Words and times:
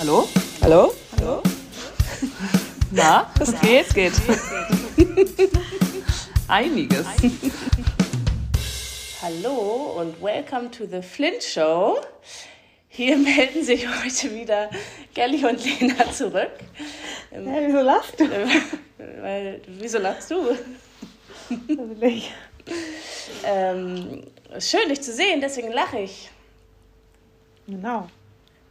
Hallo? 0.00 0.26
Hallo? 0.62 0.94
Hallo? 1.18 1.42
Na, 2.90 3.30
es 3.38 3.60
geht, 3.60 3.86
es 3.86 3.94
geht. 3.94 4.12
Einiges. 6.48 7.06
Hallo 9.20 10.00
und 10.00 10.22
welcome 10.22 10.70
to 10.70 10.86
the 10.86 11.02
Flint 11.02 11.42
Show. 11.42 12.00
Hier 12.88 13.18
melden 13.18 13.62
sich 13.62 13.86
heute 13.86 14.34
wieder 14.34 14.70
Kelly 15.14 15.44
und 15.44 15.62
Lena 15.62 16.10
zurück. 16.10 16.52
Ja, 17.30 17.60
wieso 17.66 17.82
lachst 17.82 18.18
du? 18.18 18.24
Weil, 19.20 19.60
wieso 19.66 19.98
lachst 19.98 20.30
du? 20.30 20.56
Natürlich. 21.68 22.32
Ähm, 23.44 24.22
schön, 24.58 24.88
dich 24.88 25.02
zu 25.02 25.12
sehen, 25.12 25.42
deswegen 25.42 25.72
lache 25.72 25.98
ich. 25.98 26.30
Genau. 27.66 28.08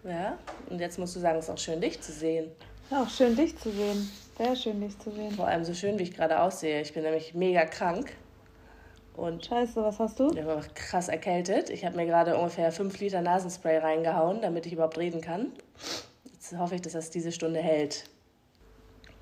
Ja, 0.03 0.37
und 0.69 0.79
jetzt 0.79 0.97
musst 0.97 1.15
du 1.15 1.19
sagen, 1.19 1.39
es 1.39 1.45
ist 1.45 1.51
auch 1.51 1.57
schön, 1.57 1.81
dich 1.81 1.99
zu 2.01 2.11
sehen. 2.11 2.51
Ja, 2.89 3.03
auch 3.03 3.09
schön, 3.09 3.35
dich 3.35 3.57
zu 3.57 3.71
sehen. 3.71 4.09
Sehr 4.37 4.55
schön, 4.55 4.81
dich 4.81 4.97
zu 4.99 5.11
sehen. 5.11 5.31
Vor 5.31 5.47
allem 5.47 5.63
so 5.63 5.73
schön, 5.73 5.99
wie 5.99 6.03
ich 6.03 6.15
gerade 6.15 6.41
aussehe. 6.41 6.81
Ich 6.81 6.93
bin 6.93 7.03
nämlich 7.03 7.33
mega 7.33 7.65
krank 7.65 8.13
und 9.19 9.45
Scheiße, 9.45 9.83
was 9.83 9.99
hast 9.99 10.19
du? 10.19 10.31
ich 10.31 10.45
war 10.45 10.61
krass 10.73 11.09
erkältet. 11.09 11.69
Ich 11.69 11.85
habe 11.85 11.97
mir 11.97 12.05
gerade 12.05 12.37
ungefähr 12.37 12.71
5 12.71 12.97
Liter 12.99 13.21
Nasenspray 13.21 13.79
reingehauen, 13.79 14.41
damit 14.41 14.65
ich 14.65 14.73
überhaupt 14.73 14.97
reden 14.97 15.19
kann. 15.19 15.51
Jetzt 16.31 16.57
hoffe 16.57 16.75
ich, 16.75 16.81
dass 16.81 16.93
das 16.93 17.09
diese 17.09 17.33
Stunde 17.33 17.59
hält. 17.59 18.05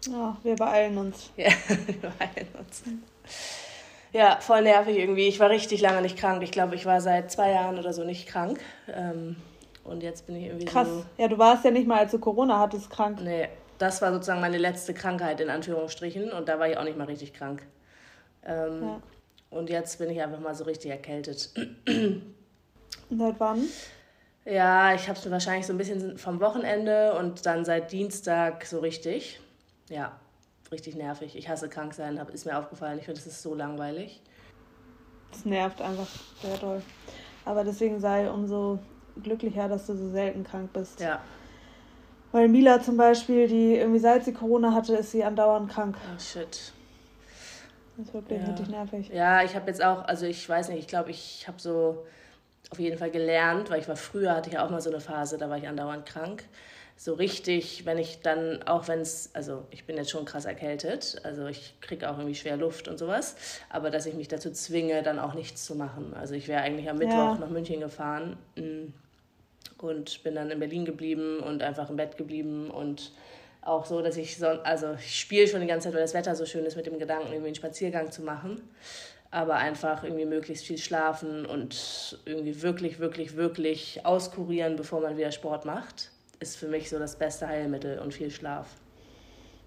Ja, 0.08 0.38
wir 0.44 0.56
beeilen 0.56 0.98
uns. 0.98 1.32
Ja, 1.38 1.50
wir 1.88 2.12
beeilen 2.12 2.48
uns. 2.60 2.84
Ja, 4.14 4.38
voll 4.40 4.62
nervig 4.62 4.98
irgendwie. 4.98 5.28
Ich 5.28 5.40
war 5.40 5.50
richtig 5.50 5.82
lange 5.82 6.04
nicht 6.04 6.18
krank. 6.18 6.44
Ich 6.44 6.52
glaube, 6.52 6.76
ich 6.76 6.86
war 6.86 7.02
seit 7.02 7.32
zwei 7.32 7.52
Jahren 7.52 7.78
oder 7.80 7.92
so 7.92 8.04
nicht 8.04 8.28
krank. 8.28 8.60
Ähm, 8.88 9.36
und 9.88 10.04
jetzt 10.04 10.26
bin 10.26 10.36
ich 10.36 10.46
irgendwie 10.46 10.66
Krass. 10.66 10.88
so. 10.88 11.06
Ja, 11.18 11.28
du 11.28 11.38
warst 11.38 11.64
ja 11.66 11.72
nicht 11.72 11.88
mal, 11.88 12.00
als 12.00 12.12
du 12.12 12.20
Corona 12.20 12.60
hattest, 12.60 12.90
krank. 12.90 13.20
Nee, 13.22 13.50
das 13.78 14.02
war 14.02 14.12
sozusagen 14.12 14.42
meine 14.42 14.58
letzte 14.58 14.94
Krankheit 14.94 15.40
in 15.42 15.50
Anführungsstrichen 15.50 16.32
und 16.32 16.48
da 16.50 16.60
war 16.60 16.70
ich 16.70 16.78
auch 16.78 16.84
nicht 16.84 16.98
mal 16.98 17.06
richtig 17.06 17.34
krank. 17.34 17.64
Ähm, 18.46 18.84
Ja. 18.84 19.02
Und 19.50 19.70
jetzt 19.70 19.98
bin 20.00 20.10
ich 20.10 20.22
einfach 20.22 20.40
mal 20.40 20.54
so 20.56 20.66
richtig 20.66 20.92
erkältet. 20.92 21.50
Und 23.10 23.18
seit 23.18 23.40
wann? 23.40 23.64
Ja, 24.44 24.94
ich 24.94 25.08
habe 25.08 25.18
es 25.18 25.30
wahrscheinlich 25.32 25.66
so 25.66 25.74
ein 25.74 25.78
bisschen 25.78 26.18
vom 26.18 26.40
Wochenende 26.42 27.14
und 27.18 27.46
dann 27.46 27.64
seit 27.66 27.92
Dienstag 27.92 28.66
so 28.66 28.80
richtig. 28.80 29.40
Ja, 29.90 30.20
richtig 30.72 30.96
nervig. 30.96 31.36
Ich 31.38 31.48
hasse 31.48 31.70
krank 31.70 31.94
sein, 31.94 32.20
hab, 32.20 32.30
ist 32.30 32.46
mir 32.46 32.58
aufgefallen. 32.58 33.00
Ich 33.00 33.06
finde, 33.06 33.20
es 33.22 33.28
ist 33.28 33.42
so 33.42 33.56
langweilig. 33.56 34.22
Das 35.32 35.46
nervt 35.46 35.82
einfach 35.82 36.08
sehr 36.42 36.58
doll. 36.58 36.82
Aber 37.46 37.64
deswegen 37.64 38.00
sei 38.02 38.30
umso 38.30 38.80
glücklicher, 39.24 39.68
dass 39.68 39.88
du 39.88 39.96
so 39.96 40.10
selten 40.12 40.44
krank 40.44 40.72
bist. 40.74 41.00
Ja, 41.00 41.22
Weil 42.32 42.48
Mila 42.50 42.82
zum 42.82 42.98
Beispiel, 42.98 43.48
die 43.48 43.76
irgendwie 43.76 44.00
seit 44.00 44.26
sie 44.26 44.34
Corona 44.34 44.74
hatte, 44.74 44.96
ist 44.96 45.12
sie 45.12 45.24
andauernd 45.24 45.72
krank. 45.72 45.96
oh 46.04 46.20
shit. 46.20 46.74
Das 47.98 48.08
ist 48.08 48.14
wirklich 48.14 48.42
Ja. 48.42 48.48
richtig 48.48 48.70
nervig. 48.70 49.10
Ja, 49.10 49.44
ich 49.44 49.56
habe 49.56 49.68
jetzt 49.68 49.84
auch, 49.84 50.04
also 50.06 50.26
ich 50.26 50.48
weiß 50.48 50.70
nicht, 50.70 50.80
ich 50.80 50.88
glaube, 50.88 51.10
ich 51.12 51.48
habe 51.48 51.60
so 51.60 52.06
auf 52.70 52.80
jeden 52.80 52.98
Fall 52.98 53.10
gelernt, 53.12 53.70
weil 53.70 53.80
ich 53.80 53.88
war 53.88 53.96
früher, 53.96 54.36
hatte 54.36 54.50
ich 54.50 54.56
ja 54.56 54.66
auch 54.66 54.70
mal 54.70 54.82
so 54.82 54.90
eine 54.90 55.00
Phase, 55.00 55.38
da 55.38 55.50
war 55.50 55.58
ich 55.58 55.68
andauernd 55.68 56.06
krank. 56.06 56.44
So 57.00 57.14
richtig, 57.14 57.86
wenn 57.86 57.98
ich 58.00 58.22
dann, 58.22 58.64
auch 58.64 58.88
wenn 58.88 59.00
es, 59.00 59.30
also 59.34 59.64
ich 59.70 59.86
bin 59.86 59.98
jetzt 59.98 60.10
schon 60.10 60.26
krass 60.26 60.46
erkältet, 60.46 61.22
also 61.24 61.46
ich 61.46 61.76
kriege 61.80 62.10
auch 62.10 62.18
irgendwie 62.18 62.36
schwer 62.36 62.58
Luft 62.58 62.88
und 62.88 62.98
sowas, 62.98 63.36
aber 63.70 63.90
dass 63.92 64.06
ich 64.08 64.16
mich 64.16 64.28
dazu 64.28 64.52
zwinge, 64.52 65.04
dann 65.04 65.20
auch 65.20 65.34
nichts 65.36 65.64
zu 65.64 65.76
machen. 65.76 66.14
Also 66.16 66.34
ich 66.34 66.48
wäre 66.48 66.62
eigentlich 66.62 66.90
am 66.90 66.98
Mittwoch 66.98 67.38
Ja. 67.38 67.38
nach 67.40 67.50
München 67.50 67.80
gefahren 67.80 68.38
mm, 68.58 68.94
und 69.84 70.24
bin 70.24 70.36
dann 70.36 70.52
in 70.52 70.60
Berlin 70.60 70.86
geblieben 70.86 71.40
und 71.40 71.62
einfach 71.62 71.90
im 71.90 71.96
Bett 71.96 72.18
geblieben 72.18 72.70
und 72.70 73.12
auch 73.62 73.86
so, 73.86 74.02
dass 74.02 74.18
ich 74.18 74.38
so, 74.38 74.48
also 74.48 74.94
ich 74.94 75.20
spiele 75.20 75.48
schon 75.48 75.62
die 75.62 75.68
ganze 75.68 75.88
Zeit, 75.88 75.96
weil 75.96 76.02
das 76.02 76.14
Wetter 76.14 76.36
so 76.36 76.46
schön 76.46 76.66
ist, 76.66 76.78
mit 76.78 76.86
dem 76.86 77.00
Gedanken, 77.00 77.28
irgendwie 77.28 77.48
einen 77.48 77.56
Spaziergang 77.56 78.12
zu 78.12 78.22
machen. 78.22 78.62
Aber 79.30 79.56
einfach 79.56 80.06
irgendwie 80.06 80.26
möglichst 80.26 80.66
viel 80.66 80.78
schlafen 80.78 81.46
und 81.46 82.18
irgendwie 82.26 82.62
wirklich, 82.62 83.00
wirklich, 83.00 83.36
wirklich 83.36 84.06
auskurieren, 84.06 84.78
bevor 84.78 85.02
man 85.02 85.18
wieder 85.18 85.34
Sport 85.34 85.66
macht, 85.66 86.12
ist 86.40 86.56
für 86.56 86.68
mich 86.68 86.90
so 86.90 86.98
das 86.98 87.18
beste 87.18 87.46
Heilmittel 87.46 88.00
und 88.00 88.14
viel 88.14 88.32
Schlaf. 88.32 88.68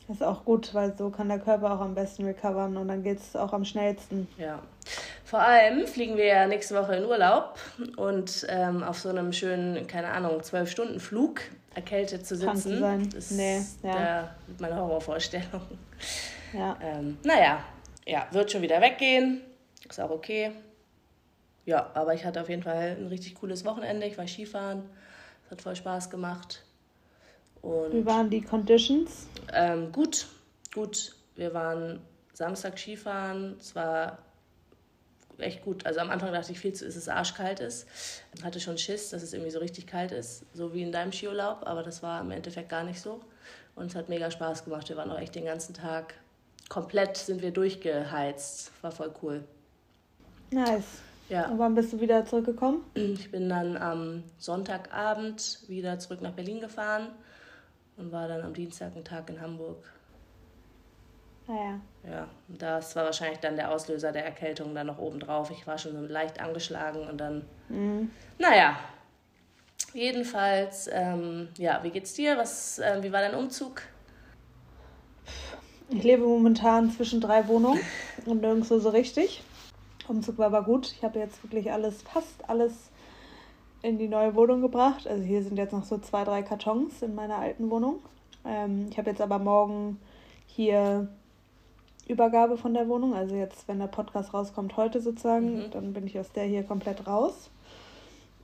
Das 0.08 0.16
ist 0.16 0.22
auch 0.22 0.44
gut, 0.46 0.74
weil 0.74 0.96
so 0.96 1.10
kann 1.10 1.28
der 1.28 1.38
Körper 1.38 1.72
auch 1.72 1.80
am 1.80 1.94
besten 1.94 2.24
recovern 2.24 2.76
und 2.78 2.88
dann 2.88 3.02
geht 3.02 3.18
es 3.18 3.36
auch 3.36 3.52
am 3.52 3.66
schnellsten. 3.66 4.26
Ja. 4.38 4.62
Vor 5.24 5.40
allem 5.40 5.86
fliegen 5.86 6.16
wir 6.16 6.24
ja 6.26 6.46
nächste 6.46 6.74
Woche 6.74 6.96
in 6.96 7.04
Urlaub 7.04 7.58
und 7.96 8.46
ähm, 8.48 8.82
auf 8.82 8.98
so 8.98 9.08
einem 9.10 9.32
schönen, 9.32 9.86
keine 9.86 10.08
Ahnung, 10.08 10.42
zwölf 10.42 10.70
Stunden 10.70 10.98
Flug 10.98 11.40
erkältet 11.74 12.26
zu 12.26 12.34
sitzen, 12.36 12.80
sein. 12.80 13.08
ist 13.16 13.30
Nee, 13.30 13.60
ja. 13.84 14.34
meine 14.58 14.76
Horrorvorstellung. 14.76 15.62
Ja. 16.52 16.76
Ähm, 16.82 17.18
naja, 17.22 17.62
ja, 18.06 18.26
wird 18.32 18.50
schon 18.50 18.62
wieder 18.62 18.80
weggehen. 18.80 19.40
Ist 19.88 20.00
auch 20.00 20.10
okay. 20.10 20.50
Ja, 21.64 21.90
aber 21.94 22.14
ich 22.14 22.24
hatte 22.24 22.40
auf 22.40 22.48
jeden 22.48 22.62
Fall 22.64 22.96
ein 22.98 23.06
richtig 23.06 23.36
cooles 23.36 23.64
Wochenende. 23.64 24.06
Ich 24.06 24.18
war 24.18 24.26
Skifahren. 24.26 24.82
Es 25.44 25.52
hat 25.52 25.62
voll 25.62 25.76
Spaß 25.76 26.10
gemacht. 26.10 26.64
Wie 27.62 27.68
Und 27.68 28.06
waren 28.06 28.30
die 28.30 28.40
Conditions? 28.40 29.28
ähm, 29.52 29.92
gut, 29.92 30.26
gut. 30.74 31.14
Wir 31.36 31.54
waren 31.54 32.00
Samstag 32.32 32.78
Skifahren. 32.78 33.56
Es 33.60 33.76
war 33.76 34.18
echt 35.42 35.64
gut. 35.64 35.86
Also 35.86 36.00
am 36.00 36.10
Anfang 36.10 36.32
dachte 36.32 36.52
ich 36.52 36.58
viel 36.60 36.72
zu, 36.72 36.84
ist 36.84 36.96
es 36.96 37.08
arschkalt 37.08 37.60
ist. 37.60 37.86
Hatte 38.42 38.60
schon 38.60 38.78
Schiss, 38.78 39.10
dass 39.10 39.22
es 39.22 39.32
irgendwie 39.32 39.50
so 39.50 39.58
richtig 39.58 39.86
kalt 39.86 40.12
ist, 40.12 40.44
so 40.54 40.74
wie 40.74 40.82
in 40.82 40.92
deinem 40.92 41.12
Skiurlaub. 41.12 41.66
Aber 41.66 41.82
das 41.82 42.02
war 42.02 42.20
im 42.20 42.30
Endeffekt 42.30 42.68
gar 42.68 42.84
nicht 42.84 43.00
so. 43.00 43.20
Und 43.74 43.86
es 43.86 43.94
hat 43.94 44.08
mega 44.08 44.30
Spaß 44.30 44.64
gemacht. 44.64 44.88
Wir 44.88 44.96
waren 44.96 45.10
auch 45.10 45.18
echt 45.18 45.34
den 45.34 45.44
ganzen 45.44 45.74
Tag 45.74 46.14
komplett 46.70 47.18
sind 47.18 47.42
wir 47.42 47.50
durchgeheizt. 47.50 48.72
War 48.80 48.92
voll 48.92 49.12
cool. 49.22 49.44
Nice. 50.50 50.84
Ja, 51.28 51.48
Und 51.48 51.58
wann 51.58 51.74
bist 51.74 51.92
du 51.92 52.00
wieder 52.00 52.24
zurückgekommen? 52.24 52.82
ich 52.94 53.30
bin 53.30 53.48
dann 53.48 53.76
am 53.76 54.24
Sonntagabend 54.38 55.60
wieder 55.68 55.98
zurück 55.98 56.22
nach 56.22 56.32
Berlin 56.32 56.60
gefahren 56.60 57.08
und 57.96 58.10
war 58.10 58.26
dann 58.26 58.42
am 58.42 58.54
Dienstag 58.54 58.94
einen 58.94 59.04
Tag 59.04 59.28
in 59.30 59.40
Hamburg. 59.40 59.84
Naja. 61.50 61.80
Ja, 62.08 62.28
und 62.48 62.62
das 62.62 62.94
war 62.94 63.04
wahrscheinlich 63.04 63.40
dann 63.40 63.56
der 63.56 63.72
Auslöser 63.72 64.12
der 64.12 64.24
Erkältung 64.24 64.72
dann 64.74 64.86
noch 64.86 64.98
obendrauf. 64.98 65.50
Ich 65.50 65.66
war 65.66 65.78
schon 65.78 65.92
so 65.92 66.06
leicht 66.06 66.40
angeschlagen 66.40 67.06
und 67.08 67.18
dann, 67.18 67.44
Mhm. 67.68 68.10
naja, 68.38 68.78
jedenfalls, 69.92 70.88
ähm, 70.92 71.48
ja, 71.58 71.80
wie 71.82 71.90
geht's 71.90 72.14
dir? 72.14 72.38
Was, 72.38 72.78
äh, 72.78 73.02
wie 73.02 73.10
war 73.12 73.20
dein 73.20 73.34
Umzug? 73.34 73.82
Ich 75.88 76.04
lebe 76.04 76.22
momentan 76.22 76.90
zwischen 76.92 77.20
drei 77.20 77.48
Wohnungen 77.48 77.80
und 78.26 78.40
nirgendwo 78.42 78.78
so 78.78 78.90
richtig. 78.90 79.42
Umzug 80.06 80.38
war 80.38 80.46
aber 80.46 80.62
gut. 80.62 80.92
Ich 80.92 81.02
habe 81.02 81.18
jetzt 81.18 81.42
wirklich 81.42 81.72
alles, 81.72 82.02
fast 82.02 82.48
alles 82.48 82.90
in 83.82 83.98
die 83.98 84.08
neue 84.08 84.36
Wohnung 84.36 84.60
gebracht. 84.60 85.08
Also 85.08 85.24
hier 85.24 85.42
sind 85.42 85.56
jetzt 85.56 85.72
noch 85.72 85.84
so 85.84 85.98
zwei, 85.98 86.22
drei 86.22 86.42
Kartons 86.42 87.02
in 87.02 87.16
meiner 87.16 87.38
alten 87.38 87.70
Wohnung. 87.70 87.96
Ähm, 88.44 88.86
ich 88.90 88.98
habe 88.98 89.10
jetzt 89.10 89.20
aber 89.20 89.40
morgen 89.40 90.00
hier 90.46 91.08
Übergabe 92.10 92.56
von 92.56 92.74
der 92.74 92.88
Wohnung. 92.88 93.14
Also 93.14 93.34
jetzt, 93.34 93.66
wenn 93.68 93.78
der 93.78 93.86
Podcast 93.86 94.34
rauskommt, 94.34 94.76
heute 94.76 95.00
sozusagen, 95.00 95.58
Mhm. 95.66 95.70
dann 95.70 95.92
bin 95.92 96.06
ich 96.06 96.18
aus 96.18 96.30
der 96.32 96.44
hier 96.44 96.62
komplett 96.64 97.06
raus. 97.06 97.50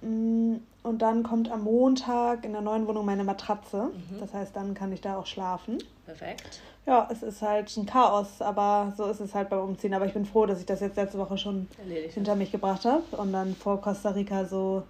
Mm, 0.03 0.57
Und 0.83 1.03
dann 1.03 1.25
kommt 1.25 1.51
am 1.51 1.65
Montag 1.65 2.45
in 2.45 2.53
der 2.53 2.61
neuen 2.61 2.87
Wohnung 2.87 3.05
meine 3.05 3.25
Matratze. 3.25 3.91
Mhm. 3.93 4.21
Das 4.21 4.33
heißt, 4.33 4.55
dann 4.55 4.73
kann 4.75 4.93
ich 4.93 5.01
da 5.01 5.17
auch 5.17 5.27
schlafen. 5.27 5.79
Perfekt. 6.05 6.61
Ja, 6.87 7.09
es 7.11 7.25
ist 7.25 7.43
halt 7.43 7.77
ein 7.77 7.87
Chaos, 7.87 8.41
aber 8.41 8.93
so 8.97 9.07
ist 9.07 9.19
es 9.19 9.35
halt 9.35 9.49
beim 9.49 9.59
Umziehen. 9.61 9.93
Aber 9.95 10.07
ich 10.07 10.13
bin 10.15 10.25
froh, 10.25 10.47
dass 10.47 10.61
ich 10.61 10.67
das 10.67 10.79
jetzt 10.79 10.97
letzte 10.97 11.19
Woche 11.19 11.37
schon 11.39 11.67
Erledigt. 11.83 12.15
hinter 12.15 12.37
mich 12.37 12.53
gebracht 12.53 12.85
habe 12.85 13.03
und 13.17 13.33
dann 13.33 13.57
vor 13.57 13.81
Costa 13.81 14.11
Rica 14.11 14.45
so, 14.45 14.85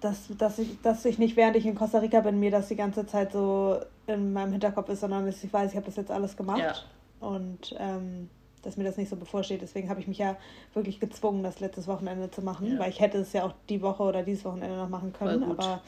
dass, 0.00 0.28
dass, 0.38 0.58
ich, 0.58 0.80
dass 0.80 1.04
ich 1.04 1.18
nicht, 1.18 1.36
während 1.36 1.56
ich 1.56 1.66
in 1.66 1.74
Costa 1.74 1.98
Rica 1.98 2.20
bin, 2.20 2.40
mir 2.40 2.50
das 2.50 2.68
die 2.68 2.76
ganze 2.76 3.06
Zeit 3.06 3.32
so 3.32 3.76
in 4.06 4.32
meinem 4.32 4.52
Hinterkopf 4.52 4.88
ist, 4.88 5.00
sondern 5.00 5.26
dass 5.26 5.44
ich 5.44 5.52
weiß, 5.52 5.72
ich 5.72 5.76
habe 5.76 5.84
das 5.86 5.96
jetzt 5.96 6.10
alles 6.10 6.34
gemacht 6.38 6.60
Ja. 6.60 6.72
Und 7.20 7.74
ähm, 7.78 8.28
dass 8.62 8.76
mir 8.76 8.84
das 8.84 8.96
nicht 8.96 9.08
so 9.08 9.16
bevorsteht. 9.16 9.62
Deswegen 9.62 9.88
habe 9.88 10.00
ich 10.00 10.08
mich 10.08 10.18
ja 10.18 10.36
wirklich 10.74 10.98
gezwungen, 11.00 11.42
das 11.42 11.60
letztes 11.60 11.86
Wochenende 11.86 12.30
zu 12.30 12.42
machen, 12.42 12.72
Ja. 12.74 12.78
weil 12.80 12.90
ich 12.90 13.00
hätte 13.00 13.18
es 13.18 13.32
ja 13.32 13.44
auch 13.44 13.54
die 13.68 13.80
Woche 13.82 14.02
oder 14.02 14.22
dieses 14.22 14.44
Wochenende 14.44 14.76
noch 14.76 14.88
machen 14.88 15.12
können. 15.12 15.44
Aber 15.44 15.80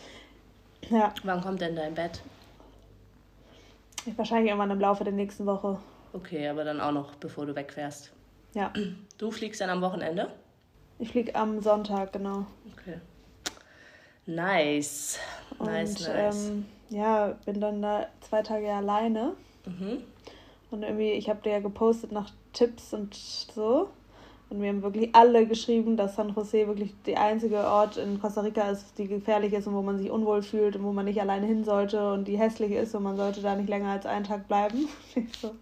ja, 0.90 1.12
Wann 1.24 1.40
kommt 1.40 1.60
denn 1.60 1.74
dein 1.76 1.94
Bett? 1.94 2.22
ich 4.06 4.16
wahrscheinlich 4.16 4.48
irgendwann 4.48 4.70
im 4.70 4.80
Laufe 4.80 5.04
der 5.04 5.12
nächsten 5.12 5.44
Woche. 5.44 5.78
Okay, 6.12 6.48
aber 6.48 6.64
dann 6.64 6.80
auch 6.80 6.92
noch, 6.92 7.14
bevor 7.16 7.44
du 7.46 7.54
wegfährst. 7.54 8.12
Ja, 8.54 8.72
Du 9.18 9.30
fliegst 9.30 9.60
dann 9.60 9.70
am 9.70 9.82
Wochenende? 9.82 10.30
ich 11.00 11.10
fliege 11.10 11.34
am 11.34 11.60
Sonntag, 11.60 12.12
genau. 12.12 12.46
Okay. 12.72 12.98
Nice. 14.26 15.18
Und 15.58 15.66
Nice, 15.66 16.06
nice. 16.08 16.48
Ähm, 16.48 16.66
ja, 16.90 17.36
bin 17.44 17.60
dann 17.60 17.82
da 17.82 18.06
zwei 18.20 18.42
Tage 18.42 18.72
alleine. 18.72 19.34
mhm. 19.66 20.02
Und 20.70 20.82
irgendwie, 20.82 21.12
ich 21.12 21.28
habe 21.28 21.40
dir 21.42 21.52
ja 21.52 21.60
gepostet 21.60 22.12
nach 22.12 22.30
Tipps 22.52 22.92
und 22.92 23.14
so. 23.14 23.88
Und 24.50 24.62
wir 24.62 24.70
haben 24.70 24.82
wirklich 24.82 25.14
alle 25.14 25.46
geschrieben, 25.46 25.96
dass 25.96 26.16
San 26.16 26.34
Jose 26.34 26.66
wirklich 26.66 26.94
der 27.04 27.20
einzige 27.20 27.58
Ort 27.58 27.98
in 27.98 28.18
Costa 28.18 28.40
Rica 28.40 28.70
ist, 28.70 28.96
die 28.96 29.06
gefährlich 29.06 29.52
ist 29.52 29.66
und 29.66 29.74
wo 29.74 29.82
man 29.82 29.98
sich 29.98 30.10
unwohl 30.10 30.42
fühlt 30.42 30.74
und 30.76 30.84
wo 30.84 30.92
man 30.92 31.04
nicht 31.04 31.20
alleine 31.20 31.46
hin 31.46 31.64
sollte 31.64 32.12
und 32.12 32.26
die 32.26 32.38
hässlich 32.38 32.72
ist 32.72 32.94
und 32.94 33.02
man 33.02 33.16
sollte 33.16 33.42
da 33.42 33.54
nicht 33.54 33.68
länger 33.68 33.90
als 33.90 34.06
einen 34.06 34.24
Tag 34.24 34.48
bleiben. 34.48 34.88
so, 35.40 35.54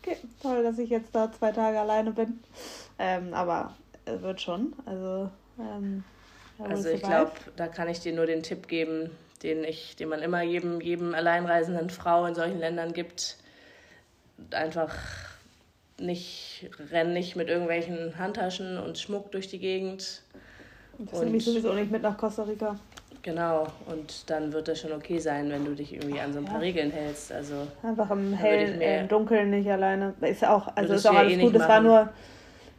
okay, 0.00 0.16
toll, 0.40 0.62
dass 0.62 0.78
ich 0.78 0.88
jetzt 0.88 1.14
da 1.14 1.30
zwei 1.30 1.52
Tage 1.52 1.78
alleine 1.78 2.12
bin. 2.12 2.40
Ähm, 2.98 3.34
aber 3.34 3.74
es 4.06 4.22
wird 4.22 4.40
schon. 4.40 4.72
Also, 4.86 5.28
ähm, 5.58 6.02
also 6.58 6.88
ich 6.88 7.02
glaube, 7.02 7.32
da 7.56 7.68
kann 7.68 7.88
ich 7.88 8.00
dir 8.00 8.14
nur 8.14 8.26
den 8.26 8.42
Tipp 8.42 8.66
geben, 8.66 9.10
den 9.42 9.62
ich, 9.62 9.96
den 9.96 10.08
man 10.08 10.20
immer 10.20 10.40
jedem, 10.42 10.80
jedem 10.80 11.14
alleinreisenden 11.14 11.90
Frau 11.90 12.24
in 12.24 12.34
solchen 12.34 12.60
Ländern 12.60 12.94
gibt. 12.94 13.36
Einfach 14.50 14.94
nicht, 15.98 16.70
renn 16.90 17.12
nicht 17.12 17.36
mit 17.36 17.48
irgendwelchen 17.48 18.18
Handtaschen 18.18 18.78
und 18.78 18.98
Schmuck 18.98 19.30
durch 19.32 19.48
die 19.48 19.58
Gegend. 19.58 20.22
Das 20.98 21.20
nehme 21.20 21.36
ich 21.36 21.44
sowieso 21.44 21.72
nicht 21.72 21.90
mit 21.90 22.02
nach 22.02 22.16
Costa 22.16 22.42
Rica. 22.42 22.78
Genau, 23.22 23.68
und 23.86 24.28
dann 24.28 24.52
wird 24.52 24.66
das 24.66 24.80
schon 24.80 24.92
okay 24.92 25.18
sein, 25.18 25.48
wenn 25.48 25.64
du 25.64 25.74
dich 25.74 25.94
irgendwie 25.94 26.18
an 26.18 26.32
so 26.32 26.40
ein 26.40 26.44
paar 26.44 26.56
ja. 26.56 26.60
Regeln 26.62 26.90
hältst. 26.90 27.30
Also 27.32 27.68
einfach 27.84 28.10
im 28.10 28.32
hellen, 28.32 28.80
im 28.80 29.08
Dunkeln 29.08 29.50
nicht 29.50 29.70
alleine. 29.70 30.14
Ist 30.20 30.44
auch, 30.44 30.74
also 30.74 30.94
ist 30.94 31.06
auch 31.06 31.14
alles 31.14 31.34
eh 31.34 31.40
gut. 31.40 31.54
Es 31.54 31.68
war 31.68 31.80
nur, 31.80 32.08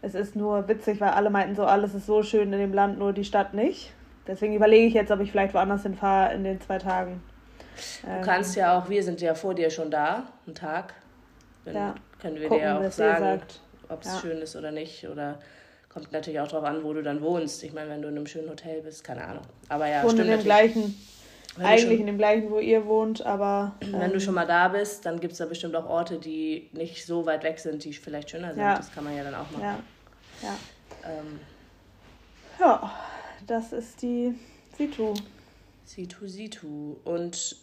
es 0.02 0.16
ist 0.16 0.36
nur 0.36 0.68
witzig, 0.68 1.00
weil 1.00 1.12
alle 1.12 1.30
meinten 1.30 1.56
so, 1.56 1.64
alles 1.64 1.96
ist 1.96 2.08
so 2.08 2.24
schön 2.24 2.52
in 2.52 2.60
dem 2.60 2.74
Land, 2.74 3.00
nur 3.00 3.14
die 3.14 3.24
Stadt 3.24 3.54
nicht. 3.54 3.94
Deswegen 4.28 4.54
überlege 4.54 4.86
ich 4.86 4.94
jetzt, 4.94 5.12
ob 5.12 5.22
ich 5.22 5.32
vielleicht 5.32 5.54
woanders 5.54 5.84
hinfahre 5.84 6.34
in 6.34 6.44
den 6.44 6.60
zwei 6.60 6.78
Tagen. 6.78 7.24
Du 8.02 8.10
ähm, 8.10 8.22
kannst 8.22 8.56
ja 8.58 8.78
auch, 8.78 8.90
wir 8.90 9.02
sind 9.02 9.22
ja 9.22 9.36
vor 9.36 9.54
dir 9.54 9.70
schon 9.70 9.90
da, 9.90 10.24
einen 10.46 10.56
Tag. 10.56 10.94
Wenn, 11.66 11.76
ja 11.76 11.96
können 12.24 12.40
wir 12.40 12.48
Gucken, 12.48 12.64
dir 12.64 12.88
auch 12.88 12.92
sagen, 12.92 13.42
ob 13.90 14.02
es 14.02 14.08
ja. 14.08 14.20
schön 14.20 14.38
ist 14.38 14.56
oder 14.56 14.72
nicht. 14.72 15.08
Oder 15.08 15.40
kommt 15.90 16.12
natürlich 16.12 16.40
auch 16.40 16.48
darauf 16.48 16.64
an, 16.64 16.84
wo 16.84 16.94
du 16.94 17.04
dann 17.04 17.22
wohnst. 17.22 17.64
Ich 17.64 17.74
meine, 17.74 17.90
wenn 17.90 18.02
du 18.02 18.08
in 18.08 18.16
einem 18.16 18.28
schönen 18.28 18.50
Hotel 18.50 18.82
bist, 18.82 19.04
keine 19.04 19.26
Ahnung. 19.26 19.44
Aber 19.70 19.88
ja, 19.88 20.02
stimmt 20.04 20.22
in 20.22 20.28
dem 20.28 20.44
gleichen, 20.44 20.96
eigentlich 21.60 21.82
schon, 21.82 21.92
in 21.92 22.06
dem 22.08 22.18
gleichen, 22.18 22.50
wo 22.50 22.60
ihr 22.60 22.86
wohnt, 22.86 23.26
aber. 23.26 23.76
Ähm, 23.82 23.94
wenn 23.94 24.10
du 24.10 24.16
ähm, 24.16 24.20
schon 24.22 24.34
mal 24.34 24.48
da 24.48 24.70
bist, 24.70 25.06
dann 25.06 25.20
gibt 25.20 25.34
es 25.34 25.40
da 25.40 25.46
bestimmt 25.46 25.76
auch 25.76 25.88
Orte, 25.88 26.18
die 26.18 26.70
nicht 26.72 27.06
so 27.06 27.26
weit 27.26 27.44
weg 27.44 27.60
sind, 27.60 27.84
die 27.84 27.94
vielleicht 27.94 28.32
schöner 28.32 28.54
sind. 28.54 28.64
Ja. 28.64 28.78
Das 28.78 28.92
kann 28.92 29.04
man 29.04 29.16
ja 29.16 29.24
dann 29.24 29.36
auch 29.36 29.52
machen. 29.52 29.62
Ja, 29.62 29.80
ja. 30.42 30.58
Ähm, 31.06 31.40
ja 32.60 32.92
das 33.46 33.74
ist 33.74 34.02
die 34.02 34.34
Situ. 34.78 35.14
Situ, 35.84 36.26
Situ. 36.26 36.96
Und 37.04 37.58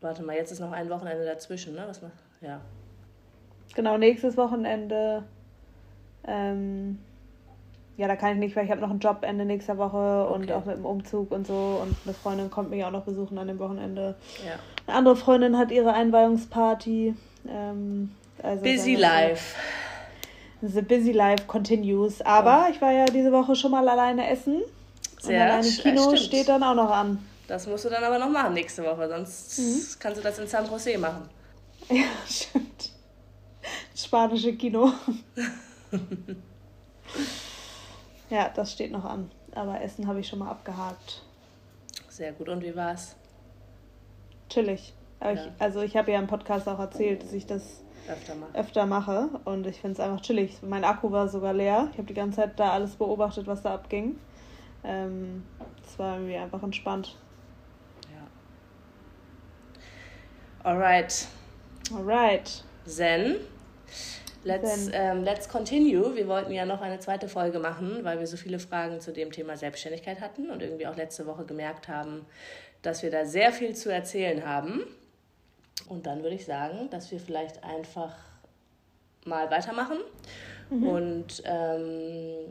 warte 0.00 0.22
mal, 0.22 0.34
jetzt 0.34 0.50
ist 0.50 0.60
noch 0.60 0.72
ein 0.72 0.88
Wochenende 0.88 1.26
dazwischen, 1.26 1.74
ne? 1.74 1.84
Was? 1.86 2.00
Ja. 2.40 2.62
Genau, 3.74 3.96
nächstes 3.96 4.36
Wochenende. 4.36 5.24
Ähm, 6.26 6.98
ja, 7.96 8.08
da 8.08 8.16
kann 8.16 8.32
ich 8.32 8.38
nicht, 8.38 8.56
weil 8.56 8.64
ich 8.64 8.70
habe 8.70 8.80
noch 8.80 8.90
einen 8.90 9.00
Job 9.00 9.18
Ende 9.22 9.44
nächster 9.44 9.76
Woche 9.78 10.26
okay. 10.28 10.34
und 10.34 10.52
auch 10.52 10.64
mit 10.64 10.76
dem 10.76 10.86
Umzug 10.86 11.30
und 11.30 11.46
so. 11.46 11.80
Und 11.82 11.94
eine 12.04 12.14
Freundin 12.14 12.50
kommt 12.50 12.70
mich 12.70 12.84
auch 12.84 12.90
noch 12.90 13.04
besuchen 13.04 13.38
an 13.38 13.48
dem 13.48 13.58
Wochenende. 13.58 14.14
Ja. 14.44 14.54
Eine 14.86 14.96
andere 14.96 15.16
Freundin 15.16 15.58
hat 15.58 15.70
ihre 15.70 15.92
Einweihungsparty. 15.92 17.14
Ähm, 17.48 18.10
also 18.42 18.62
busy 18.62 18.94
life. 18.94 19.56
The 20.62 20.82
busy 20.82 21.12
life 21.12 21.44
continues. 21.46 22.22
Aber 22.22 22.66
oh. 22.66 22.72
ich 22.72 22.80
war 22.80 22.92
ja 22.92 23.04
diese 23.06 23.32
Woche 23.32 23.54
schon 23.54 23.72
mal 23.72 23.86
alleine 23.88 24.28
essen. 24.30 24.62
Sehr 25.20 25.44
und 25.44 25.50
alleine 25.50 25.68
Kino 25.68 26.02
stimmt. 26.02 26.18
steht 26.18 26.48
dann 26.48 26.62
auch 26.62 26.74
noch 26.74 26.90
an. 26.90 27.18
Das 27.46 27.66
musst 27.66 27.84
du 27.84 27.90
dann 27.90 28.02
aber 28.02 28.18
noch 28.18 28.30
machen 28.30 28.54
nächste 28.54 28.82
Woche, 28.84 29.08
sonst 29.08 29.58
mhm. 29.58 30.00
kannst 30.00 30.18
du 30.18 30.22
das 30.22 30.38
in 30.38 30.46
San 30.46 30.66
Jose 30.66 30.96
machen. 30.98 31.28
Ja, 31.90 32.04
stimmt 32.26 32.91
spanische 33.94 34.54
Kino. 34.56 34.92
ja, 38.30 38.48
das 38.54 38.72
steht 38.72 38.92
noch 38.92 39.04
an. 39.04 39.30
Aber 39.54 39.80
Essen 39.80 40.06
habe 40.06 40.20
ich 40.20 40.28
schon 40.28 40.38
mal 40.38 40.50
abgehakt. 40.50 41.22
Sehr 42.08 42.32
gut. 42.32 42.48
Und 42.48 42.62
wie 42.62 42.74
war's? 42.74 43.16
Chillig. 44.48 44.94
Ja. 45.20 45.32
Ich, 45.32 45.40
also 45.58 45.82
ich 45.82 45.96
habe 45.96 46.12
ja 46.12 46.18
im 46.18 46.26
Podcast 46.26 46.68
auch 46.68 46.78
erzählt, 46.78 47.22
dass 47.22 47.32
ich 47.32 47.46
das 47.46 47.82
öfter 48.08 48.34
mache. 48.34 48.54
Öfter 48.54 48.86
mache. 48.86 49.28
Und 49.44 49.66
ich 49.66 49.80
finde 49.80 49.94
es 49.94 50.00
einfach 50.00 50.20
chillig. 50.20 50.58
Mein 50.62 50.84
Akku 50.84 51.10
war 51.10 51.28
sogar 51.28 51.52
leer. 51.52 51.88
Ich 51.92 51.98
habe 51.98 52.08
die 52.08 52.14
ganze 52.14 52.36
Zeit 52.36 52.58
da 52.58 52.72
alles 52.72 52.96
beobachtet, 52.96 53.46
was 53.46 53.62
da 53.62 53.74
abging. 53.74 54.16
Ähm, 54.84 55.44
es 55.86 55.98
war 55.98 56.16
irgendwie 56.16 56.36
einfach 56.36 56.62
entspannt. 56.62 57.16
Ja. 58.12 58.26
Alright. 60.70 61.28
Alright. 61.94 62.64
Zen. 62.84 63.36
Let's, 64.44 64.90
ähm, 64.92 65.22
let's 65.22 65.48
continue. 65.48 66.16
Wir 66.16 66.26
wollten 66.26 66.52
ja 66.52 66.66
noch 66.66 66.80
eine 66.80 66.98
zweite 66.98 67.28
Folge 67.28 67.60
machen, 67.60 68.00
weil 68.02 68.18
wir 68.18 68.26
so 68.26 68.36
viele 68.36 68.58
Fragen 68.58 69.00
zu 69.00 69.12
dem 69.12 69.30
Thema 69.30 69.56
Selbstständigkeit 69.56 70.20
hatten 70.20 70.50
und 70.50 70.62
irgendwie 70.62 70.86
auch 70.86 70.96
letzte 70.96 71.26
Woche 71.26 71.44
gemerkt 71.44 71.88
haben, 71.88 72.26
dass 72.82 73.02
wir 73.02 73.10
da 73.10 73.24
sehr 73.24 73.52
viel 73.52 73.76
zu 73.76 73.92
erzählen 73.92 74.44
haben. 74.44 74.82
Und 75.88 76.06
dann 76.06 76.22
würde 76.22 76.34
ich 76.34 76.44
sagen, 76.44 76.90
dass 76.90 77.10
wir 77.12 77.20
vielleicht 77.20 77.62
einfach 77.62 78.16
mal 79.24 79.50
weitermachen. 79.50 79.98
Mhm. 80.70 80.86
Und 80.88 81.42
ähm, 81.44 82.48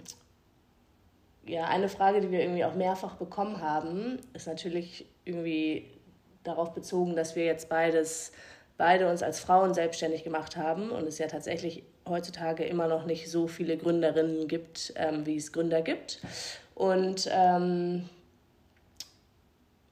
ja, 1.46 1.66
eine 1.66 1.90
Frage, 1.90 2.22
die 2.22 2.32
wir 2.32 2.42
irgendwie 2.42 2.64
auch 2.64 2.76
mehrfach 2.76 3.16
bekommen 3.16 3.62
haben, 3.62 4.20
ist 4.34 4.48
natürlich 4.48 5.06
irgendwie 5.26 5.92
darauf 6.44 6.74
bezogen, 6.74 7.16
dass 7.16 7.36
wir 7.36 7.46
jetzt 7.46 7.68
beides 7.68 8.32
beide 8.82 9.08
uns 9.08 9.22
als 9.22 9.40
Frauen 9.40 9.76
selbstständig 9.76 10.24
gemacht 10.24 10.58
haben 10.58 10.90
und 10.90 11.08
es 11.08 11.20
ja 11.20 11.28
tatsächlich 11.28 11.84
heutzutage 12.10 12.64
immer 12.64 12.88
noch 12.88 13.06
nicht 13.06 13.30
so 13.30 13.48
viele 13.48 13.78
Gründerinnen 13.78 14.48
gibt, 14.48 14.92
ähm, 14.96 15.24
wie 15.28 15.36
es 15.36 15.54
Gründer 15.54 15.84
gibt. 15.84 16.20
Und 16.74 17.30
ähm, 17.32 18.10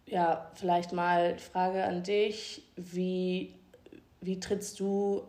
ja, 0.08 0.50
vielleicht 0.56 0.92
mal 0.92 1.38
Frage 1.38 1.84
an 1.84 2.02
dich, 2.02 2.64
wie, 2.78 3.54
wie 4.22 4.40
trittst 4.40 4.80
du 4.80 5.22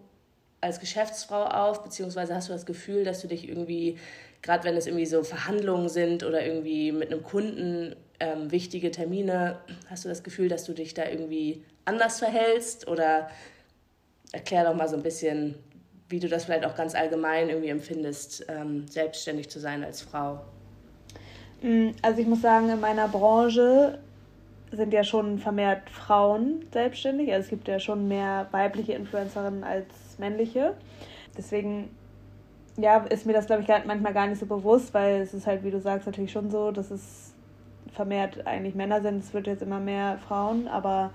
als 0.63 0.81
Geschäftsfrau 0.81 1.45
auf, 1.45 1.83
beziehungsweise 1.83 2.35
hast 2.35 2.49
du 2.49 2.55
das 2.55 2.65
Gefühl, 2.65 3.05
dass 3.05 3.21
du 3.21 3.29
dich 3.29 3.47
irgendwie, 3.47 3.99
gerade 4.41 4.65
wenn 4.65 4.75
es 4.75 4.87
irgendwie 4.87 5.05
so 5.05 5.23
Verhandlungen 5.23 5.91
sind 5.91 6.25
oder 6.25 6.47
irgendwie 6.47 6.93
mit 6.93 7.13
einem 7.13 7.23
Kunden 7.23 7.95
ähm, 8.21 8.51
wichtige 8.51 8.91
Termine, 8.91 9.59
hast 9.91 10.07
du 10.07 10.09
das 10.09 10.23
Gefühl, 10.23 10.49
dass 10.49 10.65
du 10.65 10.73
dich 10.73 10.95
da 10.95 11.07
irgendwie 11.07 11.63
anders 11.91 12.19
verhältst 12.19 12.89
oder 12.89 13.29
erklär 14.33 14.65
doch 14.65 14.75
mal 14.75 14.89
so 14.89 14.97
ein 14.97 15.03
bisschen, 15.03 15.57
wie 16.09 16.21
du 16.21 16.29
das 16.29 16.45
vielleicht 16.45 16.65
auch 16.65 16.75
ganz 16.75 16.95
allgemein 16.95 17.49
irgendwie 17.49 17.69
empfindest, 17.69 18.47
ähm, 18.49 18.87
selbstständig 18.89 19.51
zu 19.51 19.59
sein 19.59 19.85
als 19.85 20.01
Frau. 20.01 20.41
Mm, 21.63 21.91
also 22.03 22.21
ich 22.21 22.27
muss 22.27 22.41
sagen, 22.41 22.71
in 22.71 22.81
meiner 22.81 23.09
Branche 23.09 23.99
sind 24.73 24.93
ja 24.93 25.03
schon 25.03 25.39
vermehrt 25.39 25.91
Frauen 25.91 26.65
selbstständig. 26.73 27.33
Also 27.33 27.45
es 27.45 27.51
gibt 27.51 27.67
ja 27.67 27.81
schon 27.81 28.07
mehr 28.07 28.47
weibliche 28.53 28.93
Influencerinnen 28.93 29.65
als 29.65 29.87
männliche. 30.19 30.75
Deswegen 31.37 31.91
ja, 32.77 32.99
ist 32.99 33.27
mir 33.27 33.33
das, 33.33 33.47
glaube 33.47 33.63
ich, 33.63 33.69
manchmal 33.85 34.15
gar 34.15 34.27
nicht 34.27 34.39
so 34.39 34.47
bewusst, 34.47 34.95
weil 34.95 35.21
es 35.23 35.35
ist 35.35 35.47
halt, 35.47 35.65
wie 35.65 35.71
du 35.71 35.81
sagst, 35.81 36.07
natürlich 36.07 36.33
schon 36.33 36.51
so, 36.51 36.71
dass 36.71 36.91
es 36.91 37.35
vermehrt 37.93 38.47
eigentlich 38.47 38.75
Männer 38.75 39.03
sind. 39.03 39.19
Es 39.19 39.35
wird 39.35 39.47
jetzt 39.47 39.63
immer 39.63 39.81
mehr 39.81 40.19
Frauen, 40.27 40.69
aber 40.69 41.11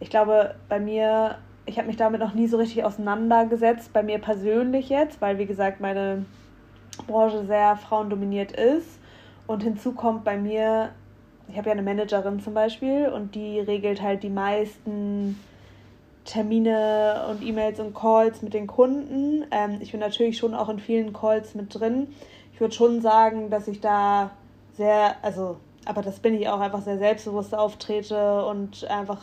ich 0.00 0.10
glaube, 0.10 0.54
bei 0.68 0.80
mir 0.80 1.38
ich 1.66 1.78
habe 1.78 1.86
mich 1.86 1.96
damit 1.96 2.20
noch 2.20 2.34
nie 2.34 2.46
so 2.46 2.56
richtig 2.58 2.84
auseinandergesetzt, 2.84 3.92
bei 3.92 4.02
mir 4.02 4.18
persönlich 4.18 4.88
jetzt, 4.88 5.20
weil 5.20 5.38
wie 5.38 5.46
gesagt 5.46 5.80
meine 5.80 6.24
Branche 7.06 7.46
sehr 7.46 7.76
frauendominiert 7.76 8.52
ist. 8.52 8.98
Und 9.46 9.62
hinzu 9.62 9.92
kommt 9.92 10.24
bei 10.24 10.36
mir, 10.36 10.90
ich 11.48 11.56
habe 11.56 11.68
ja 11.68 11.72
eine 11.72 11.82
Managerin 11.82 12.40
zum 12.40 12.54
Beispiel 12.54 13.08
und 13.08 13.34
die 13.34 13.60
regelt 13.60 14.02
halt 14.02 14.22
die 14.22 14.30
meisten 14.30 15.38
Termine 16.24 17.26
und 17.30 17.42
E-Mails 17.42 17.80
und 17.80 17.94
Calls 17.94 18.40
mit 18.40 18.54
den 18.54 18.66
Kunden. 18.66 19.44
Ähm, 19.50 19.78
ich 19.80 19.90
bin 19.90 20.00
natürlich 20.00 20.38
schon 20.38 20.54
auch 20.54 20.70
in 20.70 20.78
vielen 20.78 21.12
Calls 21.12 21.54
mit 21.54 21.78
drin. 21.78 22.08
Ich 22.52 22.60
würde 22.60 22.74
schon 22.74 23.02
sagen, 23.02 23.50
dass 23.50 23.68
ich 23.68 23.80
da 23.80 24.30
sehr, 24.72 25.16
also, 25.22 25.56
aber 25.84 26.00
das 26.00 26.20
bin 26.20 26.34
ich 26.34 26.48
auch 26.48 26.60
einfach 26.60 26.80
sehr 26.80 26.98
selbstbewusst 26.98 27.54
auftrete 27.54 28.46
und 28.46 28.88
einfach 28.88 29.20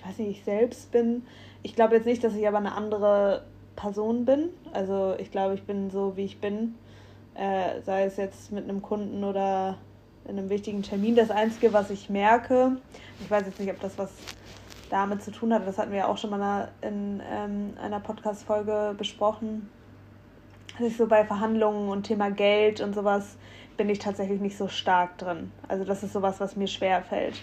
ich 0.00 0.08
weiß 0.08 0.18
nicht, 0.18 0.38
ich 0.38 0.44
selbst 0.44 0.90
bin. 0.92 1.26
Ich 1.62 1.74
glaube 1.74 1.94
jetzt 1.94 2.06
nicht, 2.06 2.24
dass 2.24 2.34
ich 2.34 2.48
aber 2.48 2.56
eine 2.56 2.72
andere 2.72 3.44
Person 3.76 4.24
bin. 4.24 4.48
Also 4.72 5.14
ich 5.18 5.30
glaube, 5.30 5.54
ich 5.54 5.64
bin 5.64 5.90
so, 5.90 6.16
wie 6.16 6.24
ich 6.24 6.40
bin. 6.40 6.74
Äh, 7.34 7.82
sei 7.84 8.04
es 8.04 8.16
jetzt 8.16 8.50
mit 8.50 8.64
einem 8.64 8.80
Kunden 8.80 9.24
oder 9.24 9.76
in 10.26 10.38
einem 10.38 10.48
wichtigen 10.48 10.82
Termin. 10.82 11.16
Das 11.16 11.30
Einzige, 11.30 11.72
was 11.74 11.90
ich 11.90 12.08
merke, 12.08 12.78
ich 13.20 13.30
weiß 13.30 13.44
jetzt 13.46 13.60
nicht, 13.60 13.70
ob 13.70 13.80
das 13.80 13.98
was 13.98 14.10
damit 14.88 15.22
zu 15.22 15.30
tun 15.30 15.52
hat, 15.52 15.66
das 15.66 15.78
hatten 15.78 15.92
wir 15.92 15.98
ja 15.98 16.06
auch 16.08 16.18
schon 16.18 16.30
mal 16.30 16.68
in 16.80 17.22
ähm, 17.30 17.74
einer 17.80 18.00
Podcast-Folge 18.00 18.94
besprochen, 18.98 19.70
dass 20.78 20.88
ich 20.88 20.96
so 20.96 21.06
bei 21.06 21.24
Verhandlungen 21.24 21.90
und 21.90 22.04
Thema 22.04 22.30
Geld 22.30 22.80
und 22.80 22.94
sowas 22.94 23.36
bin 23.76 23.88
ich 23.88 23.98
tatsächlich 24.00 24.40
nicht 24.40 24.56
so 24.56 24.66
stark 24.66 25.16
drin. 25.18 25.52
Also 25.68 25.84
das 25.84 26.02
ist 26.02 26.12
sowas, 26.12 26.40
was 26.40 26.56
mir 26.56 26.66
schwer 26.66 27.02
fällt. 27.02 27.34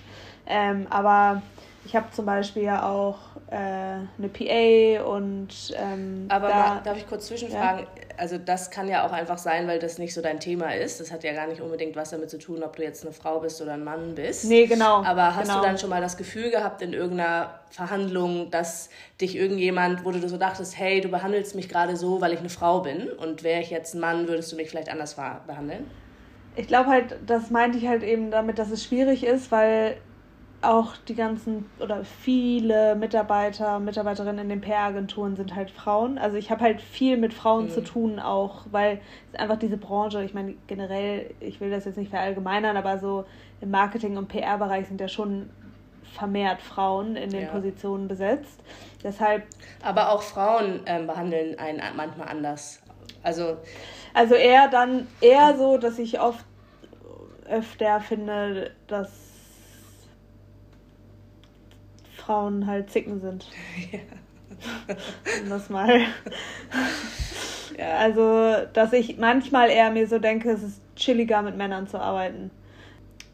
Ähm, 0.45 0.87
aber 0.89 1.41
ich 1.87 1.95
habe 1.95 2.11
zum 2.11 2.25
Beispiel 2.25 2.63
ja 2.63 2.85
auch 2.85 3.15
äh, 3.49 3.55
eine 3.55 4.29
PA 4.33 5.05
und. 5.05 5.47
Ähm, 5.77 6.25
Aber 6.27 6.49
da, 6.49 6.53
mal, 6.53 6.81
darf 6.83 6.97
ich 6.97 7.07
kurz 7.07 7.27
zwischenfragen? 7.27 7.85
Ja. 7.85 7.87
Also, 8.17 8.37
das 8.37 8.71
kann 8.71 8.89
ja 8.89 9.07
auch 9.07 9.13
einfach 9.13 9.37
sein, 9.37 9.69
weil 9.69 9.79
das 9.79 9.97
nicht 9.97 10.13
so 10.13 10.21
dein 10.21 10.41
Thema 10.41 10.75
ist. 10.75 10.99
Das 10.99 11.13
hat 11.13 11.23
ja 11.23 11.31
gar 11.31 11.47
nicht 11.47 11.61
unbedingt 11.61 11.95
was 11.95 12.09
damit 12.09 12.29
zu 12.29 12.39
tun, 12.39 12.61
ob 12.61 12.75
du 12.75 12.83
jetzt 12.83 13.05
eine 13.05 13.13
Frau 13.13 13.39
bist 13.39 13.61
oder 13.61 13.73
ein 13.73 13.85
Mann 13.85 14.15
bist. 14.15 14.43
Nee, 14.49 14.65
genau. 14.65 15.01
Aber 15.01 15.33
hast 15.33 15.47
genau. 15.47 15.61
du 15.61 15.65
dann 15.65 15.77
schon 15.77 15.89
mal 15.89 16.01
das 16.01 16.17
Gefühl 16.17 16.51
gehabt 16.51 16.81
in 16.81 16.91
irgendeiner 16.91 17.51
Verhandlung, 17.69 18.51
dass 18.51 18.89
dich 19.21 19.37
irgendjemand, 19.37 20.03
wo 20.03 20.11
du 20.11 20.27
so 20.27 20.37
dachtest, 20.37 20.77
hey, 20.77 20.99
du 20.99 21.07
behandelst 21.07 21.55
mich 21.55 21.69
gerade 21.69 21.95
so, 21.95 22.19
weil 22.19 22.33
ich 22.33 22.39
eine 22.39 22.49
Frau 22.49 22.81
bin 22.81 23.09
und 23.09 23.43
wäre 23.43 23.61
ich 23.61 23.69
jetzt 23.69 23.95
ein 23.95 24.01
Mann, 24.01 24.27
würdest 24.27 24.51
du 24.51 24.57
mich 24.57 24.69
vielleicht 24.69 24.89
anders 24.89 25.15
behandeln? 25.15 25.89
Ich 26.57 26.67
glaube 26.67 26.89
halt, 26.89 27.15
das 27.25 27.49
meinte 27.49 27.77
ich 27.77 27.87
halt 27.87 28.03
eben 28.03 28.29
damit, 28.29 28.59
dass 28.59 28.71
es 28.71 28.83
schwierig 28.83 29.23
ist, 29.23 29.51
weil 29.51 29.95
auch 30.61 30.95
die 31.07 31.15
ganzen 31.15 31.69
oder 31.79 32.03
viele 32.03 32.95
Mitarbeiter, 32.95 33.79
Mitarbeiterinnen 33.79 34.39
in 34.39 34.49
den 34.49 34.61
PR-Agenturen 34.61 35.35
sind 35.35 35.55
halt 35.55 35.69
Frauen. 35.69 36.17
Also 36.17 36.37
ich 36.37 36.49
habe 36.49 36.61
halt 36.61 36.81
viel 36.81 37.17
mit 37.17 37.33
Frauen 37.33 37.65
mhm. 37.65 37.69
zu 37.69 37.83
tun 37.83 38.19
auch, 38.19 38.65
weil 38.71 38.99
es 39.31 39.39
einfach 39.39 39.57
diese 39.57 39.77
Branche, 39.77 40.23
ich 40.23 40.33
meine 40.33 40.55
generell, 40.65 41.29
ich 41.39 41.61
will 41.61 41.69
das 41.69 41.85
jetzt 41.85 41.97
nicht 41.97 42.09
verallgemeinern, 42.09 42.75
aber 42.75 42.97
so 42.97 43.25
im 43.61 43.69
Marketing- 43.69 44.17
und 44.17 44.29
PR-Bereich 44.29 44.87
sind 44.87 44.99
ja 44.99 45.07
schon 45.07 45.49
vermehrt 46.13 46.61
Frauen 46.61 47.15
in 47.15 47.29
den 47.29 47.43
ja. 47.43 47.49
Positionen 47.49 48.07
besetzt. 48.07 48.59
Deshalb. 49.03 49.43
Aber 49.83 50.11
auch 50.11 50.23
Frauen 50.23 50.81
ähm, 50.87 51.05
behandeln 51.05 51.59
einen 51.59 51.81
manchmal 51.95 52.29
anders. 52.29 52.81
Also. 53.21 53.57
Also 54.13 54.33
eher 54.33 54.67
dann 54.69 55.07
eher 55.21 55.55
so, 55.55 55.77
dass 55.77 55.99
ich 55.99 56.19
oft 56.19 56.45
öfter 57.47 57.99
finde, 58.01 58.71
dass 58.87 59.26
Frauen 62.27 62.67
halt 62.67 62.91
zicken 62.91 63.21
sind. 63.21 63.47
Ja. 63.91 64.95
um 65.43 65.49
das 65.49 65.69
mal. 65.69 66.01
Ja. 67.77 67.97
Also, 67.97 68.65
dass 68.73 68.91
ich 68.91 69.19
manchmal 69.19 69.69
eher 69.69 69.91
mir 69.91 70.07
so 70.07 70.17
denke, 70.17 70.49
es 70.49 70.63
ist 70.63 70.81
chilliger 70.95 71.43
mit 71.43 71.57
Männern 71.57 71.85
zu 71.85 71.99
arbeiten. 71.99 72.49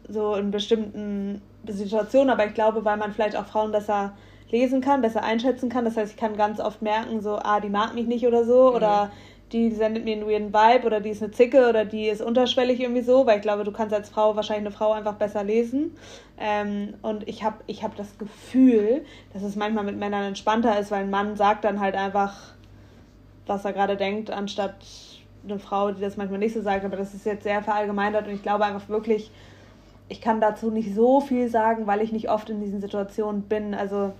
So 0.06 0.34
in 0.34 0.50
bestimmten 0.50 1.40
Situationen, 1.66 2.28
aber 2.28 2.44
ich 2.44 2.52
glaube, 2.52 2.84
weil 2.84 2.98
man 2.98 3.14
vielleicht 3.14 3.36
auch 3.36 3.46
Frauen 3.46 3.72
besser 3.72 4.12
lesen 4.50 4.82
kann, 4.82 5.00
besser 5.00 5.22
einschätzen 5.22 5.70
kann. 5.70 5.86
Das 5.86 5.96
heißt, 5.96 6.12
ich 6.12 6.18
kann 6.18 6.36
ganz 6.36 6.60
oft 6.60 6.82
merken, 6.82 7.22
so, 7.22 7.36
ah, 7.36 7.60
die 7.60 7.70
mag 7.70 7.94
mich 7.94 8.06
nicht 8.06 8.26
oder 8.26 8.44
so, 8.44 8.68
mhm. 8.68 8.76
oder 8.76 9.10
die 9.54 9.70
sendet 9.70 10.04
mir 10.04 10.16
einen 10.16 10.26
weirden 10.26 10.52
Vibe 10.52 10.84
oder 10.84 11.00
die 11.00 11.10
ist 11.10 11.22
eine 11.22 11.30
Zicke 11.30 11.68
oder 11.68 11.84
die 11.84 12.08
ist 12.08 12.20
unterschwellig 12.20 12.80
irgendwie 12.80 13.02
so, 13.02 13.24
weil 13.24 13.36
ich 13.36 13.42
glaube, 13.42 13.62
du 13.62 13.70
kannst 13.70 13.94
als 13.94 14.10
Frau 14.10 14.34
wahrscheinlich 14.34 14.66
eine 14.66 14.74
Frau 14.74 14.90
einfach 14.90 15.14
besser 15.14 15.44
lesen. 15.44 15.96
Ähm, 16.36 16.94
und 17.02 17.28
ich 17.28 17.44
habe 17.44 17.58
ich 17.68 17.84
hab 17.84 17.94
das 17.94 18.18
Gefühl, 18.18 19.04
dass 19.32 19.44
es 19.44 19.54
manchmal 19.54 19.84
mit 19.84 19.96
Männern 19.96 20.24
entspannter 20.24 20.76
ist, 20.76 20.90
weil 20.90 21.04
ein 21.04 21.10
Mann 21.10 21.36
sagt 21.36 21.64
dann 21.64 21.78
halt 21.78 21.94
einfach, 21.94 22.36
was 23.46 23.64
er 23.64 23.72
gerade 23.72 23.96
denkt, 23.96 24.28
anstatt 24.28 24.74
eine 25.44 25.60
Frau, 25.60 25.92
die 25.92 26.00
das 26.00 26.16
manchmal 26.16 26.40
nicht 26.40 26.54
so 26.54 26.60
sagt. 26.60 26.84
Aber 26.84 26.96
das 26.96 27.14
ist 27.14 27.24
jetzt 27.24 27.44
sehr 27.44 27.62
verallgemeinert 27.62 28.26
und 28.26 28.34
ich 28.34 28.42
glaube 28.42 28.64
einfach 28.64 28.88
wirklich, 28.88 29.30
ich 30.08 30.20
kann 30.20 30.40
dazu 30.40 30.72
nicht 30.72 30.96
so 30.96 31.20
viel 31.20 31.48
sagen, 31.48 31.86
weil 31.86 32.02
ich 32.02 32.10
nicht 32.10 32.28
oft 32.28 32.50
in 32.50 32.60
diesen 32.60 32.80
Situationen 32.80 33.42
bin. 33.42 33.72
Also 33.72 34.14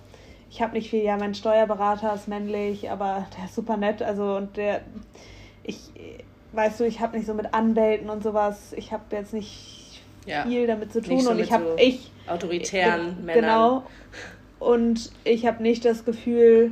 ich 0.49 0.61
habe 0.61 0.73
nicht 0.73 0.89
viel, 0.89 1.03
ja, 1.03 1.17
mein 1.17 1.35
Steuerberater 1.35 2.13
ist 2.13 2.27
männlich, 2.27 2.89
aber 2.89 3.27
der 3.37 3.45
ist 3.45 3.55
super 3.55 3.77
nett, 3.77 4.01
also 4.01 4.35
und 4.35 4.57
der, 4.57 4.81
ich, 5.63 5.79
weißt 6.53 6.79
du, 6.79 6.85
ich 6.85 6.99
habe 6.99 7.17
nicht 7.17 7.27
so 7.27 7.33
mit 7.33 7.53
Anwälten 7.53 8.09
und 8.09 8.23
sowas, 8.23 8.73
ich 8.73 8.91
habe 8.91 9.03
jetzt 9.11 9.33
nicht 9.33 10.01
ja, 10.25 10.43
viel 10.43 10.67
damit 10.67 10.93
zu 10.93 11.01
tun 11.01 11.19
so 11.19 11.31
und 11.31 11.39
ich 11.39 11.51
habe, 11.51 11.65
so 11.65 11.75
ich, 11.77 12.11
autoritären 12.27 13.19
äh, 13.19 13.23
Männern. 13.23 13.41
Genau, 13.41 13.83
und 14.59 15.11
ich 15.23 15.45
habe 15.45 15.61
nicht 15.61 15.85
das 15.85 16.05
Gefühl, 16.05 16.71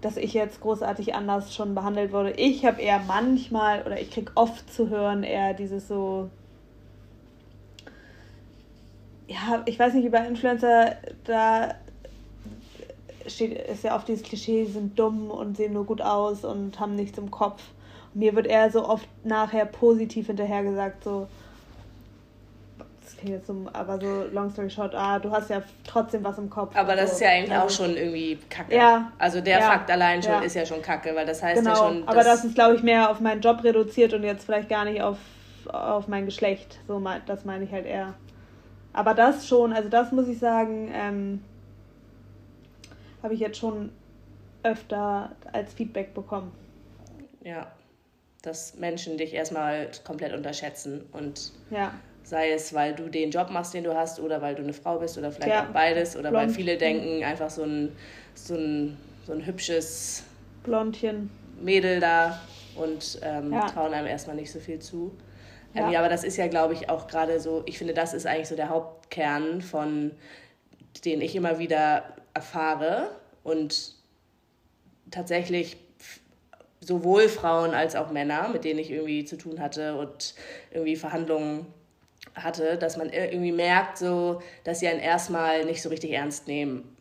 dass 0.00 0.16
ich 0.16 0.34
jetzt 0.34 0.60
großartig 0.60 1.14
anders 1.14 1.54
schon 1.54 1.74
behandelt 1.74 2.12
wurde. 2.12 2.32
Ich 2.32 2.64
habe 2.66 2.82
eher 2.82 3.00
manchmal, 3.06 3.82
oder 3.82 4.00
ich 4.00 4.10
kriege 4.10 4.32
oft 4.34 4.72
zu 4.72 4.88
hören, 4.90 5.22
eher 5.22 5.54
dieses 5.54 5.88
so, 5.88 6.30
ja, 9.26 9.62
ich 9.64 9.78
weiß 9.78 9.94
nicht, 9.94 10.04
über 10.04 10.24
Influencer, 10.26 10.96
da 11.24 11.74
steht, 13.28 13.58
ist 13.68 13.84
ja 13.84 13.96
oft 13.96 14.08
dieses 14.08 14.22
Klischee, 14.22 14.64
sie 14.64 14.72
sind 14.72 14.98
dumm 14.98 15.30
und 15.30 15.56
sehen 15.56 15.72
nur 15.72 15.84
gut 15.84 16.00
aus 16.00 16.44
und 16.44 16.78
haben 16.78 16.94
nichts 16.94 17.18
im 17.18 17.30
Kopf. 17.30 17.62
Und 18.14 18.20
mir 18.20 18.34
wird 18.34 18.46
eher 18.46 18.70
so 18.70 18.88
oft 18.88 19.08
nachher 19.24 19.66
positiv 19.66 20.26
hinterher 20.26 20.62
gesagt, 20.62 21.04
so, 21.04 21.28
das 23.02 23.16
klingt 23.16 23.36
jetzt 23.36 23.46
so, 23.46 23.54
aber 23.72 24.00
so 24.00 24.24
long 24.32 24.50
story 24.50 24.68
short, 24.68 24.94
ah, 24.94 25.18
du 25.18 25.30
hast 25.30 25.50
ja 25.50 25.62
trotzdem 25.84 26.24
was 26.24 26.38
im 26.38 26.50
Kopf. 26.50 26.74
Aber 26.74 26.96
das 26.96 27.10
so. 27.10 27.14
ist 27.14 27.20
ja 27.20 27.28
eigentlich 27.30 27.52
also, 27.52 27.66
auch 27.66 27.70
schon 27.70 27.96
irgendwie 27.96 28.38
kacke. 28.50 28.74
Ja. 28.74 29.12
Also 29.18 29.40
der 29.40 29.60
ja, 29.60 29.70
Fakt 29.70 29.90
allein 29.90 30.22
schon 30.22 30.32
ja. 30.32 30.40
ist 30.40 30.54
ja 30.54 30.66
schon 30.66 30.82
kacke, 30.82 31.14
weil 31.14 31.26
das 31.26 31.42
heißt 31.42 31.62
genau, 31.62 31.70
ja 31.70 31.76
schon. 31.76 32.08
Aber 32.08 32.24
das 32.24 32.44
ist, 32.44 32.54
glaube 32.54 32.74
ich, 32.74 32.82
mehr 32.82 33.10
auf 33.10 33.20
meinen 33.20 33.40
Job 33.40 33.62
reduziert 33.62 34.12
und 34.12 34.24
jetzt 34.24 34.44
vielleicht 34.44 34.68
gar 34.68 34.84
nicht 34.84 35.02
auf, 35.02 35.18
auf 35.72 36.08
mein 36.08 36.24
Geschlecht. 36.24 36.78
So, 36.88 37.02
das 37.26 37.44
meine 37.44 37.64
ich 37.64 37.72
halt 37.72 37.86
eher. 37.86 38.14
Aber 38.92 39.14
das 39.14 39.46
schon, 39.46 39.72
also 39.72 39.88
das 39.88 40.10
muss 40.10 40.26
ich 40.26 40.38
sagen, 40.38 40.90
ähm, 40.92 41.44
habe 43.26 43.34
ich 43.34 43.40
jetzt 43.40 43.58
schon 43.58 43.90
öfter 44.62 45.34
als 45.52 45.74
Feedback 45.74 46.14
bekommen. 46.14 46.52
Ja, 47.42 47.72
dass 48.42 48.76
Menschen 48.76 49.18
dich 49.18 49.34
erstmal 49.34 49.90
komplett 50.04 50.32
unterschätzen 50.32 51.04
und 51.10 51.50
ja. 51.72 51.92
sei 52.22 52.52
es, 52.52 52.72
weil 52.72 52.94
du 52.94 53.08
den 53.08 53.32
Job 53.32 53.50
machst, 53.50 53.74
den 53.74 53.82
du 53.82 53.96
hast, 53.96 54.20
oder 54.20 54.42
weil 54.42 54.54
du 54.54 54.62
eine 54.62 54.72
Frau 54.72 55.00
bist, 55.00 55.18
oder 55.18 55.32
vielleicht 55.32 55.50
ja. 55.50 55.64
auch 55.64 55.72
beides, 55.72 56.14
oder 56.14 56.30
Blond. 56.30 56.46
weil 56.46 56.54
viele 56.54 56.78
denken, 56.78 57.24
einfach 57.24 57.50
so 57.50 57.64
ein, 57.64 57.96
so 58.34 58.54
ein, 58.54 58.96
so 59.26 59.32
ein 59.32 59.44
hübsches 59.44 60.22
Blondchen 60.62 61.28
Mädel 61.60 61.98
da 61.98 62.40
und 62.76 63.18
ähm, 63.22 63.52
ja. 63.52 63.66
trauen 63.66 63.92
einem 63.92 64.06
erstmal 64.06 64.36
nicht 64.36 64.52
so 64.52 64.60
viel 64.60 64.78
zu. 64.78 65.10
Ähm, 65.74 65.90
ja, 65.90 65.98
aber 65.98 66.08
das 66.08 66.22
ist 66.22 66.36
ja, 66.36 66.46
glaube 66.46 66.74
ich, 66.74 66.88
auch 66.90 67.08
gerade 67.08 67.40
so, 67.40 67.64
ich 67.66 67.76
finde, 67.76 67.92
das 67.92 68.14
ist 68.14 68.24
eigentlich 68.24 68.46
so 68.46 68.54
der 68.54 68.68
Hauptkern 68.68 69.62
von 69.62 70.12
den 71.04 71.20
ich 71.20 71.36
immer 71.36 71.58
wieder 71.58 72.15
erfahre 72.36 73.10
und 73.42 73.94
tatsächlich 75.10 75.76
sowohl 76.80 77.28
Frauen 77.28 77.74
als 77.74 77.96
auch 77.96 78.10
Männer, 78.10 78.48
mit 78.48 78.64
denen 78.64 78.78
ich 78.78 78.90
irgendwie 78.90 79.24
zu 79.24 79.36
tun 79.36 79.60
hatte 79.60 79.96
und 79.96 80.34
irgendwie 80.70 80.96
Verhandlungen 80.96 81.66
hatte, 82.34 82.76
dass 82.76 82.96
man 82.96 83.10
irgendwie 83.10 83.52
merkt, 83.52 83.98
so, 83.98 84.42
dass 84.64 84.80
sie 84.80 84.88
einen 84.88 85.00
erstmal 85.00 85.64
nicht 85.64 85.80
so 85.80 85.88
richtig 85.88 86.12
ernst 86.12 86.46
nehmen, 86.46 86.96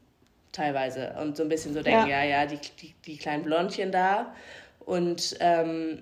teilweise. 0.53 1.13
Und 1.21 1.35
so 1.35 1.43
ein 1.43 1.49
bisschen 1.49 1.73
so 1.73 1.83
denken, 1.83 2.09
ja, 2.09 2.23
ja, 2.23 2.41
ja 2.41 2.45
die, 2.45 2.59
die, 2.81 2.95
die 3.05 3.17
kleinen 3.17 3.43
Blondchen 3.43 3.91
da. 3.91 4.33
Und 4.79 5.35
ähm, 5.41 6.01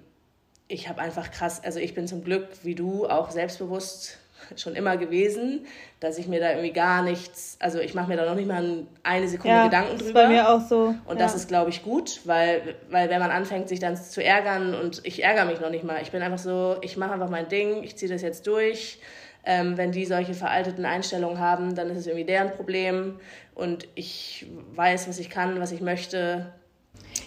ich 0.67 0.87
habe 0.87 1.01
einfach 1.01 1.31
krass, 1.31 1.63
also 1.63 1.79
ich 1.79 1.95
bin 1.95 2.07
zum 2.07 2.23
Glück, 2.23 2.47
wie 2.63 2.75
du, 2.75 3.07
auch 3.07 3.31
selbstbewusst 3.31 4.19
schon 4.57 4.75
immer 4.75 4.97
gewesen, 4.97 5.65
dass 5.99 6.17
ich 6.17 6.27
mir 6.27 6.39
da 6.39 6.51
irgendwie 6.51 6.71
gar 6.71 7.01
nichts, 7.01 7.57
also 7.59 7.79
ich 7.79 7.93
mache 7.93 8.09
mir 8.09 8.17
da 8.17 8.25
noch 8.25 8.35
nicht 8.35 8.47
mal 8.47 8.85
eine 9.03 9.27
Sekunde 9.27 9.55
ja, 9.55 9.65
Gedanken 9.65 9.97
drüber. 9.97 10.07
Ist 10.07 10.13
bei 10.13 10.27
mir 10.27 10.49
auch 10.49 10.61
so. 10.61 10.95
Und 11.05 11.17
ja. 11.17 11.23
das 11.23 11.35
ist, 11.35 11.47
glaube 11.47 11.69
ich, 11.69 11.83
gut, 11.83 12.21
weil, 12.25 12.75
weil 12.89 13.09
wenn 13.09 13.19
man 13.19 13.31
anfängt, 13.31 13.69
sich 13.69 13.79
dann 13.79 13.95
zu 13.95 14.23
ärgern 14.23 14.73
und 14.73 15.01
ich 15.03 15.23
ärgere 15.23 15.45
mich 15.45 15.59
noch 15.59 15.69
nicht 15.69 15.83
mal, 15.83 16.01
ich 16.01 16.11
bin 16.11 16.21
einfach 16.21 16.39
so, 16.39 16.77
ich 16.81 16.97
mache 16.97 17.13
einfach 17.13 17.29
mein 17.29 17.47
Ding, 17.47 17.83
ich 17.83 17.95
ziehe 17.95 18.11
das 18.11 18.21
jetzt 18.21 18.47
durch. 18.47 18.99
Ähm, 19.45 19.77
wenn 19.77 19.91
die 19.91 20.05
solche 20.05 20.33
veralteten 20.33 20.85
Einstellungen 20.85 21.37
haben, 21.37 21.75
dann 21.75 21.89
ist 21.89 21.97
es 21.97 22.07
irgendwie 22.07 22.25
deren 22.25 22.51
Problem 22.51 23.19
und 23.55 23.87
ich 23.93 24.47
weiß, 24.73 25.09
was 25.09 25.19
ich 25.19 25.29
kann, 25.29 25.59
was 25.59 25.73
ich 25.73 25.81
möchte. 25.81 26.53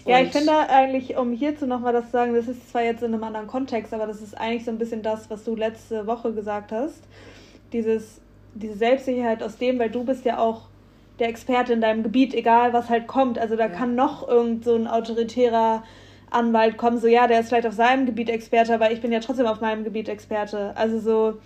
Ja, 0.07 0.21
ich 0.21 0.31
finde 0.31 0.53
eigentlich, 0.69 1.17
um 1.17 1.33
hierzu 1.33 1.67
nochmal 1.67 1.93
das 1.93 2.07
zu 2.07 2.13
sagen, 2.13 2.35
das 2.35 2.47
ist 2.47 2.71
zwar 2.71 2.83
jetzt 2.83 3.03
in 3.03 3.13
einem 3.13 3.25
anderen 3.25 3.49
Kontext, 3.49 3.93
aber 3.93 4.07
das 4.07 4.23
ist 4.23 4.39
eigentlich 4.39 4.65
so 4.65 4.71
ein 4.71 4.79
bisschen 4.79 5.03
das, 5.03 5.29
was 5.31 5.43
du 5.43 5.57
letzte 5.57 6.07
Woche 6.07 6.33
gesagt 6.33 6.71
hast. 6.71 7.03
Dieses, 7.73 8.21
diese 8.55 8.77
Selbstsicherheit 8.77 9.43
aus 9.43 9.59
dem, 9.59 9.81
weil 9.81 9.91
du 9.91 10.05
bist 10.05 10.25
ja 10.25 10.39
auch 10.39 10.63
der 11.19 11.29
Experte 11.29 11.73
in 11.73 11.81
deinem 11.81 12.05
Gebiet, 12.05 12.35
egal 12.35 12.73
was 12.73 12.89
halt 12.89 13.09
kommt. 13.09 13.39
Also 13.39 13.57
da 13.57 13.67
ja. 13.67 13.73
kann 13.73 13.97
noch 13.97 14.29
irgend 14.29 14.65
so 14.65 14.77
ein 14.77 14.87
autoritärer 14.87 15.83
Anwalt 16.31 16.77
kommen, 16.77 16.99
so 16.99 17.07
ja, 17.07 17.27
der 17.27 17.41
ist 17.41 17.49
vielleicht 17.49 17.67
auf 17.67 17.75
seinem 17.75 18.07
Gebiet 18.07 18.29
Experte, 18.29 18.75
aber 18.75 18.93
ich 18.93 19.01
bin 19.01 19.13
ja 19.13 19.21
trotzdem 19.21 19.47
auf 19.47 19.61
meinem 19.61 19.85
Gebiet 19.85 20.09
Experte. 20.09 20.77
Also 20.77 21.01
so, 21.01 21.39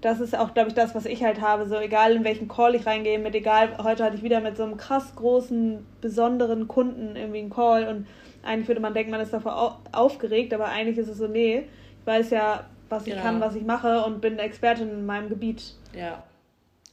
das 0.00 0.20
ist 0.20 0.36
auch, 0.36 0.54
glaube 0.54 0.68
ich, 0.68 0.74
das, 0.74 0.94
was 0.94 1.04
ich 1.06 1.22
halt 1.22 1.40
habe. 1.40 1.66
So, 1.66 1.76
egal 1.76 2.12
in 2.12 2.24
welchen 2.24 2.48
Call 2.48 2.74
ich 2.74 2.86
reingehe, 2.86 3.18
mit 3.18 3.34
egal, 3.34 3.76
heute 3.82 4.04
hatte 4.04 4.16
ich 4.16 4.22
wieder 4.22 4.40
mit 4.40 4.56
so 4.56 4.62
einem 4.62 4.76
krass 4.76 5.14
großen, 5.14 5.86
besonderen 6.00 6.68
Kunden 6.68 7.16
irgendwie 7.16 7.40
einen 7.40 7.50
Call 7.50 7.88
und 7.88 8.06
eigentlich 8.42 8.68
würde 8.68 8.80
man 8.80 8.94
denken, 8.94 9.10
man 9.10 9.20
ist 9.20 9.32
davor 9.32 9.80
aufgeregt, 9.92 10.54
aber 10.54 10.66
eigentlich 10.66 10.96
ist 10.96 11.08
es 11.08 11.18
so, 11.18 11.26
nee, 11.26 11.68
ich 12.00 12.06
weiß 12.06 12.30
ja, 12.30 12.64
was 12.88 13.06
ich 13.06 13.12
genau. 13.12 13.24
kann, 13.24 13.40
was 13.40 13.54
ich 13.54 13.64
mache 13.64 14.02
und 14.04 14.20
bin 14.20 14.38
Expertin 14.38 14.88
in 14.88 15.06
meinem 15.06 15.28
Gebiet. 15.28 15.74
Ja, 15.94 16.22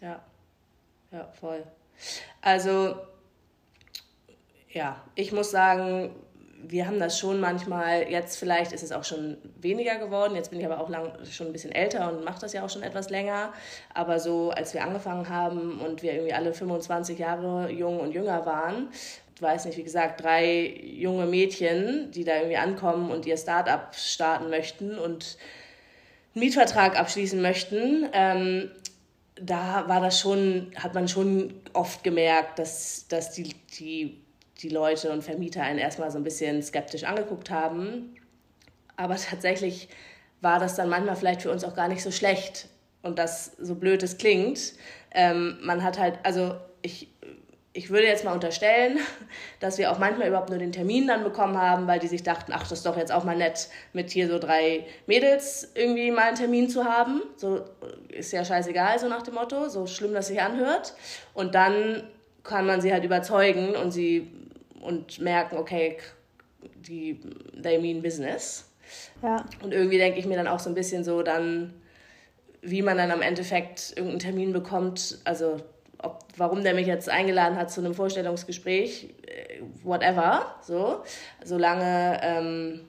ja, 0.02 0.20
ja, 1.12 1.28
voll. 1.40 1.64
Also, 2.42 2.96
ja, 4.70 5.02
ich 5.16 5.32
muss 5.32 5.52
sagen, 5.52 6.12
wir 6.64 6.88
haben 6.88 7.00
das 7.00 7.20
schon 7.20 7.40
manchmal, 7.40 8.10
jetzt 8.10 8.38
vielleicht 8.38 8.72
ist 8.72 8.84
es 8.84 8.92
auch 8.92 9.04
schon 9.04 9.38
weniger 9.60 9.98
geworden, 9.98 10.36
jetzt 10.36 10.50
bin 10.50 10.60
ich 10.60 10.66
aber 10.66 10.80
auch 10.80 10.90
lang, 10.90 11.14
schon 11.26 11.48
ein 11.48 11.54
bisschen 11.54 11.72
älter 11.72 12.12
und 12.12 12.24
mache 12.24 12.42
das 12.42 12.54
ja 12.54 12.64
auch 12.64 12.70
schon 12.70 12.84
etwas 12.84 13.10
länger. 13.10 13.54
Aber 13.94 14.20
so, 14.20 14.52
als 14.52 14.74
wir 14.74 14.84
angefangen 14.84 15.30
haben 15.30 15.80
und 15.80 16.02
wir 16.02 16.14
irgendwie 16.14 16.34
alle 16.34 16.54
25 16.54 17.20
Jahre 17.20 17.72
jung 17.72 18.00
und 18.00 18.12
jünger 18.12 18.46
waren, 18.46 18.90
weiß 19.40 19.66
nicht, 19.66 19.78
wie 19.78 19.84
gesagt, 19.84 20.24
drei 20.24 20.66
junge 20.84 21.26
Mädchen, 21.26 22.12
die 22.12 22.24
da 22.24 22.38
irgendwie 22.38 22.58
ankommen 22.58 23.12
und 23.12 23.26
ihr 23.26 23.38
Start-up 23.38 23.96
starten 23.96 24.50
möchten 24.50 24.98
und 24.98 25.38
einen 26.34 26.46
Mietvertrag 26.46 27.00
abschließen 27.00 27.42
möchten, 27.42 28.10
ähm, 28.14 28.72
da 29.40 29.88
war 29.88 30.02
das 30.02 30.20
schon, 30.20 30.72
hat 30.76 30.96
man 30.96 31.08
schon 31.08 31.54
oft 31.74 32.04
gemerkt, 32.04 32.58
dass, 32.58 33.08
dass 33.08 33.32
die, 33.32 33.54
die 33.80 34.24
die 34.62 34.70
Leute 34.70 35.12
und 35.12 35.24
Vermieter 35.24 35.62
einen 35.62 35.80
erstmal 35.80 36.12
so 36.12 36.18
ein 36.18 36.24
bisschen 36.24 36.62
skeptisch 36.62 37.04
angeguckt 37.04 37.50
haben. 37.50 38.16
Aber 38.96 39.16
tatsächlich 39.30 39.90
war 40.42 40.60
das 40.60 40.76
dann 40.76 40.90
manchmal 40.90 41.16
vielleicht 41.16 41.42
für 41.42 41.52
uns 41.52 41.64
auch 41.64 41.76
gar 41.76 41.88
nicht 41.88 42.04
so 42.04 42.12
schlecht. 42.12 42.68
Und 43.02 43.20
das, 43.20 43.54
so 43.60 43.76
blöd 43.76 44.04
es 44.04 44.18
klingt, 44.18 44.74
ähm, 45.12 45.58
man 45.62 45.84
hat 45.84 45.98
halt, 45.98 46.20
also 46.24 46.56
ich, 46.82 47.10
ich 47.74 47.90
würde 47.90 48.08
jetzt 48.08 48.26
mal 48.26 48.34
unterstellen, 48.34 48.98
dass 49.60 49.78
wir 49.78 49.92
auch 49.92 50.00
manchmal 50.00 50.28
überhaupt 50.28 50.50
nur 50.50 50.58
den 50.58 50.72
Termin 50.72 51.08
dann 51.08 51.24
bekommen 51.24 51.58
haben, 51.58 51.88
weil 51.88 52.00
die 52.00 52.08
sich 52.08 52.24
dachten, 52.24 52.52
ach, 52.54 52.62
das 52.62 52.80
ist 52.80 52.86
doch 52.86 52.98
jetzt 52.98 53.12
auch 53.12 53.24
mal 53.24 53.38
nett, 53.38 53.70
mit 53.94 54.10
hier 54.10 54.28
so 54.28 54.40
drei 54.40 54.86
Mädels 55.06 55.72
irgendwie 55.76 56.12
mal 56.12 56.24
einen 56.24 56.38
Termin 56.38 56.70
zu 56.70 56.86
haben. 56.86 57.22
So 57.36 57.66
ist 58.10 58.34
ja 58.34 58.44
scheißegal, 58.44 59.00
so 59.00 59.08
nach 59.08 59.22
dem 59.22 59.36
Motto, 59.36 59.70
so 59.70 59.86
schlimm, 59.86 60.14
dass 60.14 60.28
sich 60.28 60.42
anhört. 60.42 60.96
Und 61.34 61.56
dann 61.56 62.04
kann 62.44 62.66
man 62.66 62.82
sie 62.82 62.92
halt 62.92 63.04
überzeugen 63.04 63.76
und 63.76 63.92
sie 63.92 64.32
und 64.88 65.20
merken, 65.20 65.58
okay, 65.58 65.98
die, 66.76 67.20
they 67.62 67.78
mean 67.78 68.02
business. 68.02 68.66
Ja. 69.22 69.46
Und 69.62 69.74
irgendwie 69.74 69.98
denke 69.98 70.18
ich 70.20 70.26
mir 70.26 70.38
dann 70.38 70.48
auch 70.48 70.60
so 70.60 70.70
ein 70.70 70.76
bisschen 70.76 71.04
so 71.04 71.22
dann, 71.22 71.74
wie 72.62 72.82
man 72.82 72.98
dann 72.98 73.12
am 73.12 73.22
Endeffekt 73.22 73.92
irgendeinen 73.92 74.20
Termin 74.20 74.54
bekommt, 74.54 75.20
also 75.26 75.58
ob, 76.00 76.24
warum 76.38 76.64
der 76.64 76.74
mich 76.74 76.88
jetzt 76.88 77.10
eingeladen 77.10 77.58
hat 77.58 77.72
zu 77.72 77.82
einem 77.82 77.94
Vorstellungsgespräch, 77.94 79.14
äh, 79.26 79.62
whatever, 79.84 80.56
so, 80.62 81.04
solange, 81.44 82.20
ähm, 82.24 82.82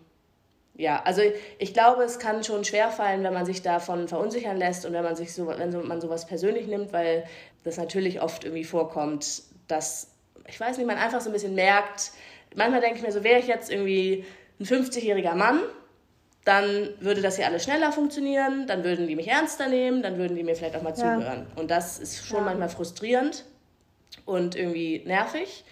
ja, 0.75 1.03
also 1.05 1.23
ich 1.59 1.75
glaube, 1.75 2.05
es 2.05 2.21
kann 2.21 2.45
schon 2.45 2.65
schwer 2.65 2.91
fallen, 2.91 3.25
wenn 3.25 3.35
man 3.35 3.45
sich 3.45 3.63
davon 3.63 4.07
verunsichern 4.07 4.57
lässt 4.57 4.87
und 4.87 4.93
wenn 4.93 5.03
man 5.03 5.17
sich 5.17 5.35
so, 5.35 5.49
wenn 5.49 5.89
man 5.89 6.01
sowas 6.01 6.27
persönlich 6.27 6.69
nimmt, 6.69 6.93
weil 6.93 7.25
das 7.65 7.77
natürlich 7.77 8.23
oft 8.23 8.45
irgendwie 8.45 8.65
vorkommt, 8.65 9.43
dass 9.67 10.18
ich 10.49 10.59
weiß 10.59 10.79
nicht, 10.79 10.87
man 10.87 10.97
einfach 10.97 11.21
so 11.21 11.31
ein 11.31 11.33
bisschen 11.33 11.55
merkt, 11.55 12.13
manchmal 12.55 12.81
denke 12.81 12.97
ich 12.97 13.03
mir 13.03 13.13
so, 13.13 13.23
wäre 13.23 13.39
ich 13.39 13.47
jetzt 13.47 13.71
irgendwie 13.71 14.25
ein 14.59 14.67
50-jähriger 14.67 15.35
Mann, 15.35 15.61
dann 16.45 16.89
würde 17.01 17.21
das 17.21 17.37
hier 17.37 17.47
alles 17.47 17.65
schneller 17.65 17.93
funktionieren, 17.93 18.67
dann 18.67 18.83
würden 18.83 19.07
die 19.07 19.17
mich 19.17 19.29
ernster 19.29 19.69
nehmen, 19.69 20.03
dann 20.03 20.17
würden 20.17 20.37
die 20.37 20.43
mir 20.43 20.57
vielleicht 20.57 20.77
auch 20.77 20.83
mal 20.83 20.91
ja. 20.91 21.19
zuhören. 21.19 21.47
Und 21.57 21.71
das 21.71 21.99
ist 21.99 22.27
schon 22.27 22.39
ja. 22.39 22.45
manchmal 22.45 22.71
frustrierend 22.71 23.45
und 24.25 24.57
irgendwie 24.57 25.03
nervig. 25.05 25.65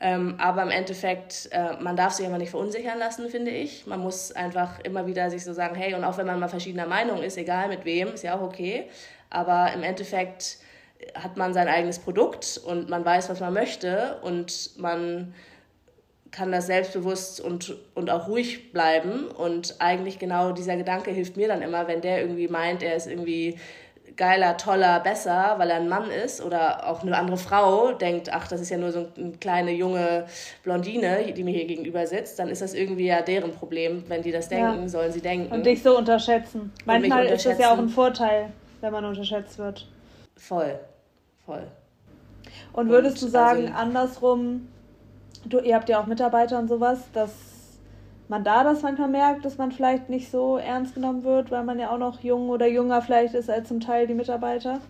Ähm, 0.00 0.36
aber 0.38 0.62
im 0.62 0.70
Endeffekt, 0.70 1.48
äh, 1.50 1.72
man 1.80 1.96
darf 1.96 2.12
sich 2.12 2.24
einfach 2.24 2.38
nicht 2.38 2.50
verunsichern 2.50 2.98
lassen, 2.98 3.28
finde 3.30 3.50
ich. 3.50 3.86
Man 3.86 4.00
muss 4.00 4.30
einfach 4.30 4.78
immer 4.80 5.06
wieder 5.06 5.30
sich 5.30 5.42
so 5.42 5.52
sagen, 5.52 5.74
hey, 5.74 5.94
und 5.94 6.04
auch 6.04 6.18
wenn 6.18 6.26
man 6.26 6.38
mal 6.38 6.48
verschiedener 6.48 6.86
Meinung 6.86 7.22
ist, 7.22 7.36
egal 7.36 7.68
mit 7.68 7.84
wem, 7.84 8.08
ist 8.14 8.22
ja 8.22 8.36
auch 8.36 8.42
okay. 8.42 8.88
Aber 9.30 9.72
im 9.72 9.82
Endeffekt 9.82 10.58
hat 11.14 11.36
man 11.36 11.54
sein 11.54 11.68
eigenes 11.68 11.98
Produkt 11.98 12.60
und 12.64 12.88
man 12.88 13.04
weiß, 13.04 13.28
was 13.28 13.40
man 13.40 13.52
möchte 13.52 14.16
und 14.22 14.70
man 14.78 15.34
kann 16.30 16.52
das 16.52 16.66
selbstbewusst 16.66 17.40
und, 17.40 17.76
und 17.94 18.10
auch 18.10 18.28
ruhig 18.28 18.72
bleiben. 18.72 19.26
Und 19.28 19.76
eigentlich 19.78 20.18
genau 20.18 20.52
dieser 20.52 20.76
Gedanke 20.76 21.10
hilft 21.10 21.36
mir 21.36 21.48
dann 21.48 21.62
immer, 21.62 21.88
wenn 21.88 22.00
der 22.00 22.20
irgendwie 22.20 22.48
meint, 22.48 22.82
er 22.82 22.96
ist 22.96 23.06
irgendwie 23.06 23.56
geiler, 24.16 24.56
toller, 24.56 25.00
besser, 25.00 25.54
weil 25.58 25.70
er 25.70 25.76
ein 25.76 25.88
Mann 25.88 26.10
ist 26.10 26.42
oder 26.42 26.88
auch 26.88 27.02
eine 27.02 27.16
andere 27.16 27.36
Frau 27.36 27.92
denkt, 27.92 28.30
ach, 28.32 28.48
das 28.48 28.60
ist 28.60 28.70
ja 28.70 28.76
nur 28.76 28.90
so 28.90 29.06
eine 29.16 29.32
kleine 29.32 29.70
junge 29.72 30.26
Blondine, 30.64 31.32
die 31.32 31.44
mir 31.44 31.54
hier 31.54 31.66
gegenüber 31.66 32.06
sitzt, 32.06 32.38
dann 32.38 32.48
ist 32.48 32.60
das 32.60 32.74
irgendwie 32.74 33.06
ja 33.06 33.22
deren 33.22 33.52
Problem. 33.52 34.04
Wenn 34.08 34.22
die 34.22 34.32
das 34.32 34.48
denken, 34.48 34.82
ja. 34.82 34.88
sollen 34.88 35.12
sie 35.12 35.20
denken. 35.20 35.52
Und 35.52 35.64
dich 35.64 35.82
so 35.82 35.96
unterschätzen. 35.96 36.72
Manchmal 36.84 37.22
unterschätzen. 37.22 37.50
ist 37.50 37.58
das 37.58 37.66
ja 37.66 37.72
auch 37.72 37.78
ein 37.78 37.88
Vorteil, 37.88 38.50
wenn 38.80 38.92
man 38.92 39.04
unterschätzt 39.04 39.58
wird. 39.58 39.86
Voll, 40.36 40.78
voll. 41.48 41.66
Und 42.74 42.90
würdest 42.90 43.22
und, 43.22 43.28
du 43.28 43.32
sagen, 43.32 43.62
also, 43.62 43.74
andersrum, 43.74 44.68
du, 45.46 45.58
ihr 45.60 45.74
habt 45.74 45.88
ja 45.88 46.00
auch 46.00 46.06
Mitarbeiter 46.06 46.58
und 46.58 46.68
sowas, 46.68 46.98
dass 47.14 47.32
man 48.28 48.44
da 48.44 48.62
das 48.62 48.82
manchmal 48.82 49.08
merkt, 49.08 49.46
dass 49.46 49.56
man 49.56 49.72
vielleicht 49.72 50.10
nicht 50.10 50.30
so 50.30 50.58
ernst 50.58 50.94
genommen 50.94 51.24
wird, 51.24 51.50
weil 51.50 51.64
man 51.64 51.78
ja 51.78 51.90
auch 51.90 51.98
noch 51.98 52.20
jung 52.20 52.50
oder 52.50 52.66
jünger 52.66 53.00
vielleicht 53.00 53.34
ist 53.34 53.48
als 53.48 53.68
zum 53.68 53.80
Teil 53.80 54.06
die 54.06 54.14
Mitarbeiter? 54.14 54.80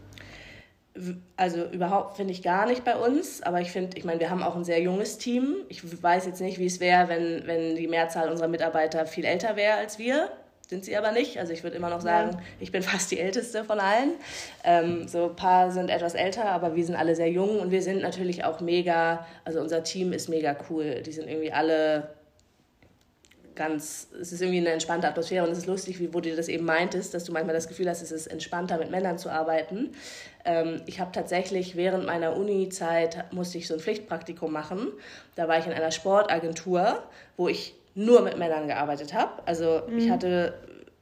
Also 1.37 1.65
überhaupt 1.67 2.17
finde 2.17 2.33
ich 2.33 2.43
gar 2.43 2.67
nicht 2.67 2.85
bei 2.85 2.97
uns, 2.97 3.41
aber 3.43 3.61
ich 3.61 3.71
finde, 3.71 3.97
ich 3.97 4.05
meine, 4.05 4.19
wir 4.19 4.31
haben 4.31 4.43
auch 4.43 4.57
ein 4.57 4.65
sehr 4.65 4.83
junges 4.83 5.19
Team. 5.19 5.55
Ich 5.69 6.03
weiß 6.03 6.27
jetzt 6.27 6.41
nicht, 6.41 6.59
wie 6.59 6.67
es 6.67 6.81
wäre, 6.81 7.09
wenn, 7.09 7.47
wenn 7.47 7.77
die 7.77 7.87
Mehrzahl 7.87 8.29
unserer 8.29 8.49
Mitarbeiter 8.49 9.07
viel 9.07 9.25
älter 9.25 9.55
wäre 9.55 9.77
als 9.77 10.01
wir 10.01 10.29
sind 10.69 10.85
sie 10.85 10.97
aber 10.97 11.13
nicht. 11.13 11.39
Also 11.39 11.53
ich 11.53 11.63
würde 11.63 11.77
immer 11.77 11.91
noch 11.91 12.01
sagen, 12.01 12.33
ja. 12.33 12.41
ich 12.61 12.71
bin 12.71 12.83
fast 12.85 13.11
die 13.11 13.19
älteste 13.19 13.65
von 13.65 13.81
allen. 13.81 14.13
Ähm, 14.65 15.09
so 15.09 15.31
ein 15.31 15.37
paar 15.37 15.71
sind 15.71 15.91
etwas 15.91 16.15
älter, 16.15 16.45
aber 16.45 16.77
wir 16.77 16.85
sind 16.85 16.95
alle 16.95 17.17
sehr 17.17 17.31
jung 17.31 17.59
und 17.59 17.71
wir 17.71 17.83
sind 17.83 18.03
natürlich 18.03 18.45
auch 18.45 18.61
mega, 18.61 19.27
also 19.45 19.61
unser 19.61 19.83
Team 19.83 20.13
ist 20.13 20.29
mega 20.29 20.57
cool. 20.71 21.03
Die 21.03 21.13
sind 21.13 21.29
irgendwie 21.29 21.53
alle 21.53 22.11
ganz, 23.59 24.09
es 24.21 24.31
ist 24.31 24.41
irgendwie 24.41 24.61
eine 24.61 24.71
entspannte 24.71 25.09
Atmosphäre 25.09 25.45
und 25.45 25.51
es 25.51 25.59
ist 25.59 25.67
lustig, 25.67 25.99
wie 25.99 26.15
wo 26.15 26.21
du 26.21 26.35
das 26.37 26.49
eben 26.49 26.65
meintest, 26.65 27.13
dass 27.13 27.25
du 27.25 27.33
manchmal 27.33 27.55
das 27.55 27.67
Gefühl 27.67 27.89
hast, 27.89 28.03
es 28.03 28.13
ist 28.13 28.29
entspannter 28.29 28.79
mit 28.79 28.91
Männern 28.91 29.19
zu 29.19 29.31
arbeiten. 29.31 29.95
Ähm, 30.45 30.83
ich 30.87 31.01
habe 31.01 31.11
tatsächlich 31.13 31.77
während 31.77 32.07
meiner 32.07 32.37
Uni-Zeit 32.37 33.33
musste 33.33 33.59
ich 33.59 33.67
so 33.67 33.75
ein 33.75 33.81
Pflichtpraktikum 33.81 34.53
machen. 34.53 34.93
Da 35.35 35.49
war 35.49 35.59
ich 35.59 35.67
in 35.67 35.73
einer 35.73 35.91
Sportagentur, 35.91 37.03
wo 37.37 37.49
ich 37.49 37.75
nur 37.99 38.23
mit 38.23 38.39
Männern 38.39 38.69
gearbeitet 38.69 39.13
habe. 39.13 39.43
Also 39.45 39.83
mhm. 39.89 39.99
ich 39.99 40.11
hatte, 40.11 40.55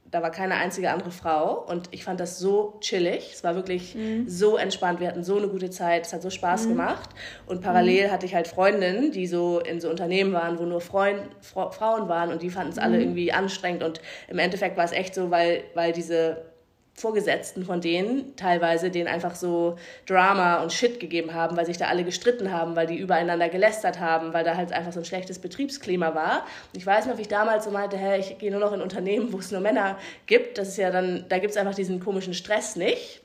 da 0.09 0.23
war 0.23 0.31
keine 0.31 0.55
einzige 0.55 0.89
andere 0.89 1.11
Frau 1.11 1.63
und 1.69 1.89
ich 1.91 2.03
fand 2.03 2.19
das 2.19 2.39
so 2.39 2.77
chillig. 2.81 3.33
Es 3.33 3.43
war 3.43 3.55
wirklich 3.55 3.93
mhm. 3.93 4.27
so 4.27 4.57
entspannt. 4.57 4.99
Wir 4.99 5.07
hatten 5.07 5.23
so 5.23 5.37
eine 5.37 5.47
gute 5.47 5.69
Zeit. 5.69 6.07
Es 6.07 6.13
hat 6.13 6.23
so 6.23 6.31
Spaß 6.31 6.65
mhm. 6.65 6.69
gemacht. 6.69 7.09
Und 7.45 7.61
parallel 7.61 8.07
mhm. 8.07 8.11
hatte 8.11 8.25
ich 8.25 8.33
halt 8.33 8.47
Freundinnen, 8.47 9.11
die 9.11 9.27
so 9.27 9.59
in 9.59 9.79
so 9.79 9.91
Unternehmen 9.91 10.33
waren, 10.33 10.57
wo 10.57 10.63
nur 10.63 10.81
Freund, 10.81 11.21
Frauen 11.41 12.09
waren 12.09 12.31
und 12.31 12.41
die 12.41 12.49
fanden 12.49 12.71
es 12.71 12.79
alle 12.79 12.95
mhm. 12.95 13.03
irgendwie 13.03 13.31
anstrengend. 13.31 13.83
Und 13.83 14.01
im 14.27 14.39
Endeffekt 14.39 14.75
war 14.75 14.85
es 14.85 14.91
echt 14.91 15.13
so, 15.13 15.29
weil, 15.29 15.65
weil 15.75 15.93
diese 15.93 16.47
Vorgesetzten 16.99 17.63
von 17.63 17.79
denen 17.79 18.35
teilweise 18.35 18.89
denen 18.89 19.07
einfach 19.07 19.35
so 19.35 19.77
Drama 20.07 20.63
und 20.63 20.73
Shit 20.73 20.99
gegeben 20.99 21.35
haben, 21.35 21.55
weil 21.55 21.67
sich 21.67 21.77
da 21.77 21.89
alle 21.89 22.03
gestritten 22.03 22.51
haben, 22.51 22.75
weil 22.75 22.87
die 22.87 22.97
übereinander 22.97 23.49
gelästert 23.49 23.99
haben, 23.99 24.33
weil 24.33 24.43
da 24.43 24.57
halt 24.57 24.73
einfach 24.73 24.91
so 24.91 24.99
ein 24.99 25.05
schlechtes 25.05 25.37
Betriebsklima 25.37 26.15
war. 26.15 26.43
Und 26.73 26.77
ich 26.77 26.85
weiß 26.85 27.05
noch, 27.05 27.17
wie 27.17 27.21
ich 27.21 27.27
damals 27.27 27.65
so 27.65 27.71
meinte, 27.71 27.97
hey, 27.97 28.19
ich 28.19 28.39
gehe 28.39 28.49
nur 28.49 28.59
noch 28.59 28.73
in 28.73 28.81
Unternehmen, 28.81 29.31
wo 29.31 29.37
es 29.37 29.51
nur 29.51 29.61
Männer 29.61 29.99
gibt. 30.25 30.57
Das 30.57 30.69
ist 30.69 30.77
ja 30.77 30.89
dann, 30.89 31.25
da 31.29 31.37
gibt 31.37 31.51
es 31.51 31.57
einfach 31.57 31.75
diesen 31.75 31.99
komischen 31.99 32.33
Stress 32.33 32.75
nicht. 32.75 33.21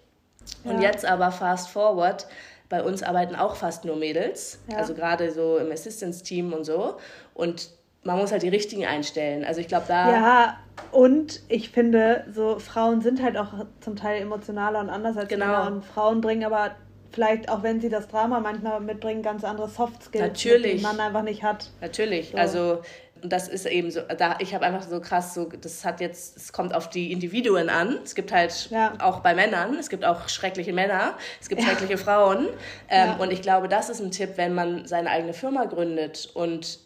Und 0.65 0.83
ja. 0.83 0.91
jetzt 0.91 1.07
aber 1.07 1.33
fast 1.33 1.71
forward, 1.71 2.27
bei 2.69 2.83
uns 2.83 3.03
arbeiten 3.03 3.37
auch 3.37 3.57
fast 3.57 3.87
nur 3.87 3.97
Mädels, 3.97 4.59
ja. 4.71 4.77
also 4.77 4.93
gerade 4.93 5.33
so 5.33 5.57
im 5.57 5.73
Assistance-Team 5.73 6.53
und 6.53 6.65
so. 6.65 6.99
Und 7.33 7.71
man 8.05 8.19
muss 8.19 8.33
halt 8.33 8.43
die 8.43 8.49
richtigen 8.49 8.85
einstellen. 8.85 9.45
Also 9.45 9.61
ich 9.61 9.69
glaube, 9.69 9.85
da. 9.88 10.11
Ja, 10.11 10.57
und 10.91 11.41
ich 11.49 11.71
finde, 11.71 12.25
so 12.33 12.59
Frauen 12.59 13.01
sind 13.01 13.23
halt 13.23 13.37
auch 13.37 13.67
zum 13.81 13.97
Teil 13.97 14.21
emotionaler 14.21 14.81
und 14.81 14.91
anders 14.91 15.17
als 15.17 15.29
genau. 15.29 15.47
Männer. 15.47 15.67
Und 15.69 15.85
Frauen 15.85 16.21
bringen 16.21 16.45
aber 16.45 16.73
vielleicht, 17.12 17.49
auch 17.49 17.62
wenn 17.62 17.81
sie 17.81 17.88
das 17.88 18.09
Drama 18.09 18.41
manchmal 18.41 18.81
mitbringen, 18.81 19.23
ganz 19.23 19.45
andere 19.45 19.69
Soft 19.69 20.03
Skills, 20.03 20.25
Natürlich. 20.25 20.77
die 20.77 20.83
man 20.83 20.99
einfach 20.99 21.23
nicht 21.23 21.43
hat. 21.43 21.71
Natürlich. 21.81 22.31
So. 22.31 22.37
Also 22.38 22.83
das 23.25 23.47
ist 23.47 23.67
eben 23.67 23.91
so, 23.91 24.01
da 24.19 24.37
ich 24.41 24.53
habe 24.53 24.65
einfach 24.65 24.83
so 24.83 25.01
krass 25.01 25.35
so, 25.35 25.45
das 25.45 25.85
hat 25.85 26.01
jetzt, 26.01 26.37
es 26.37 26.53
kommt 26.53 26.75
auf 26.75 26.91
die 26.91 27.12
Individuen 27.12 27.69
an. 27.69 28.01
Es 28.03 28.17
gibt 28.17 28.33
halt 28.33 28.69
ja. 28.71 28.95
auch 28.99 29.21
bei 29.21 29.35
Männern, 29.35 29.77
es 29.79 29.88
gibt 29.88 30.05
auch 30.05 30.29
schreckliche 30.29 30.73
Männer, 30.73 31.15
es 31.41 31.49
gibt 31.49 31.61
ja. 31.61 31.69
schreckliche 31.69 31.99
Frauen. 31.99 32.49
Ähm, 32.88 33.11
ja. 33.11 33.17
Und 33.17 33.33
ich 33.33 33.43
glaube, 33.43 33.69
das 33.69 33.91
ist 33.91 34.01
ein 34.01 34.11
Tipp, 34.11 34.31
wenn 34.37 34.55
man 34.55 34.87
seine 34.87 35.11
eigene 35.11 35.35
Firma 35.35 35.67
gründet 35.67 36.31
und 36.35 36.81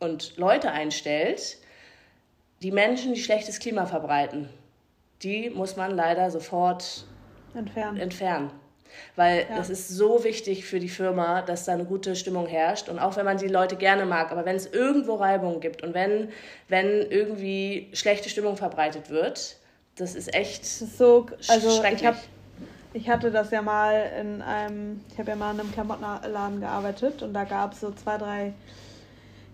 und 0.00 0.36
Leute 0.36 0.70
einstellt, 0.70 1.58
die 2.62 2.72
Menschen, 2.72 3.14
die 3.14 3.20
schlechtes 3.20 3.60
Klima 3.60 3.86
verbreiten, 3.86 4.48
die 5.22 5.50
muss 5.50 5.76
man 5.76 5.94
leider 5.94 6.30
sofort 6.30 7.04
entfernen. 7.54 7.98
entfernen. 7.98 8.50
Weil 9.16 9.46
ja. 9.48 9.56
das 9.56 9.68
ist 9.70 9.88
so 9.88 10.24
wichtig 10.24 10.64
für 10.64 10.80
die 10.80 10.88
Firma, 10.88 11.42
dass 11.42 11.64
da 11.64 11.72
eine 11.72 11.84
gute 11.84 12.16
Stimmung 12.16 12.46
herrscht. 12.46 12.88
Und 12.88 12.98
auch 12.98 13.16
wenn 13.16 13.24
man 13.24 13.36
die 13.36 13.48
Leute 13.48 13.76
gerne 13.76 14.06
mag, 14.06 14.32
aber 14.32 14.44
wenn 14.44 14.56
es 14.56 14.66
irgendwo 14.66 15.16
Reibung 15.16 15.60
gibt 15.60 15.82
und 15.82 15.94
wenn, 15.94 16.30
wenn 16.68 16.86
irgendwie 17.10 17.90
schlechte 17.92 18.28
Stimmung 18.28 18.56
verbreitet 18.56 19.10
wird, 19.10 19.56
das 19.96 20.14
ist 20.14 20.32
echt 20.34 20.62
das 20.62 20.82
ist 20.82 20.98
so, 20.98 21.26
also 21.48 21.70
schrecklich. 21.70 22.02
Ich, 22.02 22.06
hab, 22.06 22.16
ich 22.94 23.08
hatte 23.10 23.30
das 23.30 23.50
ja 23.50 23.62
mal 23.62 24.10
in 24.18 24.40
einem, 24.40 25.00
ich 25.12 25.18
habe 25.18 25.30
ja 25.30 25.36
mal 25.36 25.52
in 25.52 25.60
einem 25.60 25.72
Klamottenladen 25.72 26.60
gearbeitet 26.60 27.22
und 27.22 27.34
da 27.34 27.44
gab 27.44 27.72
es 27.72 27.80
so 27.80 27.90
zwei, 27.90 28.16
drei 28.16 28.54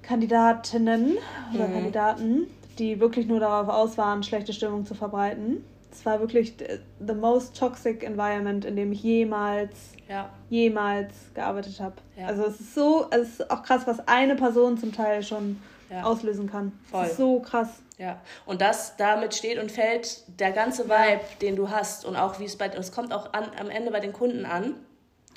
Kandidatinnen 0.07 1.19
oder 1.55 1.69
mhm. 1.69 1.73
Kandidaten, 1.73 2.47
die 2.79 3.01
wirklich 3.01 3.27
nur 3.27 3.40
darauf 3.40 3.69
aus 3.69 3.99
waren, 3.99 4.23
schlechte 4.23 4.53
Stimmung 4.53 4.85
zu 4.85 4.95
verbreiten. 4.95 5.64
Es 5.93 6.05
war 6.05 6.19
wirklich 6.19 6.55
the 6.99 7.14
most 7.14 7.57
toxic 7.57 8.03
environment, 8.03 8.64
in 8.64 8.75
dem 8.75 8.90
ich 8.90 9.03
jemals, 9.03 9.93
ja. 10.09 10.29
jemals 10.51 11.14
gearbeitet 11.35 11.81
habe. 11.81 11.95
Ja. 12.19 12.27
Also 12.27 12.45
es 12.47 12.61
ist 12.61 12.75
so, 12.75 13.07
es 13.11 13.29
ist 13.29 13.51
auch 13.51 13.62
krass, 13.62 13.83
was 13.87 14.07
eine 14.09 14.35
Person 14.35 14.77
zum 14.77 14.93
Teil 14.93 15.23
schon 15.23 15.61
ja. 15.90 16.03
auslösen 16.03 16.51
kann. 16.51 16.73
Voll. 16.90 17.09
so 17.11 17.40
krass. 17.40 17.69
Ja, 17.97 18.21
und 18.45 18.61
das 18.61 18.97
damit 18.97 19.35
steht 19.35 19.62
und 19.62 19.71
fällt 19.71 20.25
der 20.40 20.51
ganze 20.51 20.87
Vibe, 20.87 21.21
den 21.40 21.55
du 21.55 21.71
hast 21.71 22.05
und 22.05 22.17
auch 22.17 22.40
wie 22.40 22.45
es 22.45 22.57
bei 22.57 22.67
es 22.67 22.90
kommt 22.90 23.12
auch 23.12 23.33
an, 23.33 23.45
am 23.61 23.71
Ende 23.71 23.93
bei 23.93 24.01
den 24.01 24.12
Kunden 24.12 24.45
an. 24.45 24.75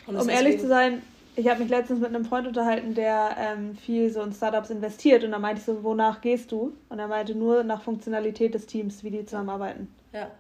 um 0.08 0.28
ehrlich 0.28 0.60
zu 0.60 0.68
sein, 0.68 1.04
ich 1.38 1.48
habe 1.48 1.62
mich 1.62 1.70
letztens 1.70 2.00
mit 2.00 2.10
einem 2.10 2.26
Freund 2.26 2.48
unterhalten, 2.48 2.96
der 2.96 3.36
ähm, 3.38 3.76
viel 3.76 4.10
so 4.10 4.22
in 4.22 4.34
Startups 4.34 4.72
investiert 4.72 5.24
und 5.24 5.32
da 5.32 5.40
meinte 5.40 5.60
ich 5.60 5.66
so, 5.66 5.84
wonach 5.84 6.20
gehst 6.22 6.52
du? 6.52 6.74
Und 6.90 7.00
er 7.00 7.08
meinte 7.08 7.36
nur 7.36 7.64
nach 7.64 7.82
Funktionalität 7.82 8.54
des 8.54 8.66
Teams, 8.66 9.04
wie 9.04 9.12
die 9.12 9.26
zusammenarbeiten. 9.26 9.88
Ja 10.12 10.32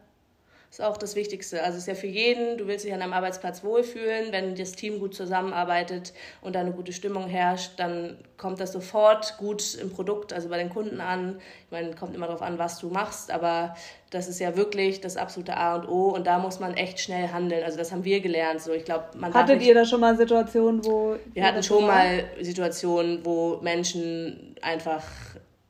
ist 0.69 0.81
auch 0.81 0.97
das 0.97 1.15
Wichtigste. 1.15 1.63
Also 1.63 1.77
es 1.77 1.83
ist 1.83 1.87
ja 1.87 1.95
für 1.95 2.07
jeden, 2.07 2.57
du 2.57 2.67
willst 2.67 2.85
dich 2.85 2.93
an 2.93 2.99
deinem 2.99 3.13
Arbeitsplatz 3.13 3.63
wohlfühlen. 3.63 4.31
Wenn 4.31 4.55
das 4.55 4.73
Team 4.73 4.99
gut 4.99 5.15
zusammenarbeitet 5.15 6.13
und 6.41 6.55
da 6.55 6.59
eine 6.59 6.71
gute 6.71 6.91
Stimmung 6.91 7.27
herrscht, 7.27 7.71
dann 7.77 8.17
kommt 8.37 8.59
das 8.59 8.73
sofort 8.73 9.37
gut 9.37 9.75
im 9.75 9.91
Produkt, 9.91 10.33
also 10.33 10.49
bei 10.49 10.57
den 10.57 10.69
Kunden 10.69 11.01
an. 11.01 11.39
Ich 11.65 11.71
meine, 11.71 11.95
kommt 11.95 12.13
immer 12.15 12.27
darauf 12.27 12.41
an, 12.41 12.59
was 12.59 12.79
du 12.79 12.89
machst, 12.89 13.31
aber 13.31 13.75
das 14.09 14.27
ist 14.27 14.39
ja 14.39 14.55
wirklich 14.55 15.01
das 15.01 15.17
absolute 15.17 15.57
A 15.57 15.75
und 15.75 15.87
O 15.87 16.09
und 16.09 16.27
da 16.27 16.37
muss 16.37 16.59
man 16.59 16.73
echt 16.75 16.99
schnell 16.99 17.29
handeln. 17.29 17.63
Also 17.63 17.77
das 17.77 17.91
haben 17.91 18.03
wir 18.03 18.19
gelernt. 18.19 18.61
So, 18.61 18.73
ich 18.73 18.85
glaube, 18.85 19.05
man 19.17 19.33
Hattet 19.33 19.61
ihr 19.61 19.73
da 19.73 19.85
schon 19.85 20.01
mal 20.01 20.15
Situationen, 20.17 20.85
wo... 20.85 21.15
Wir 21.33 21.45
hatten 21.45 21.63
schon 21.63 21.87
mal 21.87 22.25
Situationen, 22.41 23.25
wo 23.25 23.57
Menschen 23.61 24.55
einfach 24.61 25.03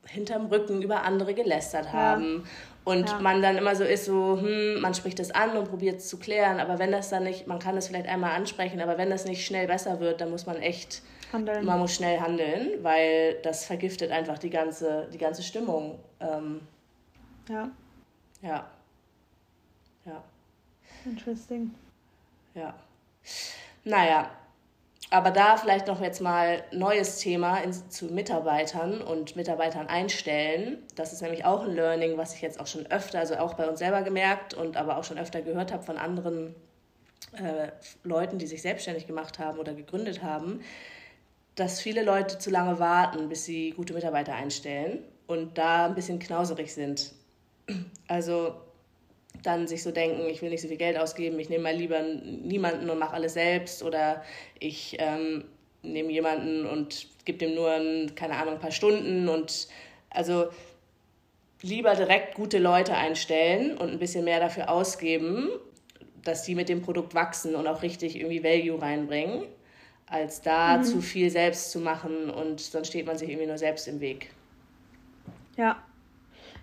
hinterm 0.08 0.46
Rücken 0.46 0.82
über 0.82 1.02
andere 1.02 1.34
gelästert 1.34 1.92
haben. 1.92 2.42
Ja. 2.44 2.50
Und 2.88 3.10
ja. 3.10 3.20
man 3.20 3.42
dann 3.42 3.58
immer 3.58 3.76
so 3.76 3.84
ist, 3.84 4.06
so, 4.06 4.40
hm, 4.40 4.80
man 4.80 4.94
spricht 4.94 5.20
es 5.20 5.30
an 5.30 5.58
und 5.58 5.68
probiert 5.68 5.96
es 5.98 6.08
zu 6.08 6.18
klären, 6.18 6.58
aber 6.58 6.78
wenn 6.78 6.90
das 6.90 7.10
dann 7.10 7.24
nicht, 7.24 7.46
man 7.46 7.58
kann 7.58 7.76
es 7.76 7.86
vielleicht 7.86 8.08
einmal 8.08 8.30
ansprechen, 8.30 8.80
aber 8.80 8.96
wenn 8.96 9.10
das 9.10 9.26
nicht 9.26 9.44
schnell 9.44 9.66
besser 9.66 10.00
wird, 10.00 10.22
dann 10.22 10.30
muss 10.30 10.46
man 10.46 10.56
echt, 10.56 11.02
handeln. 11.30 11.66
man 11.66 11.80
muss 11.80 11.94
schnell 11.94 12.18
handeln, 12.18 12.82
weil 12.82 13.34
das 13.42 13.66
vergiftet 13.66 14.10
einfach 14.10 14.38
die 14.38 14.48
ganze, 14.48 15.06
die 15.12 15.18
ganze 15.18 15.42
Stimmung. 15.42 15.98
Ähm, 16.18 16.62
ja. 17.50 17.68
Ja. 18.40 18.66
Ja. 20.06 20.24
Interesting. 21.04 21.74
Ja. 22.54 22.72
Naja, 23.84 24.30
aber 25.10 25.30
da 25.30 25.56
vielleicht 25.56 25.86
noch 25.86 26.00
jetzt 26.02 26.20
mal 26.20 26.62
neues 26.70 27.18
Thema 27.18 27.58
in, 27.58 27.72
zu 27.72 28.06
Mitarbeitern 28.06 29.00
und 29.00 29.36
Mitarbeitern 29.36 29.86
einstellen. 29.86 30.78
Das 30.96 31.12
ist 31.12 31.22
nämlich 31.22 31.44
auch 31.44 31.64
ein 31.64 31.74
Learning, 31.74 32.18
was 32.18 32.34
ich 32.34 32.42
jetzt 32.42 32.60
auch 32.60 32.66
schon 32.66 32.86
öfter, 32.86 33.18
also 33.20 33.36
auch 33.36 33.54
bei 33.54 33.66
uns 33.68 33.78
selber 33.78 34.02
gemerkt 34.02 34.54
und 34.54 34.76
aber 34.76 34.98
auch 34.98 35.04
schon 35.04 35.18
öfter 35.18 35.40
gehört 35.40 35.72
habe 35.72 35.82
von 35.82 35.96
anderen 35.96 36.54
äh, 37.32 37.68
Leuten, 38.04 38.38
die 38.38 38.46
sich 38.46 38.60
selbstständig 38.60 39.06
gemacht 39.06 39.38
haben 39.38 39.58
oder 39.58 39.72
gegründet 39.72 40.22
haben, 40.22 40.60
dass 41.54 41.80
viele 41.80 42.02
Leute 42.02 42.38
zu 42.38 42.50
lange 42.50 42.78
warten, 42.78 43.28
bis 43.28 43.44
sie 43.44 43.70
gute 43.70 43.94
Mitarbeiter 43.94 44.34
einstellen 44.34 45.02
und 45.26 45.58
da 45.58 45.86
ein 45.86 45.94
bisschen 45.94 46.18
knauserig 46.18 46.72
sind. 46.72 47.12
Also 48.08 48.54
dann 49.42 49.66
sich 49.66 49.82
so 49.82 49.90
denken, 49.90 50.26
ich 50.28 50.42
will 50.42 50.50
nicht 50.50 50.62
so 50.62 50.68
viel 50.68 50.76
Geld 50.76 50.98
ausgeben, 50.98 51.38
ich 51.38 51.48
nehme 51.48 51.64
mal 51.64 51.74
lieber 51.74 52.02
niemanden 52.02 52.90
und 52.90 52.98
mache 52.98 53.14
alles 53.14 53.34
selbst 53.34 53.82
oder 53.82 54.22
ich 54.58 54.96
ähm, 54.98 55.44
nehme 55.82 56.10
jemanden 56.10 56.66
und 56.66 57.06
gebe 57.24 57.38
dem 57.38 57.54
nur, 57.54 57.70
ein, 57.70 58.14
keine 58.14 58.34
Ahnung, 58.36 58.54
ein 58.54 58.60
paar 58.60 58.70
Stunden 58.70 59.28
und 59.28 59.68
also 60.10 60.48
lieber 61.62 61.94
direkt 61.94 62.34
gute 62.34 62.58
Leute 62.58 62.94
einstellen 62.94 63.76
und 63.76 63.90
ein 63.90 63.98
bisschen 63.98 64.24
mehr 64.24 64.40
dafür 64.40 64.70
ausgeben, 64.70 65.48
dass 66.24 66.42
die 66.42 66.54
mit 66.54 66.68
dem 66.68 66.82
Produkt 66.82 67.14
wachsen 67.14 67.54
und 67.54 67.66
auch 67.66 67.82
richtig 67.82 68.16
irgendwie 68.16 68.42
Value 68.42 68.80
reinbringen, 68.80 69.44
als 70.06 70.40
da 70.40 70.78
mhm. 70.78 70.84
zu 70.84 71.00
viel 71.00 71.30
selbst 71.30 71.70
zu 71.70 71.80
machen 71.80 72.30
und 72.30 72.60
sonst 72.60 72.88
steht 72.88 73.06
man 73.06 73.18
sich 73.18 73.28
irgendwie 73.28 73.46
nur 73.46 73.58
selbst 73.58 73.88
im 73.88 74.00
Weg. 74.00 74.30
Ja, 75.56 75.82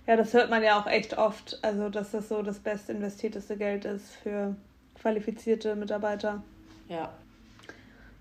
ja, 0.08 0.16
das 0.16 0.34
hört 0.34 0.50
man 0.50 0.64
ja 0.64 0.80
auch 0.80 0.88
echt 0.88 1.18
oft, 1.18 1.60
also 1.62 1.90
dass 1.90 2.12
das 2.12 2.30
so 2.30 2.42
das 2.42 2.60
best 2.60 2.90
investierteste 2.90 3.58
Geld 3.58 3.86
ist 3.86 4.16
für 4.16 4.56
qualifizierte 5.00 5.76
Mitarbeiter. 5.76 6.44
Ja. 6.88 7.14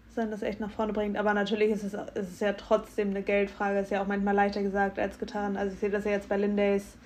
Dass 0.07 0.15
dann 0.17 0.31
das 0.31 0.43
echt 0.43 0.61
nach 0.61 0.71
vorne 0.71 0.93
bringt. 0.93 1.17
Aber 1.17 1.35
natürlich 1.35 1.71
ist 1.71 1.83
es, 1.83 1.95
ist 1.95 2.33
es 2.33 2.41
ja 2.41 2.55
trotzdem 2.55 3.11
eine 3.11 3.23
Geldfrage, 3.23 3.79
ist 3.81 3.91
ja 3.91 4.03
auch 4.03 4.07
manchmal 4.07 4.35
leichter 4.35 4.63
gesagt 4.63 4.99
als 4.99 5.19
getan. 5.19 5.57
Also 5.57 5.75
ich 5.75 5.81
sehe 5.81 5.91
das 5.91 6.05
ja 6.05 6.13
jetzt 6.13 6.29
bei 6.29 6.37
Lindays. 6.37 6.97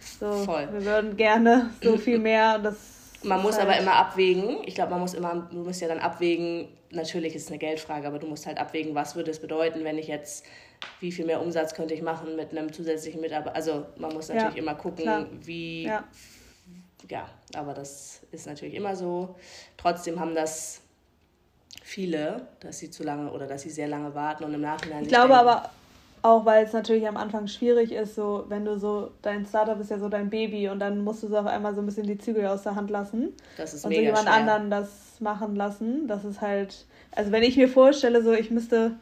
So, 0.00 0.32
Voll. 0.44 0.68
wir 0.72 0.84
würden 0.84 1.16
gerne 1.16 1.70
so 1.82 1.96
viel 1.96 2.18
mehr. 2.18 2.58
Das 2.58 2.96
man 3.22 3.42
muss 3.42 3.58
halt 3.58 3.68
aber 3.68 3.78
immer 3.78 3.94
abwägen. 3.94 4.58
Ich 4.66 4.74
glaube, 4.74 4.90
man 4.90 5.00
muss 5.00 5.14
immer, 5.14 5.48
du 5.50 5.58
musst 5.58 5.80
ja 5.80 5.88
dann 5.88 5.98
abwägen, 5.98 6.68
natürlich 6.90 7.34
ist 7.34 7.44
es 7.44 7.48
eine 7.48 7.58
Geldfrage, 7.58 8.06
aber 8.06 8.18
du 8.18 8.26
musst 8.26 8.46
halt 8.46 8.58
abwägen, 8.58 8.94
was 8.94 9.16
würde 9.16 9.30
es 9.30 9.40
bedeuten, 9.40 9.84
wenn 9.84 9.98
ich 9.98 10.08
jetzt 10.08 10.44
wie 11.00 11.12
viel 11.12 11.26
mehr 11.26 11.40
Umsatz 11.40 11.74
könnte 11.74 11.94
ich 11.94 12.02
machen 12.02 12.36
mit 12.36 12.50
einem 12.50 12.72
zusätzlichen 12.72 13.20
Mitarbeiter. 13.20 13.54
Also 13.54 13.86
man 13.96 14.12
muss 14.12 14.28
natürlich 14.28 14.56
ja, 14.56 14.62
immer 14.62 14.74
gucken, 14.74 15.04
klar. 15.04 15.26
wie. 15.42 15.84
Ja. 15.84 16.04
ja, 17.08 17.28
aber 17.54 17.74
das 17.74 18.20
ist 18.32 18.46
natürlich 18.46 18.74
immer 18.74 18.96
so. 18.96 19.36
Trotzdem 19.76 20.18
haben 20.20 20.34
das 20.34 20.80
viele, 21.82 22.48
dass 22.60 22.78
sie 22.78 22.90
zu 22.90 23.04
lange 23.04 23.30
oder 23.30 23.46
dass 23.46 23.62
sie 23.62 23.70
sehr 23.70 23.88
lange 23.88 24.14
warten 24.14 24.44
und 24.44 24.54
im 24.54 24.62
Nachhinein. 24.62 25.02
Ich 25.02 25.08
glaube 25.08 25.28
denken, 25.28 25.48
aber 25.48 25.70
auch, 26.22 26.44
weil 26.44 26.64
es 26.64 26.72
natürlich 26.72 27.06
am 27.06 27.16
Anfang 27.16 27.46
schwierig 27.46 27.92
ist, 27.92 28.16
so 28.16 28.44
wenn 28.48 28.64
du 28.64 28.78
so, 28.78 29.12
dein 29.22 29.46
Startup 29.46 29.78
ist 29.78 29.90
ja 29.90 29.98
so 29.98 30.08
dein 30.08 30.28
Baby 30.28 30.68
und 30.68 30.80
dann 30.80 31.04
musst 31.04 31.22
du 31.22 31.28
so 31.28 31.38
auf 31.38 31.46
einmal 31.46 31.74
so 31.74 31.80
ein 31.80 31.86
bisschen 31.86 32.06
die 32.06 32.18
Zügel 32.18 32.46
aus 32.46 32.62
der 32.62 32.74
Hand 32.74 32.90
lassen. 32.90 33.32
Das 33.56 33.74
ist 33.74 33.84
und 33.84 33.94
so 33.94 34.00
jemand 34.00 34.24
schwer. 34.24 34.32
anderen 34.32 34.70
das 34.70 35.20
machen 35.20 35.54
lassen. 35.54 36.08
Das 36.08 36.24
ist 36.24 36.40
halt, 36.40 36.86
also 37.12 37.30
wenn 37.30 37.44
ich 37.44 37.56
mir 37.56 37.68
vorstelle, 37.68 38.22
so 38.22 38.32
ich 38.32 38.50
müsste 38.50 38.96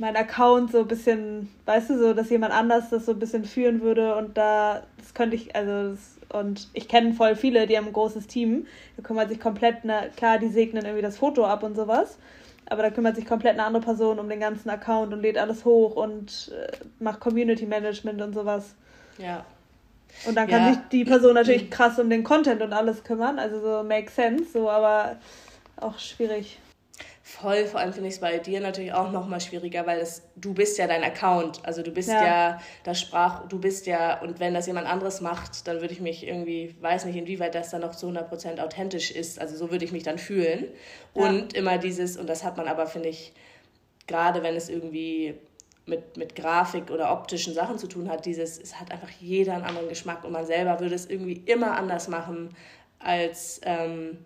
mein 0.00 0.16
Account 0.16 0.72
so 0.72 0.80
ein 0.80 0.88
bisschen, 0.88 1.50
weißt 1.66 1.90
du, 1.90 1.98
so, 1.98 2.14
dass 2.14 2.30
jemand 2.30 2.54
anders 2.54 2.88
das 2.88 3.04
so 3.04 3.12
ein 3.12 3.18
bisschen 3.18 3.44
führen 3.44 3.82
würde 3.82 4.16
und 4.16 4.36
da, 4.38 4.82
das 4.96 5.12
könnte 5.12 5.36
ich, 5.36 5.54
also, 5.54 5.90
das, 5.90 6.40
und 6.40 6.68
ich 6.72 6.88
kenne 6.88 7.12
voll 7.12 7.36
viele, 7.36 7.66
die 7.66 7.76
haben 7.76 7.86
ein 7.86 7.92
großes 7.92 8.26
Team, 8.26 8.66
da 8.96 9.02
kümmert 9.02 9.28
sich 9.28 9.38
komplett, 9.38 9.84
eine, 9.84 10.10
klar, 10.16 10.38
die 10.38 10.48
segnen 10.48 10.86
irgendwie 10.86 11.02
das 11.02 11.18
Foto 11.18 11.44
ab 11.44 11.62
und 11.62 11.76
sowas, 11.76 12.16
aber 12.64 12.82
da 12.82 12.90
kümmert 12.90 13.16
sich 13.16 13.26
komplett 13.26 13.52
eine 13.52 13.64
andere 13.64 13.82
Person 13.82 14.18
um 14.18 14.30
den 14.30 14.40
ganzen 14.40 14.70
Account 14.70 15.12
und 15.12 15.20
lädt 15.20 15.36
alles 15.36 15.66
hoch 15.66 15.96
und 15.96 16.50
äh, 16.56 16.72
macht 16.98 17.20
Community 17.20 17.66
Management 17.66 18.22
und 18.22 18.32
sowas. 18.32 18.74
Ja. 19.18 19.44
Und 20.26 20.34
dann 20.34 20.48
kann 20.48 20.62
ja. 20.62 20.72
sich 20.72 20.78
die 20.92 21.04
Person 21.04 21.34
natürlich 21.34 21.70
krass 21.70 21.98
um 21.98 22.08
den 22.08 22.24
Content 22.24 22.62
und 22.62 22.72
alles 22.72 23.04
kümmern, 23.04 23.38
also 23.38 23.60
so 23.60 23.82
makes 23.86 24.14
sense, 24.14 24.50
so, 24.50 24.70
aber 24.70 25.16
auch 25.76 25.98
schwierig. 25.98 26.58
Voll, 27.40 27.66
vor 27.66 27.80
allem 27.80 27.92
finde 27.92 28.08
ich 28.08 28.16
es 28.16 28.20
bei 28.20 28.38
dir 28.38 28.60
natürlich 28.60 28.92
auch 28.92 29.10
noch 29.10 29.26
mal 29.26 29.40
schwieriger, 29.40 29.86
weil 29.86 30.00
das, 30.00 30.22
du 30.36 30.52
bist 30.52 30.76
ja 30.78 30.86
dein 30.86 31.02
Account. 31.02 31.64
Also 31.64 31.82
du 31.82 31.90
bist 31.90 32.08
ja. 32.08 32.24
ja 32.24 32.60
das 32.84 33.00
Sprach, 33.00 33.48
du 33.48 33.58
bist 33.58 33.86
ja, 33.86 34.20
und 34.20 34.40
wenn 34.40 34.52
das 34.52 34.66
jemand 34.66 34.86
anderes 34.86 35.20
macht, 35.20 35.66
dann 35.66 35.80
würde 35.80 35.94
ich 35.94 36.00
mich 36.00 36.26
irgendwie, 36.26 36.74
weiß 36.80 37.06
nicht, 37.06 37.16
inwieweit 37.16 37.54
das 37.54 37.70
dann 37.70 37.80
noch 37.80 37.94
zu 37.94 38.08
100% 38.08 38.60
authentisch 38.60 39.10
ist. 39.10 39.40
Also 39.40 39.56
so 39.56 39.70
würde 39.70 39.84
ich 39.84 39.92
mich 39.92 40.02
dann 40.02 40.18
fühlen. 40.18 40.66
Ja. 41.14 41.28
Und 41.28 41.54
immer 41.54 41.78
dieses, 41.78 42.16
und 42.16 42.28
das 42.28 42.44
hat 42.44 42.56
man 42.56 42.68
aber, 42.68 42.86
finde 42.86 43.08
ich, 43.08 43.32
gerade 44.06 44.42
wenn 44.42 44.54
es 44.54 44.68
irgendwie 44.68 45.34
mit, 45.86 46.16
mit 46.16 46.36
Grafik 46.36 46.90
oder 46.90 47.12
optischen 47.12 47.54
Sachen 47.54 47.78
zu 47.78 47.86
tun 47.86 48.10
hat, 48.10 48.26
dieses, 48.26 48.58
es 48.58 48.78
hat 48.78 48.92
einfach 48.92 49.10
jeder 49.18 49.54
einen 49.54 49.64
anderen 49.64 49.88
Geschmack 49.88 50.24
und 50.24 50.32
man 50.32 50.44
selber 50.44 50.80
würde 50.80 50.94
es 50.94 51.06
irgendwie 51.06 51.42
immer 51.46 51.76
anders 51.76 52.08
machen 52.08 52.54
als... 52.98 53.60
Ähm, 53.64 54.18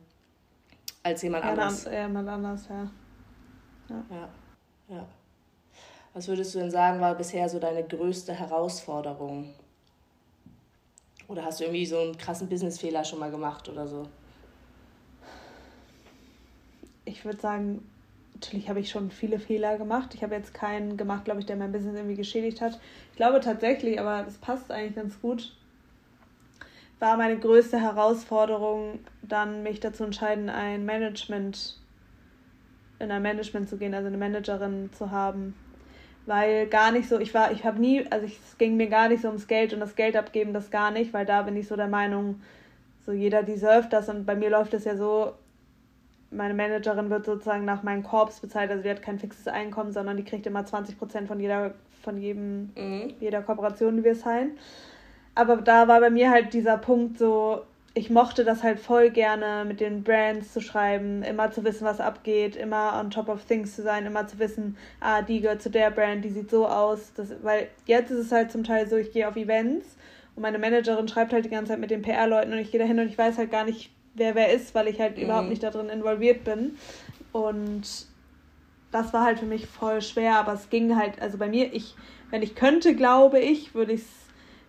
als 1.05 1.20
jemand 1.20 1.44
anderes. 1.44 1.85
Ja, 1.85 2.07
jemand 2.07 2.29
anders, 2.29 2.66
ja. 2.68 2.90
Ja. 3.88 4.04
Ja. 4.10 4.28
Ja. 4.88 5.06
Was 6.12 6.28
würdest 6.28 6.54
du 6.54 6.60
denn 6.60 6.70
sagen, 6.70 7.00
war 7.00 7.14
bisher 7.14 7.48
so 7.48 7.58
deine 7.58 7.82
größte 7.82 8.32
Herausforderung? 8.32 9.52
Oder 11.26 11.44
hast 11.44 11.60
du 11.60 11.64
irgendwie 11.64 11.86
so 11.86 11.98
einen 11.98 12.16
krassen 12.16 12.48
Businessfehler 12.48 13.04
schon 13.04 13.18
mal 13.18 13.30
gemacht 13.30 13.68
oder 13.68 13.88
so? 13.88 14.06
Ich 17.04 17.24
würde 17.24 17.40
sagen, 17.40 17.90
natürlich 18.34 18.68
habe 18.68 18.80
ich 18.80 18.90
schon 18.90 19.10
viele 19.10 19.38
Fehler 19.38 19.78
gemacht. 19.78 20.14
Ich 20.14 20.22
habe 20.22 20.34
jetzt 20.34 20.54
keinen 20.54 20.96
gemacht, 20.96 21.24
glaube 21.24 21.40
ich, 21.40 21.46
der 21.46 21.56
mein 21.56 21.72
Business 21.72 21.94
irgendwie 21.94 22.16
geschädigt 22.16 22.60
hat. 22.60 22.78
Ich 23.10 23.16
glaube 23.16 23.40
tatsächlich, 23.40 23.98
aber 23.98 24.22
das 24.22 24.36
passt 24.38 24.70
eigentlich 24.70 24.96
ganz 24.96 25.20
gut, 25.20 25.56
war 26.98 27.16
meine 27.16 27.38
größte 27.38 27.80
Herausforderung, 27.80 29.00
dann 29.22 29.62
mich 29.62 29.80
dazu 29.80 30.04
entscheiden, 30.04 30.48
ein 30.48 30.84
Management, 30.84 31.78
in 32.98 33.11
ein 33.11 33.22
Management 33.22 33.68
zu 33.68 33.76
gehen, 33.76 33.94
also 33.94 34.09
eine 34.09 34.16
Managerin 34.16 34.90
zu 34.92 35.11
haben. 35.11 35.54
Weil 36.26 36.66
gar 36.68 36.90
nicht 36.90 37.09
so, 37.09 37.18
ich 37.18 37.35
war, 37.35 37.52
ich 37.52 37.64
habe 37.64 37.78
nie, 37.78 38.07
also 38.11 38.24
ich, 38.24 38.38
es 38.38 38.57
ging 38.57 38.76
mir 38.76 38.88
gar 38.88 39.09
nicht 39.09 39.22
so 39.22 39.28
ums 39.28 39.46
Geld 39.46 39.74
und 39.74 39.80
das 39.80 39.94
Geld 39.94 40.16
abgeben, 40.16 40.54
das 40.54 40.70
gar 40.70 40.90
nicht, 40.90 41.12
weil 41.12 41.26
da 41.26 41.42
bin 41.42 41.57
ich 41.57 41.68
so 41.68 41.76
der 41.76 41.88
Meinung, 41.88 42.40
so 43.04 43.12
jeder 43.12 43.42
deserve 43.42 43.88
das 43.90 44.09
und 44.09 44.24
bei 44.24 44.35
mir 44.35 44.48
läuft 44.48 44.72
es 44.72 44.85
ja 44.85 44.96
so, 44.96 45.35
meine 46.30 46.54
Managerin 46.54 47.11
wird 47.11 47.26
sozusagen 47.26 47.64
nach 47.64 47.83
meinen 47.83 48.02
Korps 48.02 48.40
bezahlt, 48.40 48.70
also 48.70 48.83
die 48.83 48.90
hat 48.90 49.02
kein 49.02 49.18
fixes 49.18 49.48
Einkommen, 49.48 49.92
sondern 49.92 50.16
die 50.16 50.24
kriegt 50.24 50.46
immer 50.46 50.62
20% 50.62 51.26
von 51.26 51.40
jeder, 51.40 51.74
von 52.02 52.16
jedem, 52.16 52.72
mhm. 52.74 53.14
jeder 53.20 53.42
Kooperation, 53.42 53.98
die 53.98 54.04
wir 54.04 54.14
signen. 54.14 54.59
Aber 55.35 55.57
da 55.59 55.88
war 55.88 56.00
bei 56.00 56.11
mir 56.11 56.30
halt 56.30 56.54
dieser 56.54 56.78
Punkt 56.78 57.18
so, 57.18 57.62
ich 57.96 58.11
mochte 58.11 58.44
das 58.44 58.64
halt 58.64 58.80
voll 58.80 59.11
gerne, 59.11 59.64
mit 59.64 59.80
den 59.80 60.02
Brands 60.02 60.52
zu 60.52 60.61
schreiben, 60.61 61.22
immer 61.22 61.52
zu 61.52 61.62
wissen, 61.62 61.85
was 61.85 62.00
abgeht, 62.00 62.57
immer 62.57 62.98
on 63.00 63.11
top 63.11 63.28
of 63.28 63.44
things 63.44 63.76
zu 63.76 63.83
sein, 63.83 64.04
immer 64.04 64.26
zu 64.26 64.40
wissen, 64.40 64.76
ah, 65.00 65.22
die 65.22 65.40
gehört 65.40 65.62
zu 65.62 65.70
der 65.70 65.92
Brand, 65.92 66.24
die 66.24 66.30
sieht 66.30 66.50
so 66.50 66.66
aus. 66.66 67.12
Das, 67.14 67.33
weil 67.42 67.68
jetzt 67.87 68.11
ist 68.11 68.18
es 68.18 68.33
halt 68.33 68.50
zum 68.50 68.64
Teil 68.64 68.88
so, 68.88 68.96
ich 68.96 69.12
gehe 69.12 69.28
auf 69.28 69.37
Events 69.37 69.96
und 70.35 70.42
meine 70.42 70.59
Managerin 70.59 71.07
schreibt 71.07 71.33
halt 71.33 71.44
die 71.44 71.50
ganze 71.50 71.70
Zeit 71.70 71.78
mit 71.78 71.92
den 71.92 72.02
PR-Leuten 72.02 72.52
und 72.52 72.59
ich 72.59 72.72
gehe 72.72 72.80
dahin 72.80 72.98
und 72.98 73.07
ich 73.07 73.16
weiß 73.16 73.38
halt 73.38 73.52
gar 73.52 73.64
nicht, 73.64 73.90
wer 74.14 74.35
wer 74.35 74.52
ist, 74.52 74.74
weil 74.74 74.88
ich 74.88 75.00
halt 75.00 75.16
mhm. 75.16 75.24
überhaupt 75.24 75.48
nicht 75.48 75.62
darin 75.62 75.88
involviert 75.88 76.42
bin. 76.42 76.76
Und 77.30 77.83
das 78.90 79.12
war 79.12 79.24
halt 79.24 79.38
für 79.38 79.46
mich 79.46 79.66
voll 79.66 80.02
schwer, 80.02 80.37
aber 80.37 80.54
es 80.54 80.68
ging 80.68 80.96
halt, 80.96 81.22
also 81.22 81.38
bei 81.38 81.48
mir, 81.48 81.72
ich, 81.72 81.94
wenn 82.30 82.42
ich 82.42 82.57
könnte, 82.57 82.96
glaube 82.96 83.38
ich, 83.38 83.74
würde 83.74 83.92
ich 83.92 84.00
es 84.00 84.23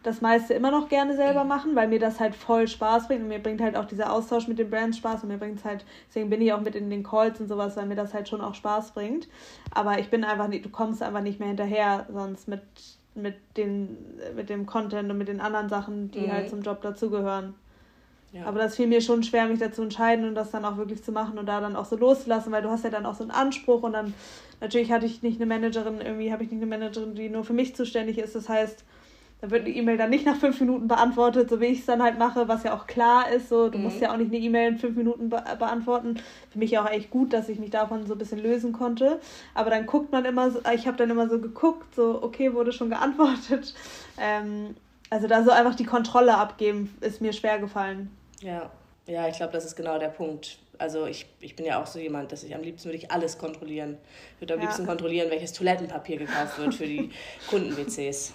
das 0.06 0.22
meiste 0.22 0.54
immer 0.54 0.70
noch 0.70 0.88
gerne 0.88 1.15
selber 1.15 1.44
machen, 1.44 1.76
weil 1.76 1.88
mir 1.88 2.00
das 2.00 2.20
halt 2.20 2.36
voll 2.36 2.68
Spaß 2.68 3.08
bringt 3.08 3.24
und 3.24 3.28
mir 3.28 3.39
bringt 3.39 3.60
halt 3.60 3.76
auch 3.76 3.86
dieser 3.86 4.13
Austausch 4.13 4.48
mit 4.48 4.60
den 4.60 4.70
Brands 4.70 4.98
Spaß 4.98 5.24
und 5.24 5.30
mir 5.30 5.38
bringt 5.38 5.58
es 5.58 5.65
halt, 5.65 5.84
deswegen 6.08 6.30
bin 6.30 6.41
ich 6.41 6.54
auch 6.54 6.62
mit 6.62 6.76
in 6.76 6.89
den 6.91 7.04
Calls 7.04 7.39
und 7.39 7.48
sowas, 7.48 7.76
weil 7.76 7.88
mir 7.88 7.96
das 7.96 8.13
halt 8.13 8.30
schon 8.30 8.41
auch 8.41 8.54
Spaß 8.54 8.91
bringt. 8.91 9.28
Aber 9.72 9.98
ich 9.98 10.10
bin 10.10 10.24
einfach 10.24 10.48
nicht, 10.48 10.63
du 10.63 10.70
kommst 10.70 11.02
einfach 11.02 11.22
nicht 11.22 11.39
mehr 11.39 11.48
hinterher, 11.48 12.06
sonst 12.13 12.48
mit, 12.48 12.62
mit, 13.15 13.36
den, 13.58 13.98
mit 14.36 14.50
dem 14.50 14.68
Content 14.68 15.10
und 15.10 15.18
mit 15.18 15.28
den 15.28 15.41
anderen 15.41 15.70
Sachen, 15.70 16.12
die 16.12 16.28
mhm. 16.28 16.32
halt 16.32 16.50
zum 16.50 16.62
Job 16.62 16.82
dazugehören. 16.84 17.56
Ja. 18.32 18.46
Aber 18.46 18.60
das 18.60 18.76
fiel 18.76 18.88
mir 18.88 19.02
schon 19.02 19.24
schwer, 19.24 19.48
mich 19.48 19.60
dazu 19.60 19.82
entscheiden 19.82 20.28
und 20.28 20.36
das 20.36 20.52
dann 20.52 20.65
auch 20.65 20.78
wirklich 20.78 21.04
zu 21.04 21.12
machen 21.12 21.39
und 21.39 21.48
da 21.48 21.62
dann 21.62 21.76
auch 21.76 21.86
so 21.86 21.96
loszulassen, 21.96 22.52
weil 22.52 22.62
du 22.62 22.70
hast 22.70 22.84
ja 22.84 22.89
dann 22.91 23.06
auch 23.06 23.15
so 23.15 23.24
einen 23.24 23.32
Anspruch 23.32 23.82
und 23.82 23.94
dann 23.94 24.13
natürlich 24.62 24.91
hatte 24.91 25.06
ich 25.06 25.24
nicht 25.24 25.41
eine 25.41 25.48
Managerin, 25.48 26.02
irgendwie 26.02 26.32
habe 26.32 26.44
ich 26.44 26.52
nicht 26.52 26.62
eine 26.62 26.68
Managerin, 26.68 27.15
die 27.15 27.30
nur 27.30 27.44
für 27.44 27.54
mich 27.54 27.76
zuständig 27.76 28.18
ist. 28.18 28.36
Das 28.36 28.50
heißt, 28.50 28.84
da 29.41 29.52
wird 29.52 29.65
eine 29.65 29.76
E-Mail 29.76 29.98
dann 29.98 30.10
nicht 30.10 30.26
nach 30.26 30.38
fünf 30.38 30.60
Minuten 30.60 30.88
beantwortet, 30.88 31.50
so 31.50 31.60
wie 31.60 31.65
ich 31.65 31.80
es 31.80 31.86
dann 31.86 32.02
halt 32.02 32.17
mache, 32.17 32.48
was 32.48 32.63
ja 32.63 32.74
auch 32.76 32.88
klar 32.88 33.30
ist. 33.30 33.50
So, 33.50 33.69
du 33.69 33.78
mhm. 33.78 33.86
musst 33.86 34.00
ja 34.00 34.12
auch 34.12 34.17
nicht 34.17 34.34
eine 34.34 34.38
E-Mail 34.38 34.69
in 34.74 34.78
fünf 34.78 34.95
Minuten 34.95 35.30
be 35.30 35.43
beantworten. 35.60 36.21
Für 36.50 36.60
mich 36.60 36.78
auch 36.78 36.89
echt 36.89 37.10
gut, 37.10 37.34
dass 37.34 37.50
ich 37.50 37.60
mich 37.60 37.69
davon 37.69 38.06
so 38.08 38.13
ein 38.13 38.17
bisschen 38.17 38.39
lösen 38.39 38.71
konnte. 38.71 39.19
Aber 39.54 39.69
dann 39.69 39.86
guckt 39.86 40.12
man 40.12 40.26
immer 40.26 40.50
so, 40.52 40.60
ich 40.74 40.88
habe 40.88 40.98
dann 40.98 41.10
immer 41.10 41.30
so 41.30 41.39
geguckt, 41.39 41.93
so, 41.95 42.24
okay, 42.24 42.54
wurde 42.54 42.71
schon 42.71 42.89
geantwortet. 42.89 43.74
Ähm, 44.17 44.76
also 45.10 45.28
da 45.28 45.43
so 45.43 45.52
einfach 45.52 45.76
die 45.76 45.84
Kontrolle 45.84 46.38
abgeben, 46.38 46.95
ist 47.02 47.21
mir 47.21 47.34
schwer 47.34 47.60
gefallen. 47.60 48.10
Ja, 48.39 48.71
ja, 49.08 49.28
ich 49.28 49.36
glaube, 49.36 49.52
das 49.52 49.65
ist 49.65 49.76
genau 49.76 50.00
der 50.00 50.08
Punkt. 50.08 50.58
Also 50.78 51.06
ich, 51.06 51.26
ich 51.41 51.56
bin 51.56 51.65
ja 51.65 51.82
auch 51.82 51.86
so 51.86 52.00
jemand, 52.00 52.32
dass 52.32 52.43
ich 52.43 52.56
am 52.56 52.62
liebsten 52.62 52.88
würde 52.88 52.98
ich 52.98 53.12
alles 53.12 53.38
kontrollieren. 53.38 53.98
Ich 54.36 54.41
würde 54.41 54.54
am 54.54 54.62
ja. 54.62 54.65
liebsten 54.67 54.86
kontrollieren, 54.86 55.30
welches 55.30 55.52
Toilettenpapier 55.54 56.17
gekauft 56.17 56.58
wird 56.58 56.76
für 56.76 56.86
die 56.86 57.12
Kunden-WCs. 57.50 58.34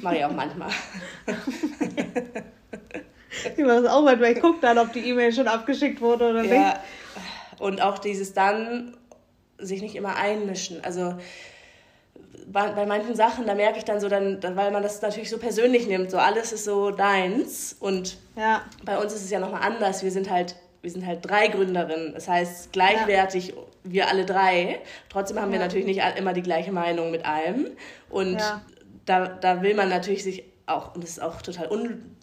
Mache 0.00 0.16
ich 0.16 0.24
auch 0.24 0.32
manchmal. 0.32 0.70
ich 3.56 3.64
mache 3.64 3.78
es 3.78 3.86
auch 3.86 4.02
manchmal. 4.02 4.32
Ich 4.32 4.40
gucke 4.40 4.58
dann, 4.60 4.78
ob 4.78 4.92
die 4.92 5.08
E-Mail 5.08 5.32
schon 5.32 5.48
abgeschickt 5.48 6.00
wurde 6.00 6.30
oder 6.30 6.42
ja. 6.42 6.58
nicht. 6.58 6.76
Und 7.58 7.82
auch 7.82 7.98
dieses 7.98 8.32
dann 8.32 8.96
sich 9.58 9.82
nicht 9.82 9.94
immer 9.94 10.16
einmischen. 10.16 10.82
Also 10.82 11.14
bei, 12.46 12.72
bei 12.72 12.86
manchen 12.86 13.14
Sachen, 13.14 13.46
da 13.46 13.54
merke 13.54 13.78
ich 13.78 13.84
dann 13.84 14.00
so, 14.00 14.08
dann, 14.08 14.40
weil 14.42 14.70
man 14.70 14.82
das 14.82 15.02
natürlich 15.02 15.30
so 15.30 15.38
persönlich 15.38 15.86
nimmt, 15.86 16.10
so 16.10 16.18
alles 16.18 16.52
ist 16.52 16.64
so 16.64 16.90
deins. 16.90 17.76
Und 17.78 18.16
ja. 18.36 18.62
bei 18.84 18.98
uns 18.98 19.12
ist 19.12 19.24
es 19.24 19.30
ja 19.30 19.40
nochmal 19.40 19.62
anders. 19.62 20.02
Wir 20.02 20.10
sind 20.10 20.30
halt 20.30 20.56
wir 20.82 20.90
sind 20.90 21.06
halt 21.06 21.28
drei 21.28 21.48
Gründerinnen. 21.48 22.14
Das 22.14 22.28
heißt, 22.28 22.72
gleichwertig 22.72 23.48
ja. 23.48 23.54
wir 23.84 24.08
alle 24.08 24.24
drei. 24.24 24.80
Trotzdem 25.08 25.38
haben 25.38 25.52
ja. 25.52 25.58
wir 25.58 25.66
natürlich 25.66 25.86
nicht 25.86 26.00
immer 26.16 26.32
die 26.32 26.42
gleiche 26.42 26.72
Meinung 26.72 27.10
mit 27.10 27.24
allem. 27.24 27.66
Und 28.08 28.40
da, 29.06 29.28
da 29.28 29.62
will 29.62 29.74
man 29.74 29.88
natürlich 29.88 30.24
sich 30.24 30.44
auch, 30.66 30.94
und 30.94 31.02
das 31.02 31.10
ist 31.10 31.22
auch 31.22 31.42
total 31.42 31.70
un, 31.70 32.16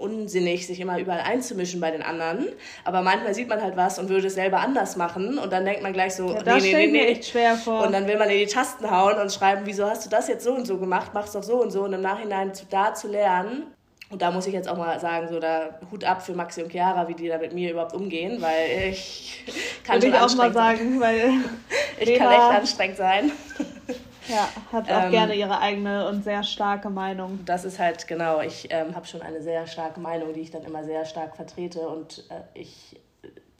unsinnig, 0.00 0.66
sich 0.66 0.80
immer 0.80 0.98
überall 0.98 1.20
einzumischen 1.20 1.80
bei 1.80 1.90
den 1.90 2.02
anderen. 2.02 2.48
Aber 2.84 3.02
manchmal 3.02 3.34
sieht 3.34 3.48
man 3.48 3.62
halt 3.62 3.76
was 3.76 3.98
und 3.98 4.08
würde 4.08 4.26
es 4.28 4.34
selber 4.34 4.60
anders 4.60 4.96
machen 4.96 5.38
und 5.38 5.52
dann 5.52 5.64
denkt 5.64 5.82
man 5.82 5.92
gleich 5.92 6.14
so, 6.14 6.32
ja, 6.32 6.42
das 6.42 6.62
nee, 6.62 6.72
nee, 6.72 6.86
nee, 6.86 6.92
nee. 6.92 7.06
echt 7.06 7.26
schwer 7.26 7.56
vor. 7.56 7.86
Und 7.86 7.92
dann 7.92 8.06
will 8.08 8.18
man 8.18 8.30
in 8.30 8.38
die 8.38 8.46
Tasten 8.46 8.90
hauen 8.90 9.18
und 9.18 9.32
schreiben, 9.32 9.62
wieso 9.64 9.84
hast 9.88 10.06
du 10.06 10.10
das 10.10 10.28
jetzt 10.28 10.44
so 10.44 10.54
und 10.54 10.66
so 10.66 10.78
gemacht, 10.78 11.14
machst 11.14 11.34
doch 11.34 11.42
so 11.42 11.62
und 11.62 11.70
so 11.70 11.84
und 11.84 11.92
im 11.92 12.00
Nachhinein 12.00 12.52
da 12.70 12.94
zu 12.94 13.08
lernen. 13.08 13.66
Und 14.08 14.22
da 14.22 14.32
muss 14.32 14.46
ich 14.48 14.52
jetzt 14.52 14.68
auch 14.68 14.76
mal 14.76 14.98
sagen, 14.98 15.28
so 15.28 15.38
da 15.38 15.78
Hut 15.92 16.02
ab 16.02 16.20
für 16.20 16.32
Maxi 16.32 16.64
und 16.64 16.72
Chiara, 16.72 17.06
wie 17.06 17.14
die 17.14 17.28
da 17.28 17.38
mit 17.38 17.52
mir 17.52 17.70
überhaupt 17.70 17.94
umgehen, 17.94 18.42
weil 18.42 18.90
ich 18.90 19.44
kann 19.84 20.02
Würde 20.02 20.16
schon 20.16 20.16
ich 20.16 20.32
auch 20.32 20.36
mal 20.36 20.52
sagen, 20.52 21.00
weil 21.00 21.30
ich 22.00 22.18
kann 22.18 22.32
echt 22.32 22.40
anstrengend 22.40 22.96
sein. 22.96 23.32
Ja, 24.28 24.48
hat 24.72 24.90
auch 24.90 25.04
ähm, 25.04 25.10
gerne 25.10 25.34
ihre 25.34 25.60
eigene 25.60 26.08
und 26.08 26.24
sehr 26.24 26.42
starke 26.42 26.90
Meinung. 26.90 27.40
Das 27.44 27.64
ist 27.64 27.78
halt 27.78 28.06
genau, 28.06 28.40
ich 28.40 28.68
ähm, 28.70 28.94
habe 28.94 29.06
schon 29.06 29.22
eine 29.22 29.42
sehr 29.42 29.66
starke 29.66 30.00
Meinung, 30.00 30.32
die 30.34 30.40
ich 30.40 30.50
dann 30.50 30.62
immer 30.64 30.84
sehr 30.84 31.04
stark 31.04 31.36
vertrete 31.36 31.80
und 31.80 32.24
äh, 32.30 32.58
ich 32.58 33.00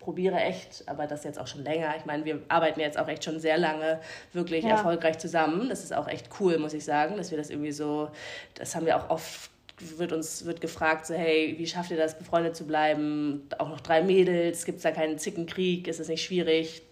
probiere 0.01 0.41
echt, 0.41 0.85
aber 0.87 1.07
das 1.07 1.25
jetzt 1.25 1.39
auch 1.39 1.47
schon 1.47 1.63
länger. 1.63 1.95
Ich 1.99 2.07
meine, 2.07 2.25
wir 2.25 2.41
arbeiten 2.49 2.81
jetzt 2.81 2.99
auch 2.99 3.07
echt 3.07 3.23
schon 3.23 3.39
sehr 3.39 3.59
lange 3.59 4.01
wirklich 4.33 4.65
ja. 4.65 4.71
erfolgreich 4.71 5.19
zusammen. 5.19 5.69
Das 5.69 5.85
ist 5.85 5.93
auch 5.93 6.09
echt 6.09 6.29
cool, 6.41 6.59
muss 6.59 6.73
ich 6.73 6.85
sagen, 6.85 7.17
dass 7.17 7.31
wir 7.31 7.39
das 7.39 7.51
irgendwie 7.51 7.73
so, 7.73 8.09
das 8.55 8.75
haben 8.75 8.87
wir 8.87 8.97
auch 8.97 9.11
oft 9.11 9.51
wird 9.97 10.13
uns 10.13 10.45
wird 10.45 10.61
gefragt, 10.61 11.07
so 11.07 11.15
hey, 11.15 11.55
wie 11.57 11.67
schafft 11.67 11.91
ihr 11.91 11.97
das, 11.97 12.19
befreundet 12.19 12.55
zu 12.55 12.67
bleiben? 12.67 13.49
Auch 13.59 13.69
noch 13.69 13.81
drei 13.81 14.03
Mädels, 14.03 14.65
gibt 14.65 14.79
es 14.79 14.83
da 14.83 14.91
keinen 14.91 15.19
Zickenkrieg? 15.19 15.89
Ist 15.89 16.01
es 16.01 16.09
nicht 16.09 16.23
schwierig? 16.23 16.83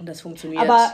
Und 0.00 0.08
das 0.08 0.20
funktioniert. 0.20 0.62
Aber 0.62 0.92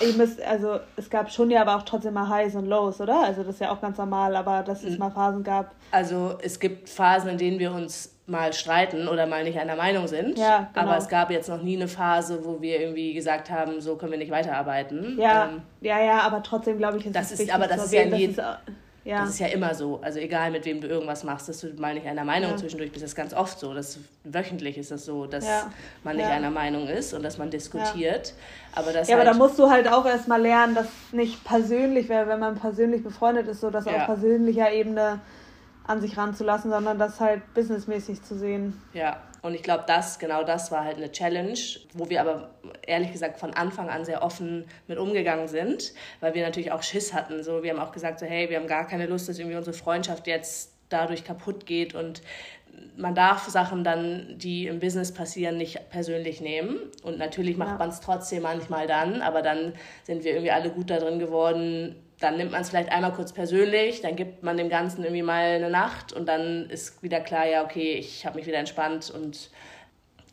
ich 0.00 0.16
muss, 0.16 0.38
also 0.40 0.80
es 0.96 1.08
gab 1.10 1.30
schon 1.30 1.50
ja 1.50 1.62
aber 1.62 1.76
auch 1.76 1.82
trotzdem 1.82 2.14
mal 2.14 2.28
Highs 2.28 2.54
und 2.54 2.66
Lows, 2.66 3.00
oder? 3.00 3.22
Also 3.24 3.42
das 3.42 3.54
ist 3.54 3.60
ja 3.60 3.70
auch 3.70 3.80
ganz 3.80 3.98
normal, 3.98 4.36
aber 4.36 4.62
dass 4.62 4.82
es 4.84 4.92
mhm. 4.92 4.98
mal 4.98 5.10
Phasen 5.10 5.42
gab. 5.42 5.74
Also 5.90 6.38
es 6.42 6.60
gibt 6.60 6.88
Phasen, 6.88 7.30
in 7.30 7.38
denen 7.38 7.58
wir 7.58 7.72
uns 7.72 8.12
mal 8.26 8.52
streiten 8.52 9.08
oder 9.08 9.26
mal 9.26 9.44
nicht 9.44 9.58
einer 9.58 9.76
Meinung 9.76 10.08
sind. 10.08 10.36
Ja, 10.36 10.68
genau. 10.72 10.86
Aber 10.86 10.96
es 10.96 11.08
gab 11.08 11.30
jetzt 11.30 11.48
noch 11.48 11.62
nie 11.62 11.76
eine 11.76 11.88
Phase, 11.88 12.44
wo 12.44 12.60
wir 12.60 12.80
irgendwie 12.80 13.14
gesagt 13.14 13.50
haben, 13.50 13.80
so 13.80 13.96
können 13.96 14.12
wir 14.12 14.18
nicht 14.18 14.32
weiterarbeiten. 14.32 15.16
Ja, 15.18 15.44
ähm, 15.44 15.62
ja, 15.80 16.00
ja, 16.02 16.20
aber 16.20 16.42
trotzdem 16.42 16.78
glaube 16.78 16.98
ich, 16.98 17.06
ist 17.06 17.14
das 17.14 17.32
ist, 17.32 17.54
aber 17.54 17.68
das 17.68 17.84
ist 17.84 17.92
ja 17.92 18.02
in 18.02 18.14
jedem, 18.16 18.44
ja. 19.06 19.20
Das 19.20 19.30
ist 19.30 19.38
ja 19.38 19.46
immer 19.46 19.72
so. 19.72 20.00
Also 20.02 20.18
egal, 20.18 20.50
mit 20.50 20.64
wem 20.64 20.80
du 20.80 20.88
irgendwas 20.88 21.22
machst, 21.22 21.48
dass 21.48 21.60
du 21.60 21.68
mal 21.78 21.94
nicht 21.94 22.06
einer 22.08 22.24
Meinung 22.24 22.50
ja. 22.50 22.56
zwischendurch 22.56 22.90
bist. 22.90 23.04
Das 23.04 23.12
ist 23.12 23.16
ganz 23.16 23.32
oft 23.32 23.60
so. 23.60 23.72
Das, 23.72 24.00
wöchentlich 24.24 24.76
ist 24.78 24.90
das 24.90 25.04
so, 25.04 25.26
dass 25.26 25.46
ja. 25.46 25.70
man 26.02 26.16
nicht 26.16 26.26
einer 26.26 26.50
Meinung 26.50 26.88
ist 26.88 27.14
und 27.14 27.22
dass 27.22 27.38
man 27.38 27.48
diskutiert. 27.48 28.34
Aber 28.72 28.92
das 28.92 29.06
ja, 29.08 29.16
halt 29.16 29.28
aber 29.28 29.38
da 29.38 29.38
musst 29.38 29.60
du 29.60 29.70
halt 29.70 29.86
auch 29.86 30.06
erstmal 30.06 30.42
lernen, 30.42 30.74
dass 30.74 30.88
nicht 31.12 31.44
persönlich 31.44 32.08
wäre, 32.08 32.26
wenn 32.26 32.40
man 32.40 32.56
persönlich 32.56 33.04
befreundet 33.04 33.46
ist, 33.46 33.60
so 33.60 33.70
dass 33.70 33.86
auf 33.86 34.06
persönlicher 34.06 34.72
Ebene 34.72 35.20
an 35.86 36.00
sich 36.00 36.18
ranzulassen, 36.18 36.72
sondern 36.72 36.98
das 36.98 37.20
halt 37.20 37.42
businessmäßig 37.54 38.24
zu 38.24 38.36
sehen. 38.36 38.82
Ja, 38.92 39.18
und 39.46 39.54
ich 39.54 39.62
glaube, 39.62 39.84
das, 39.86 40.18
genau 40.18 40.42
das 40.42 40.72
war 40.72 40.84
halt 40.84 40.96
eine 40.96 41.12
Challenge, 41.12 41.58
wo 41.94 42.10
wir 42.10 42.20
aber 42.20 42.50
ehrlich 42.84 43.12
gesagt 43.12 43.38
von 43.38 43.54
Anfang 43.54 43.88
an 43.88 44.04
sehr 44.04 44.22
offen 44.22 44.64
mit 44.88 44.98
umgegangen 44.98 45.46
sind, 45.46 45.94
weil 46.18 46.34
wir 46.34 46.44
natürlich 46.44 46.72
auch 46.72 46.82
Schiss 46.82 47.14
hatten. 47.14 47.44
So, 47.44 47.62
wir 47.62 47.70
haben 47.70 47.78
auch 47.78 47.92
gesagt, 47.92 48.18
so, 48.18 48.26
hey, 48.26 48.50
wir 48.50 48.58
haben 48.58 48.66
gar 48.66 48.88
keine 48.88 49.06
Lust, 49.06 49.28
dass 49.28 49.38
irgendwie 49.38 49.56
unsere 49.56 49.76
Freundschaft 49.76 50.26
jetzt 50.26 50.72
dadurch 50.88 51.22
kaputt 51.22 51.64
geht 51.64 51.94
und 51.94 52.22
man 52.96 53.14
darf 53.14 53.48
Sachen 53.48 53.84
dann, 53.84 54.34
die 54.36 54.66
im 54.66 54.80
Business 54.80 55.14
passieren, 55.14 55.56
nicht 55.56 55.90
persönlich 55.90 56.40
nehmen. 56.40 56.78
Und 57.04 57.16
natürlich 57.16 57.56
macht 57.56 57.70
ja. 57.70 57.78
man 57.78 57.88
es 57.90 58.00
trotzdem 58.00 58.42
manchmal 58.42 58.86
dann, 58.86 59.22
aber 59.22 59.42
dann 59.42 59.74
sind 60.02 60.24
wir 60.24 60.32
irgendwie 60.32 60.50
alle 60.50 60.70
gut 60.70 60.90
da 60.90 60.98
drin 60.98 61.18
geworden, 61.18 61.94
dann 62.18 62.38
nimmt 62.38 62.52
man 62.52 62.62
es 62.62 62.70
vielleicht 62.70 62.90
einmal 62.90 63.12
kurz 63.12 63.32
persönlich, 63.32 64.00
dann 64.00 64.16
gibt 64.16 64.42
man 64.42 64.56
dem 64.56 64.68
Ganzen 64.68 65.02
irgendwie 65.02 65.22
mal 65.22 65.42
eine 65.42 65.70
Nacht 65.70 66.12
und 66.12 66.26
dann 66.26 66.70
ist 66.70 67.02
wieder 67.02 67.20
klar, 67.20 67.46
ja, 67.46 67.64
okay, 67.64 67.94
ich 67.94 68.24
habe 68.24 68.36
mich 68.36 68.46
wieder 68.46 68.58
entspannt 68.58 69.10
und 69.10 69.50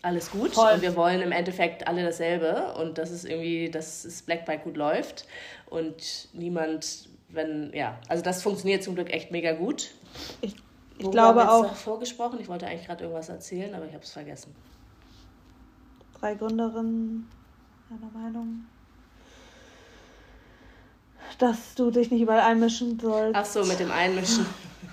alles 0.02 0.32
gut. 0.32 0.54
Voll. 0.54 0.74
Und 0.74 0.82
wir 0.82 0.96
wollen 0.96 1.22
im 1.22 1.32
Endeffekt 1.32 1.88
alle 1.88 2.04
dasselbe 2.04 2.74
und 2.76 2.98
das 2.98 3.12
ist 3.12 3.26
irgendwie, 3.26 3.70
dass 3.70 4.06
es 4.06 4.22
Blackbike 4.22 4.64
gut 4.64 4.78
läuft 4.78 5.26
und 5.66 6.30
niemand, 6.34 7.10
wenn, 7.30 7.72
ja, 7.74 8.00
also 8.08 8.24
das 8.24 8.42
funktioniert 8.42 8.84
zum 8.84 8.96
Glück 8.96 9.12
echt 9.12 9.32
mega 9.32 9.52
gut. 9.54 9.92
Ich, 10.42 10.56
ich 10.98 11.12
glaube 11.12 11.50
auch. 11.50 11.76
vorgesprochen, 11.76 12.40
ich 12.40 12.48
wollte 12.48 12.66
eigentlich 12.66 12.86
gerade 12.86 13.04
irgendwas 13.04 13.28
erzählen, 13.28 13.74
aber 13.76 13.86
ich 13.86 13.94
habe 13.94 14.04
es 14.04 14.12
vergessen. 14.12 14.56
Drei 16.20 16.36
Gründerinnen, 16.36 17.28
einer 17.90 18.12
Meinung 18.12 18.66
dass 21.38 21.76
du 21.76 21.92
dich 21.92 22.12
nicht 22.12 22.22
überall 22.22 22.42
einmischen 22.42 23.00
sollst. 23.00 23.36
Ach 23.36 23.46
so, 23.46 23.64
mit 23.66 23.80
dem 23.80 23.92
Einmischen. 23.92 24.46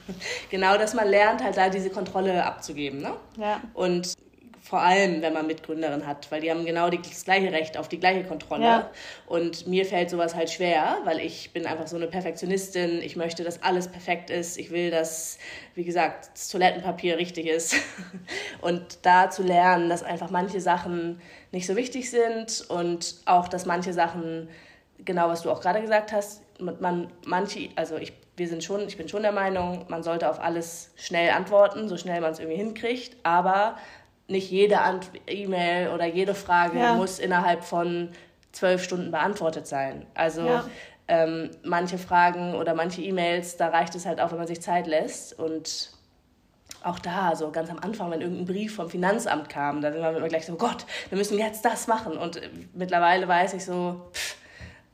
genau, 0.50 0.76
dass 0.76 0.94
man 0.94 1.08
lernt, 1.08 1.42
halt 1.42 1.56
da 1.56 1.68
diese 1.68 1.90
Kontrolle 1.90 2.44
abzugeben. 2.44 3.00
Ne? 3.00 3.12
Ja. 3.38 3.60
Und 3.74 4.14
vor 4.62 4.82
allem, 4.82 5.20
wenn 5.20 5.32
man 5.32 5.48
Mitgründerin 5.48 6.06
hat, 6.06 6.30
weil 6.30 6.42
die 6.42 6.50
haben 6.50 6.64
genau 6.64 6.90
das 6.90 7.24
gleiche 7.24 7.50
Recht 7.50 7.76
auf 7.76 7.88
die 7.88 7.98
gleiche 7.98 8.22
Kontrolle. 8.22 8.64
Ja. 8.64 8.90
Und 9.26 9.66
mir 9.66 9.84
fällt 9.84 10.10
sowas 10.10 10.36
halt 10.36 10.48
schwer, 10.48 10.98
weil 11.04 11.18
ich 11.18 11.52
bin 11.52 11.66
einfach 11.66 11.88
so 11.88 11.96
eine 11.96 12.06
Perfektionistin. 12.06 13.02
Ich 13.02 13.16
möchte, 13.16 13.42
dass 13.42 13.62
alles 13.64 13.88
perfekt 13.88 14.30
ist. 14.30 14.58
Ich 14.58 14.70
will, 14.70 14.92
dass, 14.92 15.38
wie 15.74 15.82
gesagt, 15.82 16.30
das 16.34 16.50
Toilettenpapier 16.50 17.18
richtig 17.18 17.46
ist. 17.46 17.74
Und 18.60 18.98
da 19.02 19.30
zu 19.30 19.42
lernen, 19.42 19.88
dass 19.88 20.04
einfach 20.04 20.30
manche 20.30 20.60
Sachen 20.60 21.20
nicht 21.52 21.66
so 21.66 21.74
wichtig 21.74 22.08
sind 22.10 22.64
und 22.68 23.16
auch, 23.24 23.48
dass 23.48 23.66
manche 23.66 23.92
Sachen, 23.92 24.48
genau 25.04 25.28
was 25.28 25.42
du 25.42 25.50
auch 25.50 25.60
gerade 25.60 25.80
gesagt 25.80 26.12
hast, 26.12 26.42
man 26.58 27.08
manche, 27.24 27.70
also 27.76 27.96
ich 27.96 28.12
wir 28.40 28.48
sind 28.48 28.64
schon, 28.64 28.88
ich 28.88 28.96
bin 28.96 29.06
schon 29.06 29.20
der 29.20 29.32
Meinung, 29.32 29.84
man 29.88 30.02
sollte 30.02 30.30
auf 30.30 30.40
alles 30.40 30.92
schnell 30.96 31.28
antworten, 31.30 31.90
so 31.90 31.98
schnell 31.98 32.22
man 32.22 32.32
es 32.32 32.38
irgendwie 32.38 32.56
hinkriegt, 32.56 33.18
aber 33.22 33.76
nicht 34.28 34.50
jede 34.50 34.78
E-Mail 35.26 35.90
oder 35.90 36.06
jede 36.06 36.34
Frage 36.34 36.78
ja. 36.78 36.94
muss 36.94 37.18
innerhalb 37.18 37.62
von 37.62 38.08
zwölf 38.52 38.82
Stunden 38.82 39.10
beantwortet 39.10 39.66
sein. 39.66 40.06
Also 40.14 40.46
ja. 40.46 40.64
ähm, 41.08 41.50
manche 41.64 41.98
Fragen 41.98 42.54
oder 42.54 42.74
manche 42.74 43.02
E-Mails, 43.02 43.58
da 43.58 43.68
reicht 43.68 43.94
es 43.94 44.06
halt 44.06 44.22
auch, 44.22 44.30
wenn 44.30 44.38
man 44.38 44.46
sich 44.46 44.62
Zeit 44.62 44.86
lässt 44.86 45.38
und 45.38 45.90
auch 46.82 46.98
da, 46.98 47.36
so 47.36 47.50
ganz 47.50 47.68
am 47.68 47.78
Anfang, 47.80 48.10
wenn 48.10 48.22
irgendein 48.22 48.46
Brief 48.46 48.76
vom 48.76 48.88
Finanzamt 48.88 49.50
kam, 49.50 49.82
da 49.82 49.92
sind 49.92 50.00
wir 50.00 50.16
immer 50.16 50.28
gleich 50.28 50.46
so, 50.46 50.54
oh 50.54 50.56
Gott, 50.56 50.86
wir 51.10 51.18
müssen 51.18 51.38
jetzt 51.38 51.62
das 51.62 51.88
machen. 51.88 52.16
Und 52.16 52.40
mittlerweile 52.72 53.28
weiß 53.28 53.52
ich 53.52 53.66
so, 53.66 54.00
pff, 54.14 54.36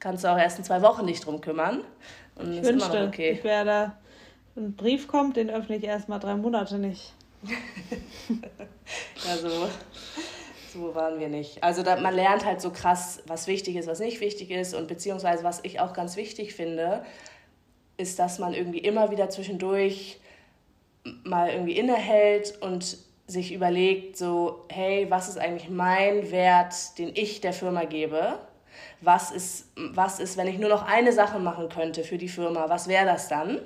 kannst 0.01 0.25
du 0.25 0.29
auch 0.29 0.39
erst 0.39 0.59
in 0.59 0.65
zwei 0.65 0.83
Wochen 0.83 1.05
nicht 1.05 1.25
drum 1.25 1.41
kümmern. 1.41 1.83
Und 2.37 2.53
ich 2.53 2.63
wünschte, 2.63 3.07
okay. 3.07 3.31
ich 3.31 3.45
wäre 3.45 3.65
da, 3.65 3.97
ein 4.57 4.75
Brief 4.75 5.09
kommt, 5.09 5.37
den 5.37 5.51
öffne 5.51 5.77
ich 5.77 5.85
erst 5.85 6.09
mal 6.09 6.19
drei 6.19 6.35
Monate 6.35 6.79
nicht. 6.79 7.13
ja, 9.27 9.37
so, 9.37 9.69
so 10.73 10.95
waren 10.95 11.21
wir 11.21 11.29
nicht. 11.29 11.63
Also 11.63 11.83
da, 11.83 11.97
man 11.97 12.15
lernt 12.15 12.45
halt 12.45 12.61
so 12.61 12.71
krass, 12.71 13.23
was 13.27 13.47
wichtig 13.47 13.77
ist, 13.77 13.87
was 13.87 14.01
nicht 14.01 14.21
wichtig 14.21 14.51
ist 14.51 14.75
und 14.75 14.89
beziehungsweise 14.89 15.45
was 15.45 15.61
ich 15.63 15.81
auch 15.81 15.93
ganz 15.93 16.17
wichtig 16.17 16.55
finde, 16.55 17.05
ist, 17.97 18.19
dass 18.19 18.39
man 18.39 18.55
irgendwie 18.55 18.79
immer 18.79 19.11
wieder 19.11 19.31
zwischendurch 19.31 20.21
mal 21.25 21.51
irgendwie 21.51 21.77
innehält 21.77 22.61
und 22.61 22.99
sich 23.27 23.53
überlegt, 23.53 24.17
so, 24.17 24.65
hey, 24.69 25.07
was 25.11 25.29
ist 25.29 25.39
eigentlich 25.39 25.69
mein 25.69 26.31
Wert, 26.31 26.99
den 26.99 27.11
ich 27.15 27.41
der 27.41 27.53
Firma 27.53 27.85
gebe? 27.85 28.39
Was 29.01 29.31
ist, 29.31 29.71
was 29.77 30.21
ist, 30.21 30.37
wenn 30.37 30.47
ich 30.47 30.59
nur 30.59 30.71
noch 30.71 30.87
eine 30.87 31.13
Sache 31.13 31.39
machen 31.39 31.69
könnte 31.69 32.03
für 32.03 32.19
die 32.19 32.29
Firma, 32.29 32.69
was 32.69 32.89
wäre 32.89 33.07
das 33.07 33.29
dann? 33.29 33.61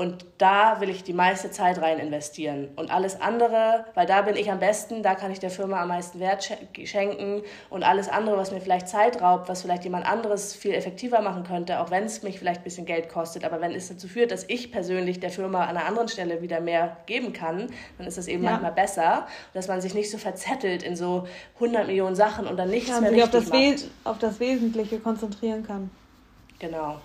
Und 0.00 0.24
da 0.38 0.80
will 0.80 0.90
ich 0.90 1.02
die 1.02 1.12
meiste 1.12 1.50
Zeit 1.50 1.82
rein 1.82 1.98
investieren. 1.98 2.68
Und 2.76 2.92
alles 2.92 3.20
andere, 3.20 3.84
weil 3.94 4.06
da 4.06 4.22
bin 4.22 4.36
ich 4.36 4.48
am 4.48 4.60
besten, 4.60 5.02
da 5.02 5.16
kann 5.16 5.32
ich 5.32 5.40
der 5.40 5.50
Firma 5.50 5.82
am 5.82 5.88
meisten 5.88 6.20
Wert 6.20 6.56
schenken. 6.84 7.42
Und 7.68 7.82
alles 7.82 8.08
andere, 8.08 8.36
was 8.36 8.52
mir 8.52 8.60
vielleicht 8.60 8.86
Zeit 8.86 9.20
raubt, 9.20 9.48
was 9.48 9.62
vielleicht 9.62 9.82
jemand 9.82 10.06
anderes 10.06 10.54
viel 10.54 10.72
effektiver 10.72 11.20
machen 11.20 11.42
könnte, 11.42 11.80
auch 11.80 11.90
wenn 11.90 12.04
es 12.04 12.22
mich 12.22 12.38
vielleicht 12.38 12.60
ein 12.60 12.62
bisschen 12.62 12.86
Geld 12.86 13.08
kostet, 13.08 13.44
aber 13.44 13.60
wenn 13.60 13.72
es 13.72 13.88
dazu 13.88 14.06
führt, 14.06 14.30
dass 14.30 14.44
ich 14.46 14.70
persönlich 14.70 15.18
der 15.18 15.30
Firma 15.30 15.64
an 15.64 15.76
einer 15.76 15.86
anderen 15.86 16.06
Stelle 16.06 16.42
wieder 16.42 16.60
mehr 16.60 16.98
geben 17.06 17.32
kann, 17.32 17.66
dann 17.98 18.06
ist 18.06 18.18
das 18.18 18.28
eben 18.28 18.44
ja. 18.44 18.52
manchmal 18.52 18.70
besser. 18.74 19.26
Dass 19.52 19.66
man 19.66 19.80
sich 19.80 19.94
nicht 19.94 20.12
so 20.12 20.18
verzettelt 20.18 20.84
in 20.84 20.94
so 20.94 21.26
100 21.56 21.88
Millionen 21.88 22.14
Sachen 22.14 22.46
und 22.46 22.56
dann 22.56 22.70
nichts 22.70 22.90
ja, 22.90 23.00
mehr 23.00 23.10
richtig 23.10 23.24
auf 23.24 23.30
das, 23.32 23.48
macht. 23.48 23.90
auf 24.04 24.18
das 24.20 24.38
Wesentliche 24.38 25.00
konzentrieren 25.00 25.66
kann. 25.66 25.90
Genau. 26.60 26.98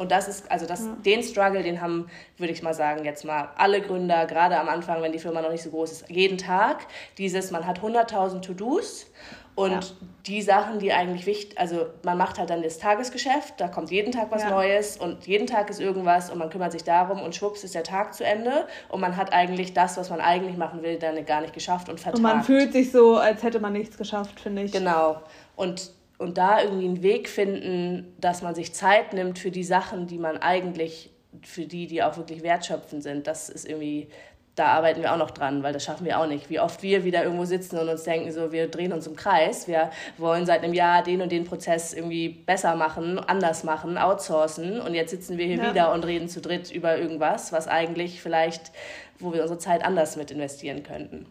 Und 0.00 0.10
das 0.10 0.28
ist, 0.28 0.50
also 0.50 0.64
das, 0.64 0.86
ja. 0.86 0.96
den 1.04 1.22
Struggle, 1.22 1.62
den 1.62 1.82
haben, 1.82 2.08
würde 2.38 2.54
ich 2.54 2.62
mal 2.62 2.72
sagen, 2.72 3.04
jetzt 3.04 3.22
mal 3.26 3.50
alle 3.58 3.82
Gründer, 3.82 4.24
gerade 4.24 4.58
am 4.58 4.66
Anfang, 4.66 5.02
wenn 5.02 5.12
die 5.12 5.18
Firma 5.18 5.42
noch 5.42 5.50
nicht 5.50 5.62
so 5.62 5.68
groß 5.68 5.92
ist, 5.92 6.08
jeden 6.08 6.38
Tag. 6.38 6.86
Dieses, 7.18 7.50
man 7.50 7.66
hat 7.66 7.80
100.000 7.80 8.40
To-Dos 8.40 9.10
und 9.56 9.72
ja. 9.72 9.80
die 10.24 10.40
Sachen, 10.40 10.78
die 10.78 10.94
eigentlich 10.94 11.26
wichtig, 11.26 11.60
also 11.60 11.84
man 12.02 12.16
macht 12.16 12.38
halt 12.38 12.48
dann 12.48 12.62
das 12.62 12.78
Tagesgeschäft, 12.78 13.60
da 13.60 13.68
kommt 13.68 13.90
jeden 13.90 14.10
Tag 14.10 14.30
was 14.30 14.42
ja. 14.42 14.48
Neues 14.48 14.96
und 14.96 15.26
jeden 15.26 15.46
Tag 15.46 15.68
ist 15.68 15.80
irgendwas 15.80 16.30
und 16.30 16.38
man 16.38 16.48
kümmert 16.48 16.72
sich 16.72 16.82
darum 16.82 17.20
und 17.20 17.34
schwupps 17.34 17.62
ist 17.62 17.74
der 17.74 17.84
Tag 17.84 18.14
zu 18.14 18.24
Ende 18.24 18.66
und 18.88 19.02
man 19.02 19.18
hat 19.18 19.34
eigentlich 19.34 19.74
das, 19.74 19.98
was 19.98 20.08
man 20.08 20.22
eigentlich 20.22 20.56
machen 20.56 20.82
will, 20.82 20.98
dann 20.98 21.22
gar 21.26 21.42
nicht 21.42 21.52
geschafft 21.52 21.90
und 21.90 22.00
vertagt. 22.00 22.16
Und 22.16 22.22
man 22.22 22.42
fühlt 22.42 22.72
sich 22.72 22.90
so, 22.90 23.18
als 23.18 23.42
hätte 23.42 23.60
man 23.60 23.74
nichts 23.74 23.98
geschafft, 23.98 24.40
finde 24.40 24.62
ich. 24.62 24.72
Genau. 24.72 25.20
Und 25.56 25.92
und 26.20 26.36
da 26.36 26.62
irgendwie 26.62 26.84
einen 26.84 27.02
Weg 27.02 27.30
finden, 27.30 28.14
dass 28.20 28.42
man 28.42 28.54
sich 28.54 28.74
Zeit 28.74 29.14
nimmt 29.14 29.38
für 29.38 29.50
die 29.50 29.64
Sachen, 29.64 30.06
die 30.06 30.18
man 30.18 30.36
eigentlich, 30.36 31.08
für 31.42 31.64
die, 31.64 31.86
die 31.86 32.02
auch 32.02 32.18
wirklich 32.18 32.42
wertschöpfend 32.42 33.02
sind. 33.02 33.26
Das 33.26 33.48
ist 33.48 33.66
irgendwie, 33.66 34.08
da 34.54 34.66
arbeiten 34.66 35.00
wir 35.00 35.14
auch 35.14 35.16
noch 35.16 35.30
dran, 35.30 35.62
weil 35.62 35.72
das 35.72 35.82
schaffen 35.82 36.04
wir 36.04 36.20
auch 36.20 36.26
nicht. 36.26 36.50
Wie 36.50 36.60
oft 36.60 36.82
wir 36.82 37.04
wieder 37.04 37.24
irgendwo 37.24 37.46
sitzen 37.46 37.78
und 37.78 37.88
uns 37.88 38.02
denken, 38.02 38.30
so, 38.32 38.52
wir 38.52 38.68
drehen 38.68 38.92
uns 38.92 39.06
im 39.06 39.16
Kreis, 39.16 39.66
wir 39.66 39.90
wollen 40.18 40.44
seit 40.44 40.62
einem 40.62 40.74
Jahr 40.74 41.02
den 41.02 41.22
und 41.22 41.32
den 41.32 41.44
Prozess 41.44 41.94
irgendwie 41.94 42.28
besser 42.28 42.76
machen, 42.76 43.18
anders 43.18 43.64
machen, 43.64 43.96
outsourcen 43.96 44.78
und 44.78 44.92
jetzt 44.92 45.12
sitzen 45.12 45.38
wir 45.38 45.46
hier 45.46 45.56
ja. 45.56 45.70
wieder 45.70 45.94
und 45.94 46.04
reden 46.04 46.28
zu 46.28 46.42
dritt 46.42 46.70
über 46.70 46.98
irgendwas, 46.98 47.50
was 47.50 47.66
eigentlich 47.66 48.20
vielleicht, 48.20 48.72
wo 49.18 49.32
wir 49.32 49.40
unsere 49.40 49.58
Zeit 49.58 49.82
anders 49.82 50.16
mit 50.16 50.30
investieren 50.30 50.82
könnten. 50.82 51.24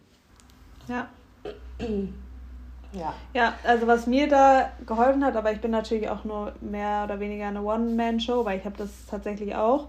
Ja. 0.88 1.08
Ja. 2.92 3.14
Ja, 3.34 3.54
also 3.64 3.86
was 3.86 4.06
mir 4.06 4.28
da 4.28 4.72
geholfen 4.86 5.24
hat, 5.24 5.36
aber 5.36 5.52
ich 5.52 5.60
bin 5.60 5.70
natürlich 5.70 6.08
auch 6.08 6.24
nur 6.24 6.54
mehr 6.60 7.04
oder 7.04 7.20
weniger 7.20 7.46
eine 7.46 7.62
One-Man-Show, 7.62 8.44
weil 8.44 8.58
ich 8.58 8.64
habe 8.64 8.76
das 8.76 8.90
tatsächlich 9.08 9.54
auch. 9.54 9.88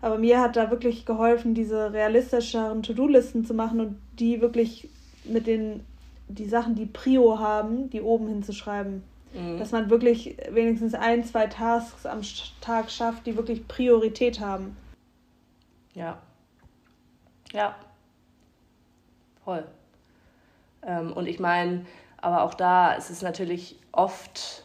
Aber 0.00 0.16
mir 0.16 0.40
hat 0.40 0.56
da 0.56 0.70
wirklich 0.70 1.04
geholfen, 1.04 1.54
diese 1.54 1.92
realistischeren 1.92 2.82
To-Do-Listen 2.82 3.44
zu 3.44 3.52
machen 3.54 3.80
und 3.80 3.98
die 4.18 4.40
wirklich 4.40 4.88
mit 5.24 5.46
den 5.46 5.84
die 6.34 6.48
Sachen, 6.48 6.74
die 6.74 6.86
Prio 6.86 7.38
haben, 7.38 7.90
die 7.90 8.00
oben 8.00 8.28
hinzuschreiben. 8.28 9.02
Mhm. 9.32 9.58
Dass 9.58 9.72
man 9.72 9.90
wirklich 9.90 10.36
wenigstens 10.50 10.94
ein, 10.94 11.24
zwei 11.24 11.46
Tasks 11.46 12.06
am 12.06 12.20
Tag 12.60 12.90
schafft, 12.90 13.26
die 13.26 13.36
wirklich 13.36 13.66
Priorität 13.68 14.40
haben. 14.40 14.76
Ja. 15.94 16.18
Ja. 17.52 17.74
Voll. 19.44 19.64
Ähm, 20.82 21.12
und 21.12 21.26
ich 21.26 21.38
meine, 21.40 21.84
aber 22.22 22.42
auch 22.42 22.54
da 22.54 22.92
ist 22.92 23.10
es 23.10 23.22
natürlich 23.22 23.76
oft, 23.92 24.64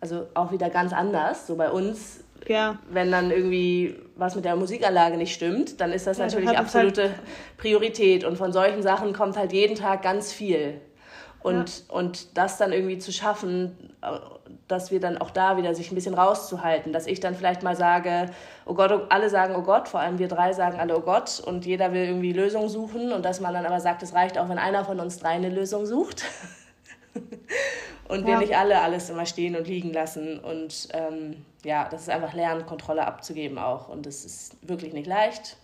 also 0.00 0.26
auch 0.34 0.52
wieder 0.52 0.70
ganz 0.70 0.92
anders. 0.92 1.46
So 1.46 1.56
bei 1.56 1.70
uns, 1.70 2.24
ja. 2.46 2.78
wenn 2.90 3.10
dann 3.10 3.30
irgendwie 3.30 3.96
was 4.16 4.34
mit 4.34 4.44
der 4.44 4.56
Musikanlage 4.56 5.16
nicht 5.16 5.34
stimmt, 5.34 5.80
dann 5.80 5.92
ist 5.92 6.06
das 6.06 6.18
ja, 6.18 6.24
natürlich 6.24 6.56
absolute 6.56 7.02
halt 7.02 7.20
Priorität. 7.58 8.24
Und 8.24 8.36
von 8.36 8.52
solchen 8.52 8.82
Sachen 8.82 9.12
kommt 9.12 9.36
halt 9.36 9.52
jeden 9.52 9.76
Tag 9.76 10.02
ganz 10.02 10.32
viel. 10.32 10.80
Und, 11.46 11.84
ja. 11.88 11.94
und 11.94 12.36
das 12.36 12.58
dann 12.58 12.72
irgendwie 12.72 12.98
zu 12.98 13.12
schaffen, 13.12 13.94
dass 14.66 14.90
wir 14.90 14.98
dann 14.98 15.16
auch 15.18 15.30
da 15.30 15.56
wieder 15.56 15.76
sich 15.76 15.92
ein 15.92 15.94
bisschen 15.94 16.14
rauszuhalten, 16.14 16.92
dass 16.92 17.06
ich 17.06 17.20
dann 17.20 17.36
vielleicht 17.36 17.62
mal 17.62 17.76
sage, 17.76 18.32
oh 18.64 18.74
Gott, 18.74 18.90
oh, 18.90 19.02
alle 19.10 19.30
sagen 19.30 19.54
oh 19.56 19.62
Gott, 19.62 19.86
vor 19.86 20.00
allem 20.00 20.18
wir 20.18 20.26
drei 20.26 20.52
sagen 20.52 20.80
alle 20.80 20.96
oh 20.96 21.02
Gott 21.02 21.38
und 21.38 21.64
jeder 21.64 21.92
will 21.92 22.02
irgendwie 22.02 22.32
Lösungen 22.32 22.68
suchen 22.68 23.12
und 23.12 23.24
dass 23.24 23.38
man 23.38 23.54
dann 23.54 23.64
aber 23.64 23.78
sagt, 23.78 24.02
es 24.02 24.12
reicht 24.12 24.38
auch, 24.38 24.48
wenn 24.48 24.58
einer 24.58 24.84
von 24.84 24.98
uns 24.98 25.20
drei 25.20 25.30
eine 25.30 25.48
Lösung 25.48 25.86
sucht 25.86 26.24
und 28.08 28.22
ja. 28.22 28.26
wir 28.26 28.38
nicht 28.38 28.56
alle 28.56 28.80
alles 28.80 29.08
immer 29.08 29.24
stehen 29.24 29.54
und 29.54 29.68
liegen 29.68 29.92
lassen 29.92 30.40
und 30.40 30.88
ähm, 30.94 31.44
ja, 31.62 31.88
das 31.88 32.02
ist 32.02 32.10
einfach 32.10 32.34
Lernen, 32.34 32.66
Kontrolle 32.66 33.06
abzugeben 33.06 33.58
auch 33.58 33.88
und 33.88 34.04
das 34.04 34.24
ist 34.24 34.56
wirklich 34.68 34.92
nicht 34.92 35.06
leicht, 35.06 35.56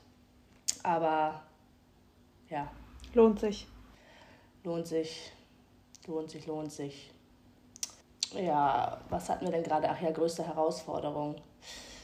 aber 0.85 1.43
ja. 2.49 2.71
Lohnt 3.15 3.41
sich. 3.41 3.67
Lohnt 4.63 4.87
sich. 4.87 5.33
Lohnt 6.07 6.31
sich, 6.31 6.47
lohnt 6.47 6.73
sich. 6.73 7.13
Ja, 8.35 8.99
was 9.09 9.29
hatten 9.29 9.45
wir 9.45 9.53
denn 9.53 9.63
gerade? 9.63 9.89
Ach 9.89 10.01
ja, 10.01 10.11
größte 10.11 10.47
Herausforderung. 10.47 11.37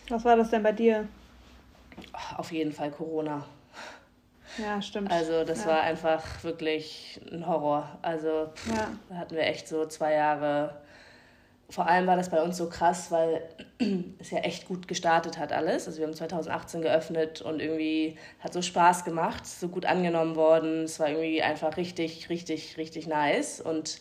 Was 0.08 0.24
war 0.24 0.36
das 0.36 0.50
denn 0.50 0.62
bei 0.62 0.72
dir? 0.72 1.08
Auf 2.36 2.52
jeden 2.52 2.72
Fall 2.72 2.90
Corona. 2.90 3.44
Ja, 4.56 4.80
stimmt. 4.82 5.10
Also 5.10 5.44
das 5.44 5.64
ja. 5.64 5.70
war 5.70 5.80
einfach 5.82 6.22
wirklich 6.42 7.20
ein 7.30 7.46
Horror. 7.46 7.98
Also 8.02 8.28
ja. 8.28 8.90
da 9.08 9.16
hatten 9.16 9.34
wir 9.34 9.42
echt 9.42 9.68
so 9.68 9.86
zwei 9.86 10.14
Jahre. 10.14 10.80
Vor 11.70 11.86
allem 11.86 12.06
war 12.06 12.16
das 12.16 12.30
bei 12.30 12.42
uns 12.42 12.56
so 12.56 12.68
krass, 12.68 13.10
weil 13.10 13.42
es 14.18 14.30
ja 14.30 14.38
echt 14.38 14.66
gut 14.66 14.88
gestartet 14.88 15.38
hat 15.38 15.52
alles. 15.52 15.86
Also 15.86 15.98
wir 15.98 16.06
haben 16.06 16.14
2018 16.14 16.80
geöffnet 16.80 17.42
und 17.42 17.60
irgendwie 17.60 18.16
hat 18.40 18.54
so 18.54 18.62
Spaß 18.62 19.04
gemacht, 19.04 19.46
so 19.46 19.68
gut 19.68 19.84
angenommen 19.84 20.34
worden. 20.34 20.84
Es 20.84 20.98
war 20.98 21.08
irgendwie 21.10 21.42
einfach 21.42 21.76
richtig, 21.76 22.30
richtig, 22.30 22.78
richtig 22.78 23.06
nice. 23.06 23.60
Und 23.60 24.00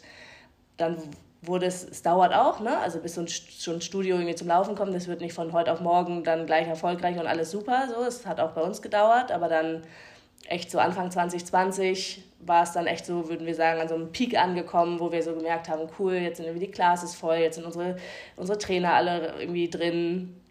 dann 0.78 0.98
wurde 1.42 1.66
es, 1.66 1.84
es 1.84 2.02
dauert 2.04 2.34
auch, 2.34 2.62
ne? 2.62 2.78
Also 2.80 3.00
bis 3.00 3.16
so 3.16 3.22
ein, 3.22 3.82
Studio 3.82 4.16
irgendwie 4.16 4.36
zum 4.36 4.48
Laufen 4.48 4.76
kommt, 4.76 4.96
das 4.96 5.08
wird 5.08 5.22
nicht 5.22 5.34
von 5.34 5.52
heute 5.52 5.72
auf 5.72 5.82
morgen 5.82 6.24
dann 6.24 6.46
gleich 6.46 6.68
erfolgreich 6.68 7.18
und 7.20 7.28
alles 7.28 7.52
super. 7.52 7.88
So, 7.94 8.04
es 8.04 8.26
hat 8.26 8.40
auch 8.40 8.52
bei 8.52 8.62
uns 8.62 8.82
gedauert, 8.82 9.32
aber 9.32 9.50
dann 9.50 9.84
echt 10.48 10.72
so 10.72 10.80
Anfang 10.80 11.12
2020 11.12 12.24
war 12.40 12.64
es 12.64 12.72
dann 12.72 12.88
echt 12.88 13.06
so, 13.06 13.30
würden 13.30 13.46
wir 13.46 13.56
sagen, 13.56 13.82
an 13.82 13.88
so 13.88 13.96
einem 13.96 14.12
Peak 14.12 14.38
angekommen, 14.38 15.00
wo 15.00 15.12
wir 15.12 15.22
so 15.22 15.34
gemerkt 15.36 15.70
haben, 15.70 15.90
cool, 16.00 16.14
jetzt 16.14 16.38
sind 16.38 16.46
irgendwie 16.46 16.68
die 16.68 16.72
Classes 16.72 17.16
voll, 17.16 17.38
jetzt 17.38 17.56
sind 17.56 17.66
unsere, 17.66 17.98
unsere 18.36 18.58
Trainer 18.58 18.94
alle 18.94 19.34
irgendwie 19.40 19.70
drin. 19.70 20.42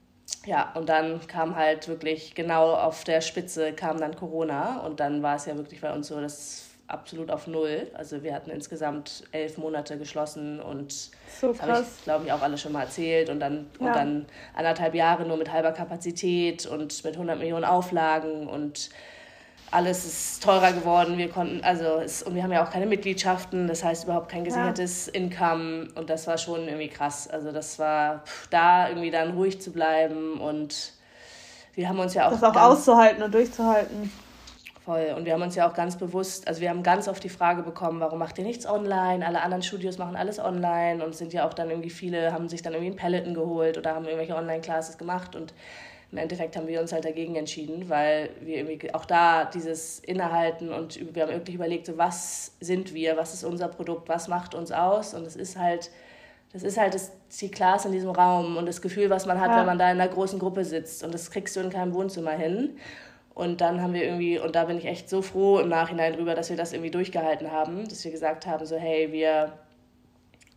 Ja, 0.44 0.72
und 0.74 0.88
dann 0.88 1.24
kam 1.28 1.56
halt 1.56 1.86
wirklich 1.88 2.34
genau 2.34 2.74
auf 2.74 3.04
der 3.04 3.20
Spitze 3.20 3.72
kam 3.72 3.98
dann 3.98 4.16
Corona 4.16 4.80
und 4.80 4.98
dann 4.98 5.22
war 5.22 5.36
es 5.36 5.46
ja 5.46 5.56
wirklich 5.56 5.80
bei 5.80 5.92
uns 5.92 6.08
so, 6.08 6.20
dass 6.20 6.66
absolut 6.88 7.30
auf 7.30 7.46
Null. 7.46 7.88
Also 7.94 8.22
wir 8.22 8.34
hatten 8.34 8.50
insgesamt 8.50 9.24
elf 9.32 9.58
Monate 9.58 9.98
geschlossen 9.98 10.60
und 10.60 10.92
so 10.92 11.52
das 11.52 11.62
habe 11.62 11.82
ich, 11.82 12.04
glaube 12.04 12.24
ich, 12.26 12.32
auch 12.32 12.42
alle 12.42 12.58
schon 12.58 12.72
mal 12.72 12.82
erzählt. 12.82 13.28
Und 13.28 13.40
dann, 13.40 13.66
ja. 13.80 13.86
und 13.86 13.96
dann 13.96 14.26
anderthalb 14.54 14.94
Jahre 14.94 15.24
nur 15.24 15.36
mit 15.36 15.52
halber 15.52 15.72
Kapazität 15.72 16.66
und 16.66 17.04
mit 17.04 17.14
100 17.14 17.38
Millionen 17.38 17.64
Auflagen 17.64 18.46
und 18.46 18.90
alles 19.76 20.06
ist 20.06 20.42
teurer 20.42 20.72
geworden. 20.72 21.18
Wir 21.18 21.28
konnten, 21.28 21.62
also 21.62 22.00
es, 22.02 22.22
und 22.22 22.34
wir 22.34 22.42
haben 22.42 22.52
ja 22.52 22.64
auch 22.64 22.70
keine 22.70 22.86
Mitgliedschaften, 22.86 23.68
das 23.68 23.84
heißt 23.84 24.04
überhaupt 24.04 24.30
kein 24.30 24.42
gesichertes 24.42 25.06
ja. 25.06 25.12
Income 25.20 25.88
und 25.94 26.08
das 26.08 26.26
war 26.26 26.38
schon 26.38 26.66
irgendwie 26.66 26.88
krass. 26.88 27.28
Also 27.28 27.52
das 27.52 27.78
war 27.78 28.24
pff, 28.24 28.48
da 28.48 28.88
irgendwie 28.88 29.10
dann 29.10 29.32
ruhig 29.32 29.60
zu 29.60 29.72
bleiben 29.72 30.40
und 30.40 30.92
wir 31.74 31.90
haben 31.90 31.98
uns 31.98 32.14
ja 32.14 32.26
auch. 32.26 32.30
Das 32.30 32.42
auch 32.42 32.56
auszuhalten 32.56 33.22
und 33.22 33.34
durchzuhalten. 33.34 34.10
Voll. 34.86 35.14
Und 35.16 35.26
wir 35.26 35.34
haben 35.34 35.42
uns 35.42 35.56
ja 35.56 35.68
auch 35.68 35.74
ganz 35.74 35.96
bewusst, 35.96 36.48
also 36.48 36.60
wir 36.60 36.70
haben 36.70 36.82
ganz 36.82 37.06
oft 37.08 37.22
die 37.22 37.28
Frage 37.28 37.62
bekommen, 37.62 38.00
warum 38.00 38.18
macht 38.18 38.38
ihr 38.38 38.44
nichts 38.44 38.66
online? 38.66 39.26
Alle 39.26 39.42
anderen 39.42 39.62
Studios 39.62 39.98
machen 39.98 40.16
alles 40.16 40.38
online 40.38 41.04
und 41.04 41.14
sind 41.14 41.32
ja 41.34 41.46
auch 41.46 41.52
dann 41.52 41.68
irgendwie 41.68 41.90
viele, 41.90 42.32
haben 42.32 42.48
sich 42.48 42.62
dann 42.62 42.72
irgendwie 42.72 42.92
ein 42.92 42.96
Peloton 42.96 43.34
geholt 43.34 43.76
oder 43.76 43.94
haben 43.94 44.04
irgendwelche 44.06 44.36
Online-Classes 44.36 44.96
gemacht 44.96 45.36
und 45.36 45.52
im 46.16 46.22
Endeffekt 46.22 46.56
haben 46.56 46.66
wir 46.66 46.80
uns 46.80 46.92
halt 46.92 47.04
dagegen 47.04 47.36
entschieden, 47.36 47.90
weil 47.90 48.30
wir 48.40 48.56
irgendwie 48.56 48.94
auch 48.94 49.04
da 49.04 49.44
dieses 49.44 49.98
Innehalten 49.98 50.72
und 50.72 51.14
wir 51.14 51.22
haben 51.22 51.32
wirklich 51.32 51.54
überlegt, 51.54 51.84
so 51.84 51.98
was 51.98 52.52
sind 52.58 52.94
wir, 52.94 53.18
was 53.18 53.34
ist 53.34 53.44
unser 53.44 53.68
Produkt, 53.68 54.08
was 54.08 54.26
macht 54.26 54.54
uns 54.54 54.72
aus 54.72 55.12
und 55.12 55.26
es 55.26 55.36
ist 55.36 55.58
halt, 55.58 55.90
das 56.54 56.62
ist 56.62 56.78
halt 56.78 56.94
das, 56.94 57.12
die 57.38 57.50
Class 57.50 57.84
in 57.84 57.92
diesem 57.92 58.08
Raum 58.08 58.56
und 58.56 58.64
das 58.64 58.80
Gefühl, 58.80 59.10
was 59.10 59.26
man 59.26 59.38
hat, 59.38 59.50
ja. 59.50 59.58
wenn 59.58 59.66
man 59.66 59.78
da 59.78 59.92
in 59.92 60.00
einer 60.00 60.10
großen 60.10 60.38
Gruppe 60.38 60.64
sitzt 60.64 61.04
und 61.04 61.12
das 61.12 61.30
kriegst 61.30 61.54
du 61.54 61.60
in 61.60 61.68
keinem 61.68 61.92
Wohnzimmer 61.92 62.32
hin. 62.32 62.78
Und 63.34 63.60
dann 63.60 63.82
haben 63.82 63.92
wir 63.92 64.02
irgendwie, 64.02 64.38
und 64.38 64.56
da 64.56 64.64
bin 64.64 64.78
ich 64.78 64.86
echt 64.86 65.10
so 65.10 65.20
froh 65.20 65.58
im 65.58 65.68
Nachhinein 65.68 66.14
drüber, 66.14 66.34
dass 66.34 66.48
wir 66.48 66.56
das 66.56 66.72
irgendwie 66.72 66.90
durchgehalten 66.90 67.52
haben, 67.52 67.86
dass 67.86 68.02
wir 68.02 68.10
gesagt 68.10 68.46
haben, 68.46 68.64
so 68.64 68.76
hey, 68.76 69.12
wir 69.12 69.52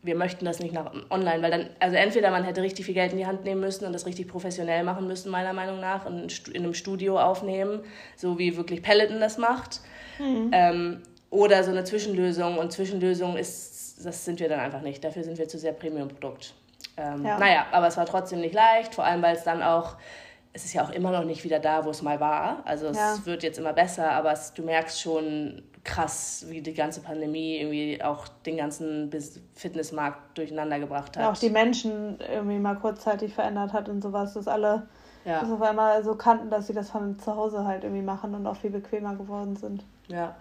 wir 0.01 0.15
möchten 0.15 0.45
das 0.45 0.59
nicht 0.59 0.73
nach 0.73 0.91
online, 1.09 1.41
weil 1.41 1.51
dann, 1.51 1.69
also 1.79 1.95
entweder 1.95 2.31
man 2.31 2.43
hätte 2.43 2.61
richtig 2.61 2.85
viel 2.85 2.93
Geld 2.93 3.11
in 3.11 3.17
die 3.17 3.25
Hand 3.25 3.43
nehmen 3.43 3.59
müssen 3.59 3.85
und 3.85 3.93
das 3.93 4.05
richtig 4.05 4.27
professionell 4.27 4.83
machen 4.83 5.07
müssen, 5.07 5.29
meiner 5.29 5.53
Meinung 5.53 5.79
nach, 5.79 6.05
in, 6.05 6.27
in 6.53 6.63
einem 6.63 6.73
Studio 6.73 7.19
aufnehmen, 7.19 7.81
so 8.15 8.39
wie 8.39 8.55
wirklich 8.55 8.81
Peloton 8.81 9.19
das 9.19 9.37
macht. 9.37 9.81
Mhm. 10.19 10.51
Ähm, 10.53 11.01
oder 11.29 11.63
so 11.63 11.71
eine 11.71 11.83
Zwischenlösung 11.83 12.57
und 12.57 12.71
Zwischenlösung 12.71 13.37
ist, 13.37 14.03
das 14.03 14.25
sind 14.25 14.39
wir 14.39 14.49
dann 14.49 14.59
einfach 14.59 14.81
nicht. 14.81 15.03
Dafür 15.03 15.23
sind 15.23 15.37
wir 15.37 15.47
zu 15.47 15.59
sehr 15.59 15.73
Premium-Produkt. 15.73 16.53
Ähm, 16.97 17.25
ja. 17.25 17.37
Naja, 17.37 17.65
aber 17.71 17.87
es 17.87 17.97
war 17.97 18.05
trotzdem 18.05 18.39
nicht 18.39 18.53
leicht, 18.53 18.95
vor 18.95 19.03
allem 19.03 19.21
weil 19.21 19.35
es 19.35 19.43
dann 19.43 19.61
auch 19.61 19.95
es 20.53 20.65
ist 20.65 20.73
ja 20.73 20.83
auch 20.83 20.89
immer 20.89 21.11
noch 21.11 21.25
nicht 21.25 21.43
wieder 21.43 21.59
da, 21.59 21.85
wo 21.85 21.89
es 21.89 22.01
mal 22.01 22.19
war. 22.19 22.63
Also 22.65 22.87
es 22.87 22.97
ja. 22.97 23.17
wird 23.25 23.43
jetzt 23.43 23.59
immer 23.59 23.73
besser, 23.73 24.11
aber 24.11 24.31
es, 24.31 24.53
du 24.53 24.63
merkst 24.63 24.99
schon 24.99 25.63
krass, 25.83 26.45
wie 26.49 26.61
die 26.61 26.73
ganze 26.73 27.01
Pandemie 27.01 27.57
irgendwie 27.57 28.03
auch 28.03 28.27
den 28.45 28.57
ganzen 28.57 29.11
Fitnessmarkt 29.53 30.37
durcheinander 30.37 30.79
gebracht 30.79 31.17
hat. 31.17 31.23
Ja, 31.23 31.31
auch 31.31 31.37
die 31.37 31.49
Menschen 31.49 32.19
irgendwie 32.19 32.59
mal 32.59 32.75
kurzzeitig 32.75 33.33
verändert 33.33 33.73
hat 33.73 33.89
und 33.89 34.01
sowas, 34.01 34.33
dass 34.33 34.47
alle 34.47 34.87
ja. 35.23 35.39
das 35.39 35.51
auf 35.51 35.61
einmal 35.61 36.03
so 36.03 36.15
kannten, 36.15 36.49
dass 36.49 36.67
sie 36.67 36.73
das 36.73 36.89
von 36.89 37.17
zu 37.19 37.35
Hause 37.35 37.65
halt 37.65 37.83
irgendwie 37.83 38.03
machen 38.03 38.33
und 38.33 38.45
auch 38.45 38.57
viel 38.57 38.71
bequemer 38.71 39.15
geworden 39.15 39.55
sind. 39.55 39.85
Ja, 40.07 40.35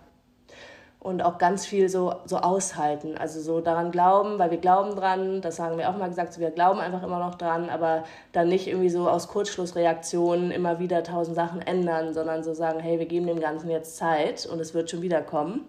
und 1.01 1.23
auch 1.23 1.39
ganz 1.39 1.65
viel 1.65 1.89
so, 1.89 2.15
so 2.25 2.39
aushalten. 2.39 3.17
Also 3.17 3.41
so 3.41 3.61
daran 3.61 3.93
glauben, 3.93 4.39
weil 4.39 4.51
wir 4.51 4.59
glauben 4.59 4.97
dran, 4.97 5.41
das 5.41 5.61
haben 5.61 5.79
wir 5.79 5.89
auch 5.89 5.97
mal 5.97 6.09
gesagt, 6.09 6.33
so 6.33 6.41
wir 6.41 6.51
glauben 6.51 6.81
einfach 6.81 7.03
immer 7.03 7.21
noch 7.21 7.37
dran, 7.37 7.71
aber 7.71 8.05
dann 8.33 8.49
nicht 8.49 8.67
irgendwie 8.67 8.89
so 8.89 9.09
aus 9.09 9.29
Kurzschlussreaktionen 9.29 10.51
immer 10.51 10.81
wieder 10.81 11.05
tausend 11.05 11.37
Sachen 11.37 11.63
ändern, 11.63 12.15
sondern 12.15 12.43
so 12.43 12.53
sagen, 12.53 12.81
hey, 12.81 12.99
wir 12.99 13.07
geben 13.07 13.27
dem 13.27 13.41
Ganzen 13.41 13.71
jetzt 13.71 13.97
Zeit 13.97 14.47
und 14.47 14.61
es 14.61 14.75
wird 14.75 14.91
schon 14.91 15.03
wieder 15.03 15.23
kommen, 15.23 15.67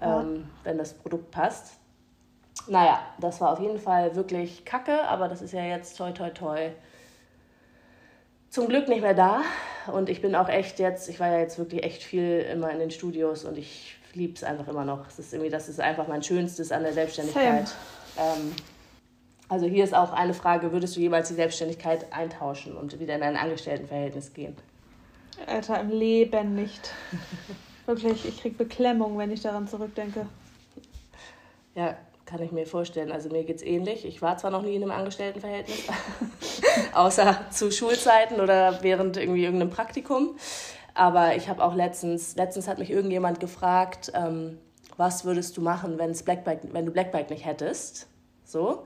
ja. 0.00 0.20
ähm, 0.20 0.48
wenn 0.62 0.78
das 0.78 0.94
Produkt 0.94 1.32
passt. 1.32 1.78
Naja, 2.68 3.00
das 3.20 3.40
war 3.40 3.52
auf 3.52 3.60
jeden 3.60 3.78
Fall 3.78 4.14
wirklich 4.14 4.64
kacke, 4.64 5.02
aber 5.08 5.28
das 5.28 5.42
ist 5.42 5.52
ja 5.52 5.62
jetzt 5.62 5.96
toi 5.96 6.12
toi 6.12 6.30
toi 6.30 6.70
zum 8.48 8.68
Glück 8.68 8.88
nicht 8.88 9.02
mehr 9.02 9.14
da. 9.14 9.42
Und 9.92 10.08
ich 10.08 10.22
bin 10.22 10.34
auch 10.34 10.48
echt 10.48 10.78
jetzt, 10.78 11.08
ich 11.08 11.20
war 11.20 11.28
ja 11.28 11.38
jetzt 11.38 11.58
wirklich 11.58 11.84
echt 11.84 12.02
viel 12.02 12.40
immer 12.40 12.70
in 12.70 12.78
den 12.78 12.90
Studios 12.90 13.44
und 13.44 13.58
ich 13.58 13.95
liebe 14.16 14.34
es 14.34 14.44
einfach 14.44 14.68
immer 14.68 14.84
noch. 14.84 15.06
Es 15.08 15.18
ist 15.18 15.32
irgendwie, 15.32 15.50
das 15.50 15.68
ist 15.68 15.80
einfach 15.80 16.08
mein 16.08 16.22
Schönstes 16.22 16.72
an 16.72 16.82
der 16.82 16.92
Selbstständigkeit. 16.92 17.72
Ähm, 18.18 18.52
also 19.48 19.66
hier 19.66 19.84
ist 19.84 19.94
auch 19.94 20.12
eine 20.12 20.34
Frage, 20.34 20.72
würdest 20.72 20.96
du 20.96 21.00
jemals 21.00 21.28
die 21.28 21.34
Selbstständigkeit 21.34 22.12
eintauschen 22.12 22.76
und 22.76 22.98
wieder 22.98 23.14
in 23.14 23.22
ein 23.22 23.36
Angestelltenverhältnis 23.36 24.34
gehen? 24.34 24.56
Alter, 25.46 25.80
im 25.80 25.90
Leben 25.90 26.54
nicht. 26.54 26.92
Wirklich, 27.86 28.26
ich 28.26 28.40
kriege 28.40 28.56
Beklemmung, 28.56 29.16
wenn 29.18 29.30
ich 29.30 29.42
daran 29.42 29.68
zurückdenke. 29.68 30.26
Ja, 31.76 31.96
kann 32.24 32.42
ich 32.42 32.50
mir 32.50 32.66
vorstellen. 32.66 33.12
Also 33.12 33.28
mir 33.28 33.44
geht 33.44 33.56
es 33.56 33.62
ähnlich. 33.62 34.04
Ich 34.04 34.20
war 34.20 34.36
zwar 34.36 34.50
noch 34.50 34.62
nie 34.62 34.74
in 34.74 34.82
einem 34.82 34.90
Angestelltenverhältnis, 34.90 35.84
außer 36.92 37.46
zu 37.50 37.70
Schulzeiten 37.70 38.40
oder 38.40 38.82
während 38.82 39.16
irgendwie 39.16 39.44
irgendeinem 39.44 39.70
Praktikum. 39.70 40.36
Aber 40.96 41.36
ich 41.36 41.50
habe 41.50 41.62
auch 41.62 41.74
letztens, 41.74 42.36
letztens 42.36 42.66
hat 42.66 42.78
mich 42.78 42.90
irgendjemand 42.90 43.38
gefragt, 43.38 44.10
ähm, 44.14 44.58
was 44.96 45.26
würdest 45.26 45.54
du 45.58 45.60
machen, 45.60 45.98
wenn's 45.98 46.22
Blackbike, 46.22 46.60
wenn 46.72 46.86
du 46.86 46.92
Blackbike 46.92 47.28
nicht 47.28 47.44
hättest? 47.44 48.06
So. 48.44 48.84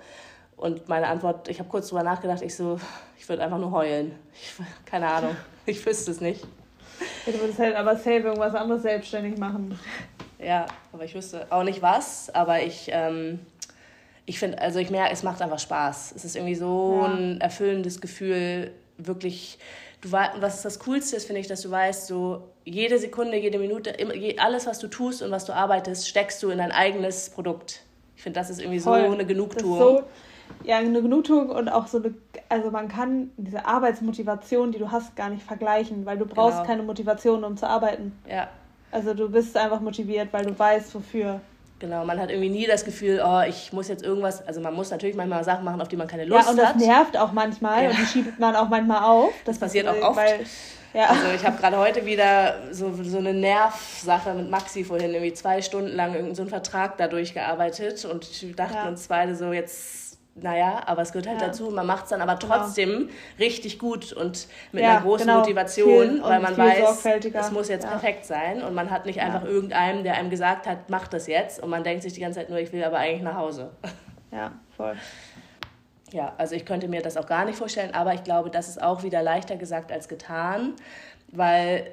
Und 0.56 0.88
meine 0.88 1.06
Antwort, 1.06 1.48
ich 1.48 1.60
habe 1.60 1.68
kurz 1.68 1.88
drüber 1.88 2.02
nachgedacht, 2.02 2.42
ich 2.42 2.56
so, 2.56 2.80
ich 3.16 3.28
würde 3.28 3.44
einfach 3.44 3.58
nur 3.58 3.70
heulen. 3.70 4.16
Ich, 4.34 4.52
keine 4.84 5.06
Ahnung, 5.06 5.36
ich 5.66 5.86
wüsste 5.86 6.10
es 6.10 6.20
nicht. 6.20 6.44
Ja, 7.26 7.32
du 7.32 7.40
würdest 7.40 7.60
halt 7.60 7.76
aber 7.76 7.94
safe 7.94 8.18
irgendwas 8.18 8.56
anderes 8.56 8.82
selbstständig 8.82 9.38
machen. 9.38 9.78
Ja, 10.40 10.66
aber 10.92 11.04
ich 11.04 11.14
wüsste 11.14 11.46
auch 11.50 11.62
nicht 11.62 11.80
was, 11.80 12.28
aber 12.34 12.60
ich, 12.60 12.88
ähm, 12.90 13.38
ich 14.26 14.40
finde, 14.40 14.60
also 14.60 14.80
ich 14.80 14.90
merke, 14.90 15.12
es 15.12 15.22
macht 15.22 15.40
einfach 15.42 15.60
Spaß. 15.60 16.12
Es 16.16 16.24
ist 16.24 16.34
irgendwie 16.34 16.56
so 16.56 17.02
ja. 17.02 17.12
ein 17.12 17.40
erfüllendes 17.40 18.00
Gefühl, 18.00 18.72
wirklich 18.98 19.58
du 20.00 20.12
was 20.12 20.62
das 20.62 20.78
Coolste 20.80 21.16
ist, 21.16 21.26
finde 21.26 21.40
ich, 21.40 21.46
dass 21.46 21.62
du 21.62 21.70
weißt, 21.70 22.06
so 22.06 22.48
jede 22.64 22.98
Sekunde, 22.98 23.36
jede 23.36 23.58
Minute, 23.58 23.94
alles, 24.38 24.66
was 24.66 24.78
du 24.78 24.88
tust 24.88 25.22
und 25.22 25.30
was 25.30 25.44
du 25.44 25.54
arbeitest, 25.54 26.08
steckst 26.08 26.42
du 26.42 26.50
in 26.50 26.58
dein 26.58 26.72
eigenes 26.72 27.30
Produkt. 27.30 27.82
Ich 28.16 28.22
finde, 28.22 28.38
das 28.38 28.50
ist 28.50 28.60
irgendwie 28.60 28.80
Voll. 28.80 29.06
so 29.06 29.12
eine 29.12 29.26
Genugtuung. 29.26 29.78
So, 29.78 30.02
ja, 30.64 30.78
eine 30.78 31.00
Genugtuung 31.00 31.50
und 31.50 31.68
auch 31.68 31.86
so 31.86 31.98
eine, 31.98 32.14
also 32.48 32.70
man 32.70 32.88
kann 32.88 33.30
diese 33.36 33.64
Arbeitsmotivation, 33.64 34.72
die 34.72 34.78
du 34.78 34.90
hast, 34.90 35.16
gar 35.16 35.30
nicht 35.30 35.42
vergleichen, 35.42 36.04
weil 36.06 36.18
du 36.18 36.26
brauchst 36.26 36.58
genau. 36.58 36.66
keine 36.66 36.82
Motivation, 36.82 37.44
um 37.44 37.56
zu 37.56 37.68
arbeiten. 37.68 38.12
Ja. 38.28 38.48
Also 38.90 39.14
du 39.14 39.30
bist 39.30 39.56
einfach 39.56 39.80
motiviert, 39.80 40.32
weil 40.32 40.44
du 40.44 40.58
weißt, 40.58 40.94
wofür. 40.94 41.40
Genau, 41.80 42.04
man 42.04 42.20
hat 42.20 42.30
irgendwie 42.30 42.50
nie 42.50 42.66
das 42.66 42.84
Gefühl, 42.84 43.22
oh, 43.24 43.40
ich 43.40 43.72
muss 43.72 43.88
jetzt 43.88 44.04
irgendwas, 44.04 44.46
also 44.46 44.60
man 44.60 44.74
muss 44.74 44.90
natürlich 44.90 45.16
manchmal 45.16 45.42
Sachen 45.44 45.64
machen, 45.64 45.80
auf 45.80 45.88
die 45.88 45.96
man 45.96 46.06
keine 46.06 46.26
Lust 46.26 46.40
hat. 46.40 46.46
Ja, 46.46 46.50
und 46.50 46.58
das 46.58 46.68
hat. 46.68 46.76
nervt 46.76 47.16
auch 47.16 47.32
manchmal 47.32 47.84
ja. 47.84 47.90
und 47.90 47.98
die 47.98 48.04
schiebt 48.04 48.38
man 48.38 48.54
auch 48.54 48.68
manchmal 48.68 49.02
auf. 49.02 49.32
Das, 49.46 49.58
das 49.58 49.58
passiert 49.58 49.88
auch 49.88 50.10
oft. 50.10 50.16
Weil, 50.18 50.40
ja. 50.92 51.06
Also 51.06 51.28
ich 51.34 51.44
habe 51.44 51.56
gerade 51.56 51.78
heute 51.78 52.04
wieder 52.04 52.56
so, 52.70 52.92
so 53.02 53.16
eine 53.16 53.32
Nervsache 53.32 54.34
mit 54.34 54.50
Maxi 54.50 54.84
vorhin, 54.84 55.14
irgendwie 55.14 55.32
zwei 55.32 55.62
Stunden 55.62 55.96
lang 55.96 56.10
irgendeinen 56.10 56.34
so 56.34 56.44
Vertrag 56.44 56.98
da 56.98 57.08
durchgearbeitet 57.08 58.04
und 58.04 58.42
wir 58.42 58.54
dachten 58.54 58.74
ja. 58.74 58.88
uns 58.88 59.08
beide 59.08 59.34
so, 59.34 59.54
jetzt 59.54 60.09
naja, 60.34 60.82
aber 60.86 61.02
es 61.02 61.12
gehört 61.12 61.28
halt 61.28 61.40
ja. 61.40 61.48
dazu. 61.48 61.70
Man 61.70 61.86
macht 61.86 62.04
es 62.04 62.10
dann 62.10 62.20
aber 62.20 62.36
genau. 62.36 62.56
trotzdem 62.56 62.90
genau. 62.90 63.12
richtig 63.38 63.78
gut 63.78 64.12
und 64.12 64.46
mit 64.72 64.82
ja, 64.82 64.92
einer 64.92 65.00
großen 65.02 65.26
genau. 65.26 65.40
Motivation, 65.40 66.22
weil 66.22 66.40
man 66.40 66.56
weiß, 66.56 67.04
es 67.04 67.50
muss 67.50 67.68
jetzt 67.68 67.84
ja. 67.84 67.90
perfekt 67.90 68.24
sein 68.24 68.62
und 68.62 68.74
man 68.74 68.90
hat 68.90 69.06
nicht 69.06 69.20
einfach 69.20 69.44
irgendeinem, 69.44 70.04
der 70.04 70.14
einem 70.14 70.30
gesagt 70.30 70.66
hat, 70.66 70.88
mach 70.88 71.08
das 71.08 71.26
jetzt 71.26 71.62
und 71.62 71.68
man 71.68 71.84
denkt 71.84 72.02
sich 72.02 72.12
die 72.12 72.20
ganze 72.20 72.38
Zeit 72.40 72.50
nur, 72.50 72.58
ich 72.58 72.72
will 72.72 72.82
aber 72.84 72.98
eigentlich 72.98 73.22
nach 73.22 73.36
Hause. 73.36 73.70
Ja, 74.32 74.52
voll. 74.76 74.94
Ja, 76.12 76.34
also 76.38 76.54
ich 76.54 76.64
könnte 76.64 76.86
mir 76.86 77.02
das 77.02 77.16
auch 77.16 77.26
gar 77.26 77.44
nicht 77.44 77.58
vorstellen, 77.58 77.92
aber 77.94 78.14
ich 78.14 78.22
glaube, 78.22 78.48
das 78.48 78.68
ist 78.68 78.80
auch 78.80 79.02
wieder 79.02 79.24
leichter 79.24 79.56
gesagt 79.56 79.90
als 79.90 80.06
getan, 80.06 80.74
weil 81.32 81.90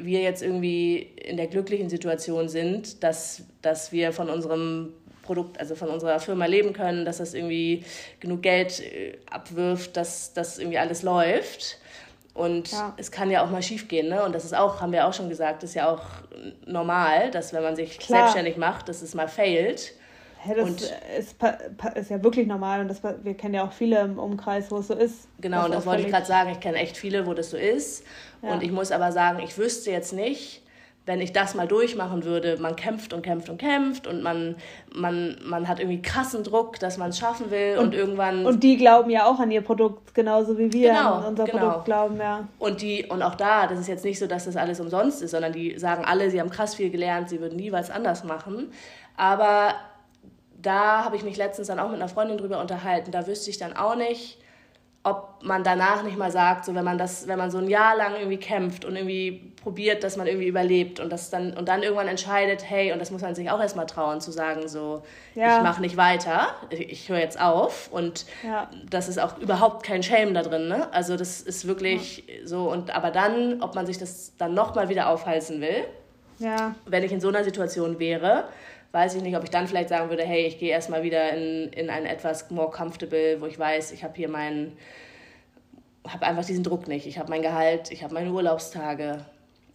wir 0.00 0.22
jetzt 0.22 0.42
irgendwie 0.42 0.96
in 0.96 1.36
der 1.36 1.46
glücklichen 1.46 1.90
Situation 1.90 2.48
sind, 2.48 3.02
dass, 3.02 3.42
dass 3.60 3.92
wir 3.92 4.12
von 4.12 4.30
unserem 4.30 4.94
Produkt, 5.28 5.60
also 5.60 5.74
von 5.74 5.90
unserer 5.90 6.20
Firma 6.20 6.46
leben 6.46 6.72
können, 6.72 7.04
dass 7.04 7.18
das 7.18 7.34
irgendwie 7.34 7.84
genug 8.18 8.40
Geld 8.40 8.80
äh, 8.80 9.18
abwirft, 9.30 9.94
dass 9.98 10.32
das 10.32 10.58
irgendwie 10.58 10.78
alles 10.78 11.02
läuft. 11.02 11.78
Und 12.32 12.72
ja. 12.72 12.94
es 12.96 13.10
kann 13.10 13.30
ja 13.30 13.44
auch 13.44 13.50
mal 13.50 13.62
schief 13.62 13.88
gehen, 13.88 14.08
ne? 14.08 14.24
Und 14.24 14.34
das 14.34 14.46
ist 14.46 14.54
auch, 14.56 14.80
haben 14.80 14.92
wir 14.92 15.06
auch 15.06 15.12
schon 15.12 15.28
gesagt, 15.28 15.64
ist 15.64 15.74
ja 15.74 15.92
auch 15.92 16.02
normal, 16.64 17.30
dass 17.30 17.52
wenn 17.52 17.62
man 17.62 17.76
sich 17.76 17.98
Klar. 17.98 18.20
selbstständig 18.20 18.56
macht, 18.56 18.88
dass 18.88 19.02
es 19.02 19.14
mal 19.14 19.28
failt. 19.28 19.92
Ja, 20.46 20.54
das 20.54 20.64
und 20.64 20.80
ist, 21.18 21.36
ist, 21.96 22.10
ja 22.10 22.22
wirklich 22.22 22.46
normal 22.46 22.80
und 22.80 22.88
das, 22.88 23.02
wir 23.02 23.34
kennen 23.34 23.54
ja 23.54 23.64
auch 23.64 23.72
viele 23.72 24.00
im 24.00 24.18
Umkreis, 24.18 24.70
wo 24.70 24.78
es 24.78 24.86
so 24.86 24.94
ist. 24.94 25.28
Genau, 25.40 25.66
und 25.66 25.74
das 25.74 25.84
wollte 25.84 26.02
ich 26.02 26.08
gerade 26.08 26.24
sagen. 26.24 26.50
Ich 26.52 26.60
kenne 26.60 26.78
echt 26.78 26.96
viele, 26.96 27.26
wo 27.26 27.34
das 27.34 27.50
so 27.50 27.58
ist. 27.58 28.04
Ja. 28.40 28.52
Und 28.52 28.62
ich 28.62 28.70
muss 28.70 28.92
aber 28.92 29.12
sagen, 29.12 29.40
ich 29.40 29.58
wüsste 29.58 29.90
jetzt 29.90 30.14
nicht, 30.14 30.62
wenn 31.08 31.22
ich 31.22 31.32
das 31.32 31.54
mal 31.54 31.66
durchmachen 31.66 32.22
würde, 32.24 32.58
man 32.60 32.76
kämpft 32.76 33.14
und 33.14 33.22
kämpft 33.22 33.48
und 33.48 33.56
kämpft 33.56 34.06
und 34.06 34.22
man, 34.22 34.56
man, 34.94 35.38
man 35.42 35.66
hat 35.66 35.80
irgendwie 35.80 36.02
krassen 36.02 36.44
Druck, 36.44 36.78
dass 36.80 36.98
man 36.98 37.08
es 37.08 37.18
schaffen 37.18 37.50
will 37.50 37.78
und, 37.78 37.86
und, 37.86 37.94
irgendwann. 37.94 38.44
Und 38.44 38.62
die 38.62 38.76
glauben 38.76 39.08
ja 39.08 39.24
auch 39.24 39.40
an 39.40 39.50
ihr 39.50 39.62
Produkt, 39.62 40.14
genauso 40.14 40.58
wie 40.58 40.70
wir 40.70 40.90
genau, 40.92 41.14
an 41.14 41.24
unser 41.24 41.44
genau. 41.44 41.58
Produkt 41.58 41.84
glauben, 41.86 42.18
ja. 42.18 42.46
Und 42.58 42.82
die, 42.82 43.06
und 43.06 43.22
auch 43.22 43.36
da, 43.36 43.66
das 43.66 43.80
ist 43.80 43.88
jetzt 43.88 44.04
nicht 44.04 44.18
so, 44.18 44.26
dass 44.26 44.44
das 44.44 44.56
alles 44.56 44.80
umsonst 44.80 45.22
ist, 45.22 45.30
sondern 45.30 45.54
die 45.54 45.78
sagen 45.78 46.04
alle, 46.04 46.30
sie 46.30 46.40
haben 46.40 46.50
krass 46.50 46.74
viel 46.74 46.90
gelernt, 46.90 47.30
sie 47.30 47.40
würden 47.40 47.56
nie 47.56 47.72
was 47.72 47.90
anders 47.90 48.22
machen. 48.24 48.70
Aber 49.16 49.72
da 50.60 51.06
habe 51.06 51.16
ich 51.16 51.24
mich 51.24 51.38
letztens 51.38 51.68
dann 51.68 51.78
auch 51.78 51.88
mit 51.88 51.96
einer 51.96 52.10
Freundin 52.10 52.36
drüber 52.36 52.60
unterhalten. 52.60 53.12
Da 53.12 53.26
wüsste 53.26 53.48
ich 53.48 53.56
dann 53.56 53.74
auch 53.74 53.96
nicht, 53.96 54.38
ob 55.08 55.42
man 55.42 55.64
danach 55.64 56.02
nicht 56.02 56.16
mal 56.16 56.30
sagt, 56.30 56.64
so 56.64 56.74
wenn 56.74 56.84
man 56.84 56.98
das, 56.98 57.28
wenn 57.28 57.38
man 57.38 57.50
so 57.50 57.58
ein 57.58 57.68
Jahr 57.68 57.96
lang 57.96 58.14
irgendwie 58.16 58.38
kämpft 58.38 58.84
und 58.84 58.96
irgendwie 58.96 59.52
probiert, 59.62 60.04
dass 60.04 60.16
man 60.16 60.26
irgendwie 60.26 60.46
überlebt 60.46 61.00
und 61.00 61.10
das 61.10 61.30
dann 61.30 61.54
und 61.54 61.68
dann 61.68 61.82
irgendwann 61.82 62.08
entscheidet, 62.08 62.64
hey, 62.68 62.92
und 62.92 62.98
das 62.98 63.10
muss 63.10 63.22
man 63.22 63.34
sich 63.34 63.50
auch 63.50 63.60
erstmal 63.60 63.86
trauen 63.86 64.20
zu 64.20 64.30
sagen, 64.30 64.68
so 64.68 65.02
ja. 65.34 65.58
ich 65.58 65.62
mache 65.62 65.80
nicht 65.80 65.96
weiter, 65.96 66.48
ich 66.70 67.08
höre 67.08 67.18
jetzt 67.18 67.40
auf 67.40 67.88
und 67.90 68.26
ja. 68.44 68.68
das 68.88 69.08
ist 69.08 69.18
auch 69.18 69.38
überhaupt 69.38 69.84
kein 69.84 70.02
Shame 70.02 70.34
da 70.34 70.42
drin, 70.42 70.68
ne? 70.68 70.92
Also 70.92 71.16
das 71.16 71.40
ist 71.40 71.66
wirklich 71.66 72.24
ja. 72.26 72.46
so 72.46 72.70
und 72.70 72.94
aber 72.94 73.10
dann, 73.10 73.62
ob 73.62 73.74
man 73.74 73.86
sich 73.86 73.98
das 73.98 74.32
dann 74.38 74.54
nochmal 74.54 74.88
wieder 74.88 75.08
aufhalsen 75.08 75.60
will, 75.60 75.84
wenn 76.86 77.02
ich 77.02 77.12
in 77.12 77.20
so 77.20 77.28
einer 77.28 77.44
Situation 77.44 77.98
wäre, 77.98 78.44
weiß 78.92 79.16
ich 79.16 79.22
nicht, 79.22 79.36
ob 79.36 79.44
ich 79.44 79.50
dann 79.50 79.66
vielleicht 79.66 79.90
sagen 79.90 80.10
würde, 80.10 80.24
hey, 80.24 80.46
ich 80.46 80.58
gehe 80.58 80.70
erstmal 80.70 81.02
wieder 81.02 81.32
in, 81.32 81.68
in 81.72 81.90
ein 81.90 82.06
etwas 82.06 82.50
more 82.50 82.70
comfortable, 82.70 83.40
wo 83.40 83.46
ich 83.46 83.58
weiß, 83.58 83.92
ich 83.92 84.02
habe 84.02 84.14
hier 84.16 84.28
meinen, 84.28 84.76
habe 86.06 86.26
einfach 86.26 86.44
diesen 86.44 86.64
Druck 86.64 86.88
nicht. 86.88 87.06
Ich 87.06 87.18
habe 87.18 87.30
mein 87.30 87.42
Gehalt, 87.42 87.90
ich 87.90 88.02
habe 88.02 88.14
meine 88.14 88.30
Urlaubstage. 88.30 89.24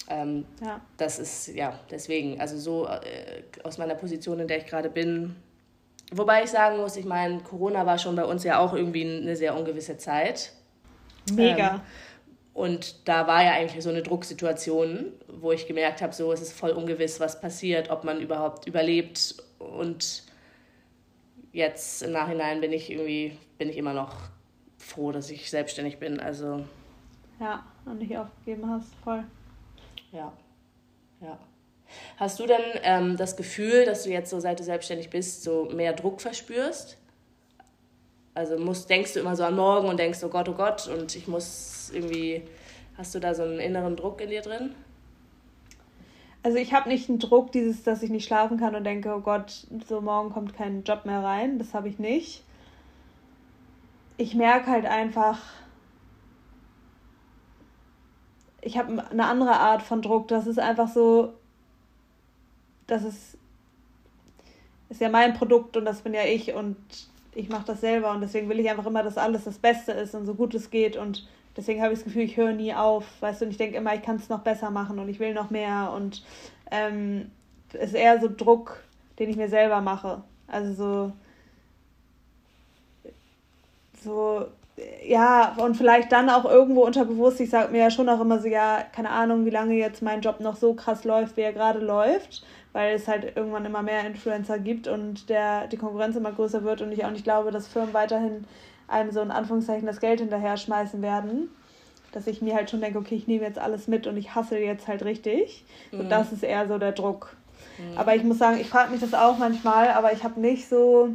Ähm, 0.09 0.45
ja. 0.63 0.81
Das 0.97 1.19
ist, 1.19 1.47
ja, 1.49 1.79
deswegen, 1.91 2.41
also 2.41 2.57
so 2.57 2.87
äh, 2.87 3.43
aus 3.63 3.77
meiner 3.77 3.95
Position, 3.95 4.39
in 4.39 4.47
der 4.47 4.57
ich 4.57 4.65
gerade 4.65 4.89
bin. 4.89 5.35
Wobei 6.11 6.43
ich 6.43 6.49
sagen 6.49 6.77
muss, 6.77 6.95
ich 6.97 7.05
meine, 7.05 7.39
Corona 7.39 7.85
war 7.85 7.97
schon 7.97 8.15
bei 8.15 8.25
uns 8.25 8.43
ja 8.43 8.59
auch 8.59 8.73
irgendwie 8.73 9.03
eine 9.03 9.35
sehr 9.35 9.55
ungewisse 9.55 9.97
Zeit. 9.97 10.51
Mega. 11.31 11.75
Ähm, 11.75 11.81
und 12.53 13.07
da 13.07 13.25
war 13.25 13.43
ja 13.43 13.53
eigentlich 13.53 13.83
so 13.83 13.89
eine 13.89 14.03
Drucksituation, 14.03 15.11
wo 15.27 15.51
ich 15.51 15.67
gemerkt 15.67 16.01
habe, 16.01 16.13
so 16.13 16.31
es 16.31 16.41
ist 16.41 16.53
voll 16.53 16.71
ungewiss, 16.71 17.19
was 17.19 17.41
passiert, 17.41 17.89
ob 17.89 18.03
man 18.03 18.21
überhaupt 18.21 18.67
überlebt. 18.67 19.35
Und 19.57 20.23
jetzt 21.51 22.03
im 22.03 22.11
Nachhinein 22.11 22.61
bin 22.61 22.71
ich 22.71 22.91
irgendwie, 22.91 23.37
bin 23.57 23.69
ich 23.69 23.77
immer 23.77 23.93
noch 23.93 24.15
froh, 24.77 25.11
dass 25.11 25.31
ich 25.31 25.49
selbstständig 25.49 25.97
bin. 25.97 26.19
Also. 26.19 26.63
Ja, 27.39 27.65
und 27.85 27.97
nicht 27.99 28.15
aufgegeben 28.15 28.69
hast, 28.69 28.93
voll. 29.03 29.23
Ja. 30.11 30.31
Ja. 31.21 31.39
Hast 32.17 32.39
du 32.39 32.45
denn 32.45 32.61
ähm, 32.83 33.17
das 33.17 33.35
Gefühl, 33.35 33.85
dass 33.85 34.03
du 34.03 34.11
jetzt 34.11 34.29
so, 34.29 34.39
seit 34.39 34.59
du 34.59 34.63
selbstständig 34.63 35.09
bist, 35.09 35.43
so 35.43 35.65
mehr 35.65 35.93
Druck 35.93 36.21
verspürst? 36.21 36.97
Also 38.35 38.57
musst, 38.57 38.89
denkst 38.89 39.13
du 39.13 39.19
immer 39.19 39.35
so 39.35 39.43
an 39.43 39.55
morgen 39.55 39.87
und 39.87 39.97
denkst, 39.97 40.23
oh 40.23 40.29
Gott, 40.29 40.49
oh 40.49 40.53
Gott, 40.53 40.87
und 40.87 41.15
ich 41.15 41.27
muss 41.27 41.91
irgendwie, 41.93 42.43
hast 42.97 43.13
du 43.13 43.19
da 43.19 43.35
so 43.35 43.43
einen 43.43 43.59
inneren 43.59 43.95
Druck 43.95 44.21
in 44.21 44.29
dir 44.29 44.41
drin? 44.41 44.73
Also 46.41 46.57
ich 46.57 46.73
habe 46.73 46.89
nicht 46.89 47.09
einen 47.09 47.19
Druck, 47.19 47.51
dieses, 47.51 47.83
dass 47.83 48.03
ich 48.03 48.09
nicht 48.09 48.25
schlafen 48.25 48.57
kann 48.57 48.75
und 48.75 48.83
denke, 48.83 49.13
oh 49.15 49.21
Gott, 49.21 49.65
so 49.87 50.01
morgen 50.01 50.31
kommt 50.31 50.53
kein 50.55 50.83
Job 50.83 51.05
mehr 51.05 51.23
rein. 51.23 51.57
Das 51.57 51.73
habe 51.73 51.87
ich 51.87 51.99
nicht. 51.99 52.43
Ich 54.17 54.35
merke 54.35 54.69
halt 54.69 54.85
einfach, 54.85 55.39
ich 58.61 58.77
habe 58.77 59.09
eine 59.09 59.25
andere 59.25 59.53
Art 59.53 59.83
von 59.83 60.01
Druck. 60.01 60.27
Das 60.27 60.45
ist 60.45 60.59
einfach 60.59 60.89
so, 60.89 61.33
das 62.87 63.03
ist, 63.03 63.37
ist 64.89 64.99
ja 64.99 65.09
mein 65.09 65.33
Produkt 65.33 65.77
und 65.77 65.85
das 65.85 66.01
bin 66.01 66.13
ja 66.13 66.23
ich 66.25 66.53
und 66.53 66.77
ich 67.35 67.49
mache 67.49 67.65
das 67.65 67.81
selber 67.81 68.11
und 68.11 68.21
deswegen 68.21 68.49
will 68.49 68.59
ich 68.59 68.69
einfach 68.69 68.85
immer, 68.85 69.03
dass 69.03 69.17
alles 69.17 69.43
das 69.43 69.57
Beste 69.57 69.91
ist 69.91 70.15
und 70.15 70.25
so 70.25 70.33
gut 70.33 70.53
es 70.53 70.69
geht 70.69 70.97
und 70.97 71.27
deswegen 71.57 71.81
habe 71.81 71.93
ich 71.93 71.99
das 71.99 72.05
Gefühl, 72.05 72.23
ich 72.23 72.37
höre 72.37 72.53
nie 72.53 72.73
auf, 72.73 73.05
weißt 73.21 73.41
du, 73.41 73.45
und 73.45 73.51
ich 73.51 73.57
denke 73.57 73.77
immer, 73.77 73.93
ich 73.95 74.01
kann 74.01 74.17
es 74.17 74.29
noch 74.29 74.39
besser 74.39 74.71
machen 74.71 74.99
und 74.99 75.09
ich 75.09 75.19
will 75.19 75.33
noch 75.33 75.49
mehr 75.49 75.91
und 75.95 76.23
ähm, 76.71 77.31
es 77.73 77.89
ist 77.89 77.95
eher 77.95 78.19
so 78.19 78.29
Druck, 78.35 78.83
den 79.19 79.29
ich 79.29 79.35
mir 79.35 79.49
selber 79.49 79.81
mache. 79.81 80.23
Also 80.47 80.73
so, 80.73 81.11
so, 84.03 84.45
ja, 85.05 85.55
und 85.57 85.75
vielleicht 85.75 86.11
dann 86.11 86.29
auch 86.29 86.45
irgendwo 86.45 86.85
unterbewusst, 86.85 87.39
ich 87.39 87.49
sage 87.49 87.71
mir 87.71 87.79
ja 87.79 87.91
schon 87.91 88.09
auch 88.09 88.21
immer 88.21 88.39
so, 88.39 88.47
ja, 88.47 88.83
keine 88.95 89.09
Ahnung, 89.09 89.45
wie 89.45 89.51
lange 89.51 89.75
jetzt 89.75 90.01
mein 90.01 90.21
Job 90.21 90.39
noch 90.39 90.55
so 90.55 90.73
krass 90.73 91.03
läuft, 91.03 91.37
wie 91.37 91.41
er 91.41 91.53
gerade 91.53 91.79
läuft 91.79 92.43
weil 92.73 92.95
es 92.95 93.07
halt 93.07 93.37
irgendwann 93.37 93.65
immer 93.65 93.83
mehr 93.83 94.05
Influencer 94.05 94.59
gibt 94.59 94.87
und 94.87 95.29
der, 95.29 95.67
die 95.67 95.77
Konkurrenz 95.77 96.15
immer 96.15 96.31
größer 96.31 96.63
wird 96.63 96.81
und 96.81 96.91
ich 96.91 97.05
auch 97.05 97.11
nicht 97.11 97.23
glaube, 97.23 97.51
dass 97.51 97.67
Firmen 97.67 97.93
weiterhin 97.93 98.45
einem 98.87 99.11
so 99.11 99.21
in 99.21 99.31
Anführungszeichen 99.31 99.85
das 99.85 99.99
Geld 99.99 100.19
hinterher 100.19 100.57
schmeißen 100.57 101.01
werden. 101.01 101.49
Dass 102.11 102.27
ich 102.27 102.41
mir 102.41 102.55
halt 102.55 102.69
schon 102.69 102.81
denke, 102.81 102.99
okay, 102.99 103.15
ich 103.15 103.27
nehme 103.27 103.43
jetzt 103.45 103.57
alles 103.57 103.87
mit 103.87 104.05
und 104.05 104.17
ich 104.17 104.35
hasse 104.35 104.59
jetzt 104.59 104.87
halt 104.87 105.03
richtig. 105.03 105.63
Mhm. 105.91 106.01
Und 106.01 106.09
das 106.09 106.31
ist 106.31 106.43
eher 106.43 106.67
so 106.67 106.77
der 106.77 106.91
Druck. 106.91 107.35
Mhm. 107.77 107.97
Aber 107.97 108.15
ich 108.15 108.23
muss 108.23 108.37
sagen, 108.37 108.59
ich 108.59 108.69
frage 108.69 108.91
mich 108.91 109.01
das 109.01 109.13
auch 109.13 109.37
manchmal, 109.37 109.89
aber 109.89 110.13
ich 110.13 110.23
habe 110.23 110.39
nicht 110.39 110.67
so. 110.67 111.09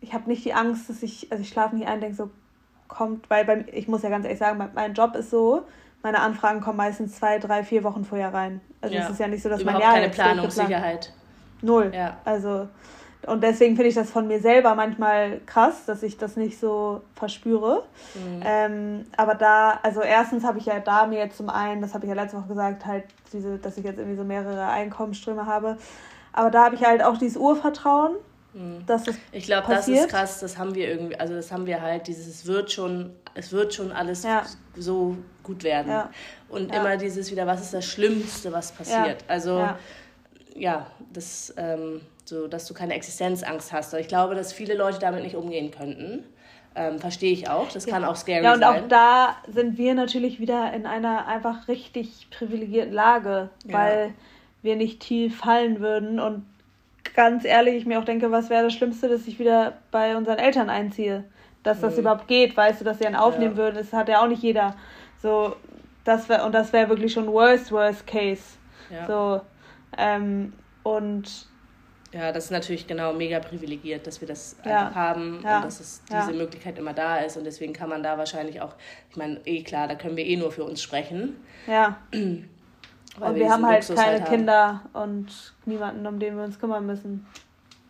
Ich 0.00 0.12
habe 0.12 0.28
nicht 0.28 0.44
die 0.44 0.52
Angst, 0.52 0.90
dass 0.90 1.02
ich, 1.02 1.30
also 1.30 1.42
ich 1.42 1.48
schlafe 1.48 1.76
nicht 1.76 1.86
ein, 1.86 2.00
denke 2.00 2.16
so, 2.16 2.30
kommt, 2.88 3.30
weil 3.30 3.44
bei, 3.44 3.64
ich 3.72 3.86
muss 3.88 4.02
ja 4.02 4.10
ganz 4.10 4.24
ehrlich 4.24 4.40
sagen, 4.40 4.70
mein 4.74 4.94
Job 4.94 5.14
ist 5.14 5.30
so, 5.30 5.62
meine 6.02 6.20
Anfragen 6.20 6.60
kommen 6.60 6.76
meistens 6.76 7.16
zwei, 7.16 7.38
drei, 7.38 7.62
vier 7.62 7.84
Wochen 7.84 8.04
vorher 8.04 8.32
rein. 8.32 8.60
Also 8.80 8.94
ja. 8.94 9.04
es 9.04 9.10
ist 9.10 9.20
ja 9.20 9.28
nicht 9.28 9.42
so, 9.42 9.48
dass 9.48 9.62
Überhaupt 9.62 9.82
mein 9.82 9.88
Jahr 9.88 10.00
keine 10.00 10.12
Planungssicherheit. 10.12 11.12
Null. 11.60 11.92
Ja. 11.94 12.16
Also 12.24 12.68
und 13.26 13.42
deswegen 13.42 13.76
finde 13.76 13.88
ich 13.88 13.94
das 13.94 14.10
von 14.10 14.26
mir 14.26 14.40
selber 14.40 14.74
manchmal 14.74 15.40
krass, 15.46 15.84
dass 15.86 16.02
ich 16.02 16.18
das 16.18 16.36
nicht 16.36 16.58
so 16.58 17.02
verspüre. 17.14 17.84
Mhm. 18.14 18.42
Ähm, 18.44 19.06
aber 19.16 19.36
da, 19.36 19.78
also 19.82 20.00
erstens 20.00 20.44
habe 20.44 20.58
ich 20.58 20.66
ja 20.66 20.80
da 20.80 21.06
mir 21.06 21.20
jetzt 21.20 21.36
zum 21.36 21.48
einen, 21.48 21.80
das 21.82 21.94
habe 21.94 22.04
ich 22.04 22.08
ja 22.08 22.16
letzte 22.16 22.38
Woche 22.38 22.48
gesagt, 22.48 22.84
halt 22.84 23.04
diese, 23.32 23.58
dass 23.58 23.78
ich 23.78 23.84
jetzt 23.84 23.98
irgendwie 23.98 24.16
so 24.16 24.24
mehrere 24.24 24.66
Einkommensströme 24.66 25.46
habe. 25.46 25.76
Aber 26.32 26.50
da 26.50 26.64
habe 26.64 26.74
ich 26.74 26.84
halt 26.84 27.02
auch 27.02 27.16
dieses 27.16 27.36
Urvertrauen. 27.36 28.12
Dass 28.86 29.04
das 29.04 29.16
Ich 29.32 29.44
glaube, 29.44 29.66
das 29.68 29.88
ist 29.88 30.08
krass, 30.08 30.40
das 30.40 30.58
haben 30.58 30.74
wir 30.74 30.88
irgendwie, 30.88 31.16
also 31.16 31.34
das 31.34 31.50
haben 31.50 31.66
wir 31.66 31.80
halt, 31.80 32.06
dieses, 32.06 32.26
es 32.26 32.46
wird 32.46 32.70
schon, 32.70 33.10
es 33.34 33.52
wird 33.52 33.72
schon 33.72 33.92
alles 33.92 34.24
ja. 34.24 34.44
so 34.76 35.16
gut 35.42 35.64
werden. 35.64 35.90
Ja. 35.90 36.10
Und 36.48 36.72
ja. 36.72 36.80
immer 36.80 36.96
dieses 36.96 37.30
wieder, 37.30 37.46
was 37.46 37.62
ist 37.62 37.74
das 37.74 37.86
Schlimmste, 37.86 38.52
was 38.52 38.72
passiert? 38.72 39.24
Also 39.26 39.68
ja, 40.54 40.86
das, 41.12 41.54
ähm, 41.56 42.02
so, 42.24 42.46
dass 42.46 42.66
du 42.66 42.74
keine 42.74 42.94
Existenzangst 42.94 43.72
hast. 43.72 43.94
Ich 43.94 44.08
glaube, 44.08 44.34
dass 44.34 44.52
viele 44.52 44.74
Leute 44.74 44.98
damit 44.98 45.22
nicht 45.22 45.36
umgehen 45.36 45.70
könnten. 45.70 46.24
Ähm, 46.74 46.98
Verstehe 46.98 47.32
ich 47.32 47.50
auch. 47.50 47.70
Das 47.70 47.86
kann 47.86 48.04
auch 48.04 48.16
scary 48.16 48.42
sein. 48.42 48.44
Ja, 48.44 48.54
und 48.54 48.60
sein. 48.60 48.84
auch 48.84 48.88
da 48.88 49.36
sind 49.52 49.76
wir 49.76 49.94
natürlich 49.94 50.40
wieder 50.40 50.72
in 50.72 50.86
einer 50.86 51.26
einfach 51.26 51.68
richtig 51.68 52.28
privilegierten 52.30 52.92
Lage, 52.92 53.50
weil 53.64 54.14
wir 54.62 54.76
nicht 54.76 55.00
tief 55.00 55.38
fallen 55.38 55.80
würden. 55.80 56.18
Und 56.18 56.46
ganz 57.14 57.44
ehrlich, 57.44 57.76
ich 57.76 57.86
mir 57.86 57.98
auch 57.98 58.04
denke, 58.04 58.30
was 58.30 58.50
wäre 58.50 58.64
das 58.64 58.72
Schlimmste, 58.72 59.08
dass 59.08 59.26
ich 59.26 59.38
wieder 59.38 59.78
bei 59.90 60.16
unseren 60.16 60.38
Eltern 60.38 60.70
einziehe? 60.70 61.24
Dass 61.62 61.80
das 61.80 61.94
mhm. 61.94 62.00
überhaupt 62.00 62.28
geht, 62.28 62.56
weißt 62.56 62.80
du, 62.80 62.84
dass 62.84 62.98
sie 62.98 63.06
einen 63.06 63.16
aufnehmen 63.16 63.52
ja. 63.52 63.58
würden. 63.58 63.76
Das 63.76 63.92
hat 63.92 64.08
ja 64.08 64.22
auch 64.22 64.28
nicht 64.28 64.42
jeder. 64.42 64.76
So, 65.20 65.56
das 66.04 66.28
wär, 66.28 66.44
und 66.44 66.52
das 66.52 66.72
wäre 66.72 66.88
wirklich 66.88 67.12
schon 67.12 67.26
worst, 67.28 67.70
worst 67.70 68.06
case. 68.06 68.42
Ja. 68.90 69.06
So, 69.06 69.40
ähm, 69.96 70.52
und 70.82 71.46
ja, 72.12 72.30
das 72.30 72.46
ist 72.46 72.50
natürlich 72.50 72.86
genau 72.86 73.14
mega 73.14 73.38
privilegiert, 73.40 74.06
dass 74.06 74.20
wir 74.20 74.28
das 74.28 74.56
ja. 74.64 74.80
einfach 74.80 74.94
haben 74.94 75.40
ja. 75.42 75.56
und 75.56 75.64
dass 75.64 75.80
es 75.80 76.02
diese 76.04 76.32
ja. 76.32 76.36
Möglichkeit 76.36 76.78
immer 76.78 76.92
da 76.92 77.18
ist. 77.18 77.36
Und 77.36 77.44
deswegen 77.44 77.72
kann 77.72 77.88
man 77.88 78.02
da 78.02 78.18
wahrscheinlich 78.18 78.60
auch, 78.60 78.74
ich 79.08 79.16
meine, 79.16 79.40
eh 79.46 79.62
klar, 79.62 79.88
da 79.88 79.94
können 79.94 80.16
wir 80.16 80.26
eh 80.26 80.36
nur 80.36 80.52
für 80.52 80.64
uns 80.64 80.82
sprechen. 80.82 81.36
Ja. 81.66 81.98
Weil 83.18 83.30
und 83.30 83.34
wir, 83.36 83.44
wir 83.44 83.52
haben 83.52 83.66
halt 83.66 83.88
Luxus 83.88 83.96
keine 83.96 84.20
halt 84.20 84.28
Kinder 84.28 84.82
und 84.92 85.54
niemanden, 85.66 86.06
um 86.06 86.18
den 86.18 86.36
wir 86.36 86.44
uns 86.44 86.58
kümmern 86.58 86.86
müssen. 86.86 87.26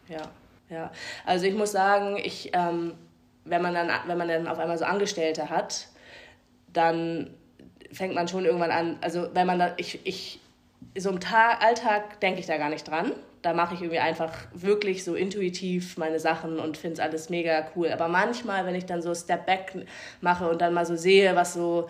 Ja, 0.09 0.23
ja. 0.69 0.91
Also 1.25 1.47
ich 1.47 1.55
muss 1.55 1.73
sagen, 1.73 2.17
ich, 2.17 2.51
ähm, 2.55 2.95
wenn 3.45 3.63
man 3.63 3.75
dann, 3.75 3.91
wenn 4.07 4.19
man 4.19 4.29
dann 4.29 4.49
auf 4.49 4.59
einmal 4.59 4.79
so 4.79 4.85
Angestellte 4.85 5.51
hat, 5.51 5.89
dann 6.73 7.35
fängt 7.93 8.15
man 8.15 8.27
schon 8.27 8.45
irgendwann 8.45 8.71
an, 8.71 8.99
also 9.01 9.29
wenn 9.35 9.47
man 9.47 9.59
da, 9.59 9.75
ich, 9.77 10.05
ich, 10.05 10.41
so 10.99 11.11
im 11.11 11.21
Tag, 11.21 11.63
Alltag 11.63 12.21
denke 12.21 12.41
ich 12.41 12.47
da 12.47 12.57
gar 12.57 12.71
nicht 12.71 12.89
dran 12.89 13.13
da 13.43 13.53
mache 13.53 13.75
ich 13.75 13.83
irgendwie 13.83 13.99
einfach 13.99 14.33
wirklich 14.55 15.05
so 15.05 15.15
intuitiv 15.15 15.99
meine 15.99 16.21
Sachen 16.21 16.59
und 16.59 16.77
finde 16.77 16.95
es 16.95 17.01
alles 17.01 17.29
mega 17.29 17.67
cool. 17.75 17.91
Aber 17.91 18.09
manchmal, 18.09 18.65
wenn 18.67 18.77
ich 18.77 18.87
dann 18.87 19.03
so 19.03 19.15
Step 19.15 19.47
Back 19.47 19.75
mache 20.21 20.49
und 20.49 20.61
dann 20.61 20.73
mal 20.73 20.87
so 20.87 20.97
sehe, 20.97 21.35
was 21.35 21.55
so 21.55 21.89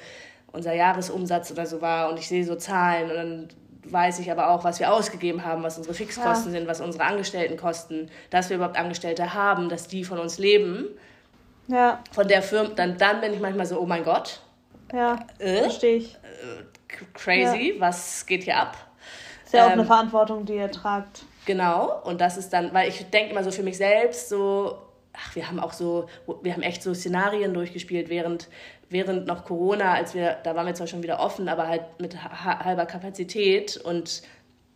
unser 0.53 0.75
Jahresumsatz 0.75 1.51
oder 1.51 1.67
so 1.67 1.81
war 1.81 2.11
und 2.11 2.19
ich 2.19 2.29
sehe 2.29 2.45
so 2.45 2.55
Zahlen 2.57 3.11
und 3.11 3.17
dann 3.17 3.49
weiß 3.85 4.21
ich 4.21 4.31
aber 4.31 4.51
auch, 4.51 4.65
was 4.65 4.79
wir 4.79 4.93
ausgegeben 4.93 5.45
haben, 5.45 5.63
was 5.63 5.77
unsere 5.77 5.95
Fixkosten 5.95 6.53
ja. 6.53 6.59
sind, 6.59 6.69
was 6.69 6.81
unsere 6.81 7.05
Angestellten 7.05 7.57
kosten, 7.57 8.11
dass 8.31 8.49
wir 8.49 8.57
überhaupt 8.57 8.77
Angestellte 8.77 9.35
haben, 9.35 9.69
dass 9.69 9.89
die 9.89 10.05
von 10.05 10.19
uns 10.19 10.39
leben. 10.39 10.89
Ja. 11.69 12.01
Von 12.13 12.29
der 12.29 12.43
Firma, 12.43 12.71
dann, 12.77 12.97
dann 12.97 13.21
bin 13.21 13.35
ich 13.35 13.41
manchmal 13.41 13.67
so, 13.67 13.81
oh 13.81 13.87
mein 13.87 14.05
Gott. 14.05 14.41
Ja, 14.93 15.19
äh, 15.39 15.63
verstehe 15.63 15.97
ich. 15.97 16.15
Äh, 16.15 16.63
crazy, 17.15 17.75
ja. 17.75 17.81
was 17.81 18.27
geht 18.27 18.45
hier 18.45 18.59
ab? 18.59 18.77
Ist 19.45 19.55
ja 19.55 19.65
auch 19.67 19.67
ähm, 19.69 19.81
eine 19.81 19.85
Verantwortung, 19.85 20.45
die 20.45 20.55
ihr 20.55 20.71
tragt. 20.71 21.25
Genau, 21.45 22.03
und 22.05 22.21
das 22.21 22.37
ist 22.37 22.53
dann, 22.53 22.73
weil 22.73 22.89
ich 22.89 23.11
denke 23.11 23.33
immer 23.33 23.43
so 23.43 23.51
für 23.51 23.63
mich 23.63 23.77
selbst, 23.77 24.29
so, 24.29 24.79
ach, 25.15 25.35
wir 25.37 25.49
haben 25.49 25.61
auch 25.61 25.73
so, 25.73 26.07
wir 26.43 26.53
haben 26.53 26.63
echt 26.63 26.83
so 26.83 26.95
Szenarien 26.95 27.55
durchgespielt 27.55 28.09
während, 28.09 28.49
während 28.89 29.27
noch 29.27 29.45
Corona, 29.45 29.95
als 29.95 30.15
wir, 30.15 30.39
da 30.43 30.55
waren 30.55 30.67
wir 30.67 30.75
zwar 30.75 30.87
schon 30.87 31.03
wieder 31.03 31.21
offen, 31.21 31.49
aber 31.49 31.69
halt 31.69 31.83
mit 31.99 32.17
halber 32.17 32.87
Kapazität 32.87 33.77
und 33.77 34.23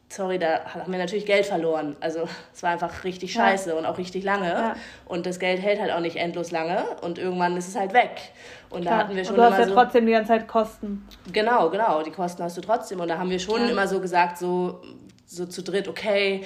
sorry, 0.08 0.38
da 0.38 0.64
haben 0.66 0.92
wir 0.92 0.98
natürlich 0.98 1.26
Geld 1.26 1.46
verloren. 1.46 1.96
Also 2.00 2.28
es 2.54 2.62
war 2.62 2.70
einfach 2.70 3.04
richtig 3.04 3.32
scheiße 3.32 3.70
ja. 3.70 3.76
und 3.76 3.86
auch 3.86 3.98
richtig 3.98 4.24
lange. 4.24 4.48
Ja. 4.48 4.76
Und 5.04 5.26
das 5.26 5.38
Geld 5.38 5.60
hält 5.60 5.80
halt 5.80 5.90
auch 5.90 6.00
nicht 6.00 6.16
endlos 6.16 6.50
lange 6.50 6.84
und 7.02 7.18
irgendwann 7.18 7.56
ist 7.56 7.68
es 7.68 7.76
halt 7.76 7.92
weg. 7.92 8.20
Und 8.70 8.82
Klar. 8.82 8.94
da 8.94 9.04
hatten 9.04 9.16
wir 9.16 9.24
schon. 9.24 9.34
Und 9.34 9.40
du 9.40 9.50
hast 9.50 9.58
ja 9.58 9.66
so, 9.66 9.74
trotzdem 9.74 10.06
die 10.06 10.12
ganze 10.12 10.28
Zeit 10.28 10.48
Kosten. 10.48 11.06
Genau, 11.32 11.70
genau, 11.70 12.02
die 12.02 12.10
Kosten 12.10 12.42
hast 12.42 12.56
du 12.56 12.60
trotzdem. 12.60 13.00
Und 13.00 13.08
da 13.08 13.18
haben 13.18 13.30
wir 13.30 13.38
schon 13.38 13.62
ja. 13.62 13.68
immer 13.68 13.88
so 13.88 14.00
gesagt, 14.00 14.38
so, 14.38 14.80
so 15.26 15.46
zu 15.46 15.62
dritt, 15.62 15.88
okay, 15.88 16.44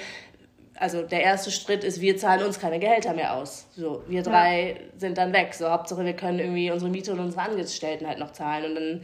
also 0.81 1.03
der 1.03 1.21
erste 1.21 1.51
Schritt 1.51 1.83
ist, 1.83 2.01
wir 2.01 2.17
zahlen 2.17 2.43
uns 2.43 2.59
keine 2.59 2.79
Gehälter 2.79 3.13
mehr 3.13 3.35
aus. 3.35 3.67
So, 3.75 4.01
wir 4.07 4.23
drei 4.23 4.77
sind 4.97 5.15
dann 5.15 5.31
weg. 5.31 5.53
So, 5.53 5.69
Hauptsache 5.69 6.03
wir 6.03 6.13
können 6.13 6.39
irgendwie 6.39 6.71
unsere 6.71 6.89
Miete 6.89 7.11
und 7.11 7.19
unsere 7.19 7.43
Angestellten 7.43 8.07
halt 8.07 8.17
noch 8.17 8.31
zahlen. 8.31 8.65
Und 8.65 8.75
dann 8.75 9.01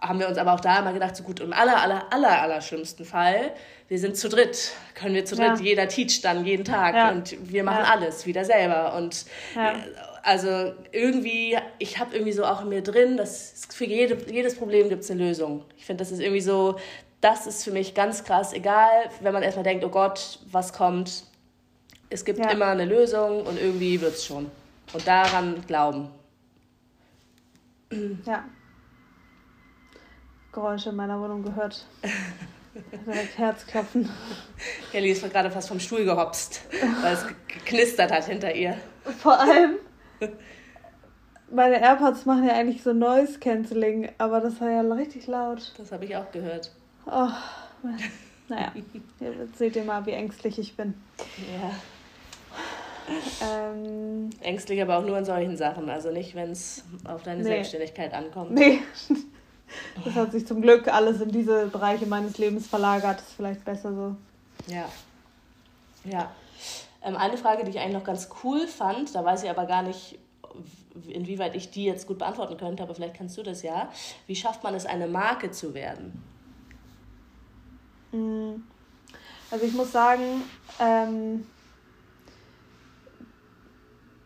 haben 0.00 0.18
wir 0.18 0.28
uns 0.28 0.38
aber 0.38 0.54
auch 0.54 0.60
da 0.60 0.78
immer 0.78 0.94
gedacht, 0.94 1.14
so 1.14 1.24
gut, 1.24 1.40
im 1.40 1.52
aller, 1.52 1.78
aller, 1.78 2.10
aller, 2.10 2.40
aller 2.40 2.60
schlimmsten 2.62 3.04
Fall, 3.04 3.52
wir 3.88 3.98
sind 3.98 4.16
zu 4.16 4.30
dritt, 4.30 4.72
können 4.94 5.14
wir 5.14 5.26
zu 5.26 5.36
dritt, 5.36 5.58
ja. 5.58 5.62
jeder 5.62 5.88
teacht 5.88 6.24
dann 6.24 6.46
jeden 6.46 6.64
Tag 6.64 6.94
ja. 6.94 7.10
und 7.10 7.36
wir 7.52 7.64
machen 7.64 7.84
ja. 7.84 7.92
alles 7.92 8.24
wieder 8.24 8.46
selber. 8.46 8.94
Und 8.94 9.26
also 10.22 10.72
irgendwie, 10.90 11.58
ich 11.78 11.98
habe 11.98 12.14
irgendwie 12.14 12.32
so 12.32 12.46
auch 12.46 12.62
in 12.62 12.70
mir 12.70 12.82
drin, 12.82 13.18
dass 13.18 13.68
für 13.70 13.84
jede, 13.84 14.16
jedes 14.32 14.56
Problem 14.56 14.88
gibt 14.88 15.04
es 15.04 15.10
eine 15.10 15.22
Lösung. 15.22 15.66
Ich 15.76 15.84
finde, 15.84 16.02
das 16.02 16.12
ist 16.12 16.20
irgendwie 16.20 16.40
so, 16.40 16.78
das 17.22 17.46
ist 17.46 17.64
für 17.64 17.70
mich 17.70 17.94
ganz 17.94 18.24
krass, 18.24 18.52
egal, 18.52 19.08
wenn 19.20 19.32
man 19.32 19.42
erstmal 19.42 19.64
denkt, 19.64 19.84
oh 19.84 19.88
Gott, 19.88 20.40
was 20.50 20.72
kommt, 20.72 21.24
es 22.10 22.24
gibt 22.24 22.38
immer 22.38 22.66
eine 22.66 22.84
Lösung 22.84 23.46
und 23.46 23.58
irgendwie 23.58 24.00
wird 24.00 24.14
es 24.14 24.26
schon. 24.26 24.50
Und 24.92 25.06
daran 25.06 25.64
glauben. 25.66 26.10
Ja. 28.26 28.44
Geräusche 30.52 30.90
in 30.90 30.96
meiner 30.96 31.18
Wohnung 31.20 31.42
gehört. 31.42 31.86
Direkt 33.06 33.38
Herzklopfen. 33.38 34.10
Kelly 34.90 35.10
ist 35.10 35.22
gerade 35.30 35.50
fast 35.50 35.68
vom 35.68 35.80
Stuhl 35.80 36.04
gehopst, 36.04 36.62
weil 37.02 37.14
es 37.14 37.24
geknistert 37.46 38.10
hat 38.10 38.24
hinter 38.24 38.54
ihr. 38.54 38.76
Vor 39.18 39.38
allem, 39.38 39.76
meine 41.50 41.80
AirPods 41.80 42.26
machen 42.26 42.46
ja 42.46 42.54
eigentlich 42.54 42.82
so 42.82 42.92
Noise 42.92 43.38
Cancelling, 43.38 44.10
aber 44.18 44.40
das 44.40 44.60
war 44.60 44.70
ja 44.70 44.80
richtig 44.80 45.26
laut. 45.26 45.72
Das 45.78 45.92
habe 45.92 46.04
ich 46.04 46.16
auch 46.16 46.30
gehört. 46.32 46.72
Oh, 47.06 47.28
naja, 48.48 48.72
jetzt 49.20 49.58
seht 49.58 49.76
ihr 49.76 49.84
mal, 49.84 50.04
wie 50.06 50.12
ängstlich 50.12 50.58
ich 50.58 50.76
bin. 50.76 50.94
Ja. 51.38 51.70
Ähm, 53.42 54.30
Ängstlich 54.40 54.80
aber 54.80 54.98
auch 54.98 55.04
nur 55.04 55.18
in 55.18 55.24
solchen 55.24 55.56
Sachen, 55.56 55.90
also 55.90 56.10
nicht, 56.10 56.34
wenn 56.34 56.52
es 56.52 56.84
auf 57.04 57.22
deine 57.22 57.42
nee. 57.42 57.48
Selbstständigkeit 57.48 58.14
ankommt. 58.14 58.52
Nee, 58.52 58.80
das 60.04 60.14
hat 60.14 60.32
sich 60.32 60.46
zum 60.46 60.62
Glück 60.62 60.88
alles 60.88 61.20
in 61.20 61.30
diese 61.30 61.66
Bereiche 61.66 62.06
meines 62.06 62.38
Lebens 62.38 62.66
verlagert. 62.68 63.18
Ist 63.18 63.32
vielleicht 63.32 63.64
besser 63.64 63.92
so. 63.94 64.16
Ja. 64.72 64.88
Ja. 66.04 66.30
Ähm, 67.02 67.16
eine 67.16 67.36
Frage, 67.36 67.64
die 67.64 67.70
ich 67.70 67.80
eigentlich 67.80 67.94
noch 67.94 68.04
ganz 68.04 68.28
cool 68.44 68.66
fand, 68.66 69.14
da 69.14 69.24
weiß 69.24 69.42
ich 69.42 69.50
aber 69.50 69.66
gar 69.66 69.82
nicht, 69.82 70.18
inwieweit 71.08 71.56
ich 71.56 71.70
die 71.70 71.84
jetzt 71.84 72.06
gut 72.06 72.18
beantworten 72.18 72.56
könnte, 72.56 72.82
aber 72.82 72.94
vielleicht 72.94 73.14
kannst 73.14 73.36
du 73.36 73.42
das 73.42 73.62
ja. 73.62 73.90
Wie 74.26 74.36
schafft 74.36 74.62
man 74.62 74.74
es, 74.74 74.86
eine 74.86 75.08
Marke 75.08 75.50
zu 75.50 75.74
werden? 75.74 76.22
Mm. 78.12 78.62
Also 79.50 79.66
ich 79.66 79.74
muss 79.74 79.92
sagen, 79.92 80.42
ähm, 80.80 81.46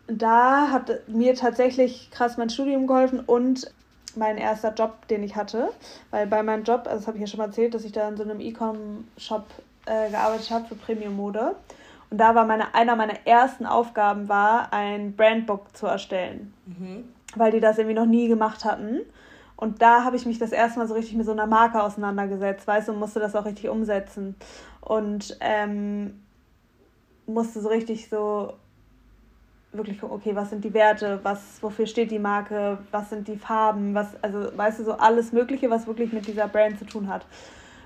da 0.07 0.71
hat 0.71 1.09
mir 1.09 1.35
tatsächlich 1.35 2.11
krass 2.13 2.37
mein 2.37 2.51
Studium 2.51 2.87
geholfen 2.87 3.21
und 3.21 3.73
mein 4.15 4.39
erster 4.39 4.73
Job, 4.73 5.09
den 5.09 5.23
ich 5.23 5.37
hatte. 5.37 5.71
Weil 6.11 6.27
bei 6.27 6.43
meinem 6.43 6.65
Job, 6.65 6.83
also 6.87 6.99
das 6.99 7.07
habe 7.07 7.19
ich 7.19 7.23
ja 7.23 7.27
schon 7.27 7.39
mal 7.39 7.47
erzählt, 7.47 7.75
dass 7.75 7.85
ich 7.85 7.93
da 7.93 8.09
in 8.09 8.17
so 8.17 8.23
einem 8.23 8.41
E-Com-Shop 8.41 9.47
äh, 9.87 10.11
gearbeitet 10.11 10.51
habe 10.51 10.67
für 10.67 10.75
Premium-Mode. 10.75 11.57
Und 12.11 12.19
da 12.19 12.35
war 12.35 12.47
meine, 12.47 12.75
einer 12.75 12.97
meiner 12.97 13.27
ersten 13.27 13.67
Aufgaben 13.67 14.29
war, 14.29 14.73
ein 14.73 15.17
Brandbook 15.17 15.77
zu 15.77 15.87
erstellen. 15.87 16.55
Mhm. 16.67 17.05
Weil 17.35 17.51
die 17.51 17.61
das 17.61 17.79
irgendwie 17.79 17.97
noch 17.97 18.07
nie 18.07 18.29
gemacht 18.29 18.65
hatten. 18.65 19.01
Und 19.57 19.81
da 19.81 20.05
habe 20.05 20.17
ich 20.17 20.27
mich 20.27 20.39
das 20.39 20.53
erste 20.53 20.79
Mal 20.79 20.87
so 20.87 20.95
richtig 20.95 21.15
mit 21.17 21.25
so 21.25 21.33
einer 21.33 21.47
Marke 21.47 21.83
auseinandergesetzt, 21.83 22.67
weißt 22.67 22.89
du, 22.89 22.93
und 22.93 22.99
musste 22.99 23.21
das 23.21 23.35
auch 23.35 23.47
richtig 23.47 23.69
umsetzen. 23.71 24.37
Und 24.83 25.37
ähm, 25.41 26.23
musste 27.27 27.61
so 27.61 27.69
richtig 27.69 28.09
so 28.09 28.53
wirklich 29.73 30.01
gucken, 30.01 30.17
okay, 30.17 30.35
was 30.35 30.51
sind 30.51 30.65
die 30.65 30.75
Werte, 30.75 31.21
was, 31.23 31.63
wofür 31.63 31.87
steht 31.87 32.11
die 32.11 32.19
Marke, 32.19 32.79
was 32.91 33.11
sind 33.11 33.29
die 33.29 33.37
Farben, 33.37 33.95
was, 33.95 34.09
also 34.23 34.57
weißt 34.57 34.81
du, 34.81 34.85
so 34.85 34.93
alles 34.93 35.33
Mögliche, 35.33 35.71
was 35.71 35.87
wirklich 35.87 36.13
mit 36.13 36.27
dieser 36.27 36.49
Brand 36.49 36.79
zu 36.79 36.87
tun 36.87 37.09
hat. 37.09 37.27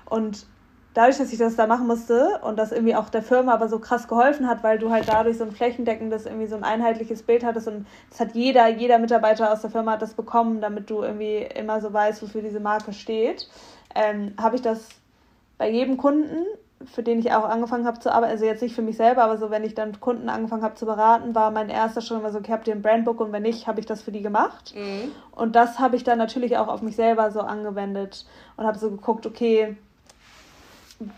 Und 0.05 0.45
dadurch, 0.93 1.17
dass 1.17 1.31
ich 1.31 1.39
das 1.39 1.55
da 1.55 1.67
machen 1.67 1.87
musste 1.87 2.39
und 2.43 2.57
das 2.57 2.71
irgendwie 2.71 2.95
auch 2.95 3.09
der 3.09 3.23
Firma 3.23 3.53
aber 3.53 3.69
so 3.69 3.79
krass 3.79 4.07
geholfen 4.07 4.47
hat, 4.47 4.63
weil 4.63 4.77
du 4.77 4.91
halt 4.91 5.07
dadurch 5.07 5.37
so 5.37 5.43
ein 5.43 5.51
flächendeckendes, 5.51 6.25
irgendwie 6.25 6.47
so 6.47 6.55
ein 6.55 6.63
einheitliches 6.63 7.23
Bild 7.23 7.43
hattest 7.43 7.67
und 7.67 7.85
das 8.09 8.19
hat 8.19 8.35
jeder, 8.35 8.67
jeder 8.67 8.99
Mitarbeiter 8.99 9.51
aus 9.51 9.61
der 9.61 9.69
Firma 9.69 9.93
hat 9.93 10.01
das 10.01 10.13
bekommen, 10.13 10.61
damit 10.61 10.89
du 10.89 11.01
irgendwie 11.01 11.37
immer 11.37 11.81
so 11.81 11.93
weißt, 11.93 12.21
wofür 12.21 12.41
diese 12.41 12.59
Marke 12.59 12.93
steht, 12.93 13.49
ähm, 13.95 14.33
habe 14.39 14.55
ich 14.55 14.61
das 14.61 14.89
bei 15.57 15.69
jedem 15.69 15.97
Kunden 15.97 16.45
für 16.85 17.03
den 17.03 17.19
ich 17.19 17.31
auch 17.31 17.43
angefangen 17.43 17.85
habe 17.85 17.99
zu 17.99 18.11
arbeiten, 18.11 18.31
also 18.31 18.45
jetzt 18.45 18.61
nicht 18.61 18.75
für 18.75 18.81
mich 18.81 18.97
selber, 18.97 19.23
aber 19.23 19.37
so, 19.37 19.49
wenn 19.49 19.63
ich 19.63 19.75
dann 19.75 19.99
Kunden 19.99 20.29
angefangen 20.29 20.63
habe 20.63 20.75
zu 20.75 20.85
beraten, 20.85 21.35
war 21.35 21.51
mein 21.51 21.69
erster 21.69 22.01
Schritt 22.01 22.19
immer 22.19 22.31
so, 22.31 22.39
okay, 22.39 22.51
habt 22.51 22.67
ihr 22.67 22.73
ein 22.73 22.81
Brandbook 22.81 23.19
und 23.19 23.31
wenn 23.31 23.43
nicht, 23.43 23.67
habe 23.67 23.79
ich 23.79 23.85
das 23.85 24.01
für 24.01 24.11
die 24.11 24.21
gemacht. 24.21 24.73
Mhm. 24.75 25.11
Und 25.31 25.55
das 25.55 25.79
habe 25.79 25.95
ich 25.95 26.03
dann 26.03 26.17
natürlich 26.17 26.57
auch 26.57 26.67
auf 26.67 26.81
mich 26.81 26.95
selber 26.95 27.31
so 27.31 27.41
angewendet 27.41 28.25
und 28.57 28.65
habe 28.65 28.77
so 28.77 28.89
geguckt, 28.89 29.25
okay, 29.25 29.77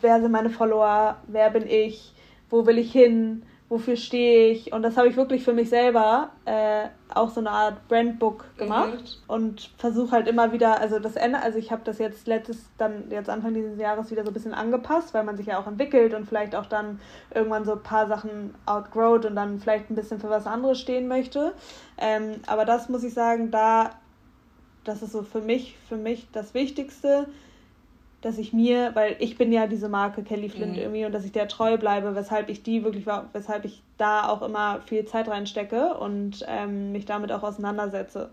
wer 0.02 0.22
sind 0.22 0.32
meine 0.32 0.50
Follower, 0.50 1.18
wer 1.28 1.50
bin 1.50 1.68
ich, 1.68 2.14
wo 2.50 2.66
will 2.66 2.78
ich 2.78 2.92
hin, 2.92 3.44
wofür 3.70 3.96
stehe 3.96 4.52
ich. 4.52 4.72
Und 4.72 4.84
das 4.84 4.98
habe 4.98 5.08
ich 5.08 5.16
wirklich 5.16 5.44
für 5.44 5.54
mich 5.54 5.70
selber 5.70 6.30
äh, 6.46 6.86
auch 7.14 7.30
so 7.30 7.40
eine 7.40 7.50
Art 7.50 7.88
Brandbook 7.88 8.46
gemacht 8.58 9.20
mhm. 9.28 9.34
und 9.34 9.72
versuche 9.78 10.12
halt 10.12 10.28
immer 10.28 10.52
wieder, 10.52 10.80
also 10.80 11.00
das 11.00 11.16
Ende, 11.16 11.42
also 11.42 11.58
ich 11.58 11.72
habe 11.72 11.82
das 11.84 11.98
jetzt 11.98 12.28
letztes, 12.28 12.70
dann 12.78 13.10
jetzt 13.10 13.30
Anfang 13.30 13.54
dieses 13.54 13.80
Jahres 13.80 14.12
wieder 14.12 14.24
so 14.24 14.30
ein 14.30 14.34
bisschen 14.34 14.54
angepasst, 14.54 15.14
weil 15.14 15.24
man 15.24 15.38
sich 15.38 15.48
ja 15.48 15.60
auch 15.60 15.68
entwickelt 15.68 16.14
und 16.14 16.26
vielleicht 16.28 16.56
auch 16.56 16.68
dann 16.68 17.00
irgendwann 17.34 17.66
so 17.66 17.74
ein 17.74 17.84
paar 17.84 18.08
Sachen 18.08 18.54
outgrowt 18.66 19.26
und 19.26 19.36
dann 19.36 19.60
vielleicht 19.60 19.90
ein 19.90 19.96
bisschen 19.96 20.20
für 20.20 20.30
was 20.30 20.46
anderes 20.46 20.80
stehen 20.80 21.08
möchte. 21.08 21.54
Ähm, 21.98 22.36
aber 22.48 22.66
das 22.66 22.90
muss 22.90 23.04
ich 23.04 23.14
sagen, 23.14 23.50
da, 23.50 23.92
das 24.84 25.02
ist 25.02 25.14
so 25.14 25.24
für 25.24 25.42
mich, 25.42 25.78
für 25.90 25.98
mich 25.98 26.28
das 26.32 26.54
Wichtigste 26.54 27.28
dass 28.24 28.38
ich 28.38 28.54
mir, 28.54 28.92
weil 28.94 29.18
ich 29.20 29.38
bin 29.38 29.52
ja 29.52 29.68
diese 29.68 29.90
Marke 29.90 30.24
Kelly 30.24 30.48
Flint 30.48 30.74
mhm. 30.74 30.80
irgendwie 30.80 31.06
und 31.06 31.12
dass 31.12 31.26
ich 31.26 31.34
der 31.34 31.50
treu 31.50 31.78
bleibe, 31.78 32.16
weshalb 32.16 32.50
ich 32.50 32.64
die 32.64 32.84
wirklich 32.84 33.06
war, 33.06 33.30
weshalb 33.34 33.66
ich 33.66 33.84
da 33.98 34.30
auch 34.30 34.42
immer 34.42 34.80
viel 34.86 35.04
Zeit 35.06 35.28
reinstecke 35.28 35.96
und 35.96 36.46
ähm, 36.48 36.94
mich 36.94 37.06
damit 37.06 37.32
auch 37.34 37.44
auseinandersetze. 37.44 38.30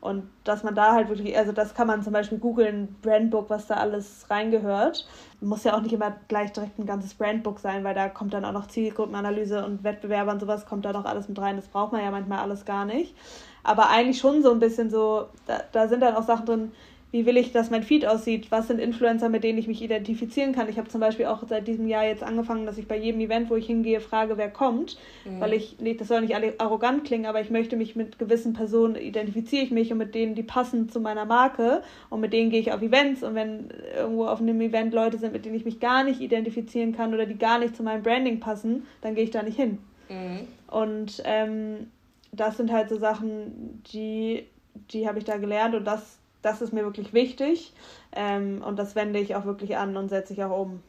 Und 0.00 0.30
dass 0.44 0.62
man 0.62 0.74
da 0.74 0.92
halt 0.92 1.08
wirklich, 1.08 1.36
also 1.36 1.52
das 1.52 1.74
kann 1.74 1.86
man 1.86 2.02
zum 2.02 2.12
Beispiel 2.12 2.38
googeln, 2.38 2.96
Brandbook, 3.02 3.50
was 3.50 3.66
da 3.66 3.74
alles 3.74 4.26
reingehört. 4.30 5.06
Muss 5.40 5.64
ja 5.64 5.74
auch 5.74 5.82
nicht 5.82 5.92
immer 5.92 6.16
gleich 6.28 6.52
direkt 6.52 6.78
ein 6.78 6.86
ganzes 6.86 7.14
Brandbook 7.14 7.58
sein, 7.58 7.84
weil 7.84 7.94
da 7.94 8.08
kommt 8.08 8.32
dann 8.32 8.46
auch 8.46 8.52
noch 8.52 8.66
Zielgruppenanalyse 8.66 9.64
und 9.64 9.84
Wettbewerber 9.84 10.32
und 10.32 10.40
sowas 10.40 10.64
kommt 10.64 10.86
da 10.86 10.92
noch 10.92 11.04
alles 11.04 11.28
mit 11.28 11.38
rein. 11.38 11.56
Das 11.56 11.68
braucht 11.68 11.92
man 11.92 12.02
ja 12.02 12.10
manchmal 12.10 12.38
alles 12.38 12.64
gar 12.64 12.86
nicht. 12.86 13.14
Aber 13.62 13.90
eigentlich 13.90 14.18
schon 14.18 14.42
so 14.42 14.50
ein 14.52 14.58
bisschen 14.58 14.88
so, 14.88 15.28
da, 15.46 15.60
da 15.72 15.86
sind 15.86 16.00
dann 16.00 16.16
auch 16.16 16.22
Sachen 16.22 16.46
drin, 16.46 16.72
wie 17.12 17.26
will 17.26 17.36
ich, 17.36 17.50
dass 17.50 17.70
mein 17.70 17.82
Feed 17.82 18.06
aussieht, 18.06 18.50
was 18.50 18.68
sind 18.68 18.78
Influencer, 18.78 19.28
mit 19.28 19.42
denen 19.42 19.58
ich 19.58 19.66
mich 19.66 19.82
identifizieren 19.82 20.52
kann. 20.52 20.68
Ich 20.68 20.78
habe 20.78 20.88
zum 20.88 21.00
Beispiel 21.00 21.26
auch 21.26 21.42
seit 21.48 21.66
diesem 21.66 21.88
Jahr 21.88 22.04
jetzt 22.04 22.22
angefangen, 22.22 22.66
dass 22.66 22.78
ich 22.78 22.86
bei 22.86 22.96
jedem 22.96 23.20
Event, 23.20 23.50
wo 23.50 23.56
ich 23.56 23.66
hingehe, 23.66 24.00
frage, 24.00 24.36
wer 24.36 24.48
kommt, 24.48 24.96
mhm. 25.24 25.40
weil 25.40 25.54
ich, 25.54 25.76
das 25.98 26.06
soll 26.06 26.20
nicht 26.20 26.36
arrogant 26.60 27.04
klingen, 27.04 27.26
aber 27.26 27.40
ich 27.40 27.50
möchte 27.50 27.76
mich 27.76 27.96
mit 27.96 28.18
gewissen 28.18 28.52
Personen, 28.52 28.94
identifiziere 28.94 29.64
ich 29.64 29.72
mich 29.72 29.90
und 29.90 29.98
mit 29.98 30.14
denen, 30.14 30.36
die 30.36 30.44
passen 30.44 30.88
zu 30.88 31.00
meiner 31.00 31.24
Marke 31.24 31.82
und 32.10 32.20
mit 32.20 32.32
denen 32.32 32.50
gehe 32.50 32.60
ich 32.60 32.72
auf 32.72 32.80
Events 32.80 33.24
und 33.24 33.34
wenn 33.34 33.70
irgendwo 33.96 34.26
auf 34.26 34.40
einem 34.40 34.60
Event 34.60 34.94
Leute 34.94 35.18
sind, 35.18 35.32
mit 35.32 35.44
denen 35.44 35.56
ich 35.56 35.64
mich 35.64 35.80
gar 35.80 36.04
nicht 36.04 36.20
identifizieren 36.20 36.94
kann 36.94 37.12
oder 37.12 37.26
die 37.26 37.38
gar 37.38 37.58
nicht 37.58 37.74
zu 37.74 37.82
meinem 37.82 38.04
Branding 38.04 38.38
passen, 38.38 38.86
dann 39.00 39.16
gehe 39.16 39.24
ich 39.24 39.30
da 39.30 39.42
nicht 39.42 39.56
hin. 39.56 39.78
Mhm. 40.08 40.46
Und 40.68 41.22
ähm, 41.24 41.88
das 42.30 42.56
sind 42.56 42.70
halt 42.70 42.88
so 42.88 42.96
Sachen, 42.96 43.82
die, 43.92 44.44
die 44.92 45.08
habe 45.08 45.18
ich 45.18 45.24
da 45.24 45.36
gelernt 45.38 45.74
und 45.74 45.84
das 45.84 46.19
das 46.42 46.62
ist 46.62 46.72
mir 46.72 46.84
wirklich 46.84 47.12
wichtig 47.12 47.72
ähm, 48.12 48.62
und 48.62 48.78
das 48.78 48.94
wende 48.94 49.18
ich 49.18 49.34
auch 49.34 49.44
wirklich 49.44 49.76
an 49.76 49.96
und 49.96 50.08
setze 50.08 50.32
ich 50.32 50.42
auch 50.42 50.58
um. 50.58 50.82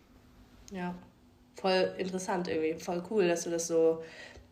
Ja, 0.72 0.96
voll 1.60 1.94
interessant 1.98 2.48
irgendwie, 2.48 2.82
voll 2.82 3.04
cool, 3.10 3.28
dass 3.28 3.44
du 3.44 3.50
das 3.50 3.68
so, 3.68 4.04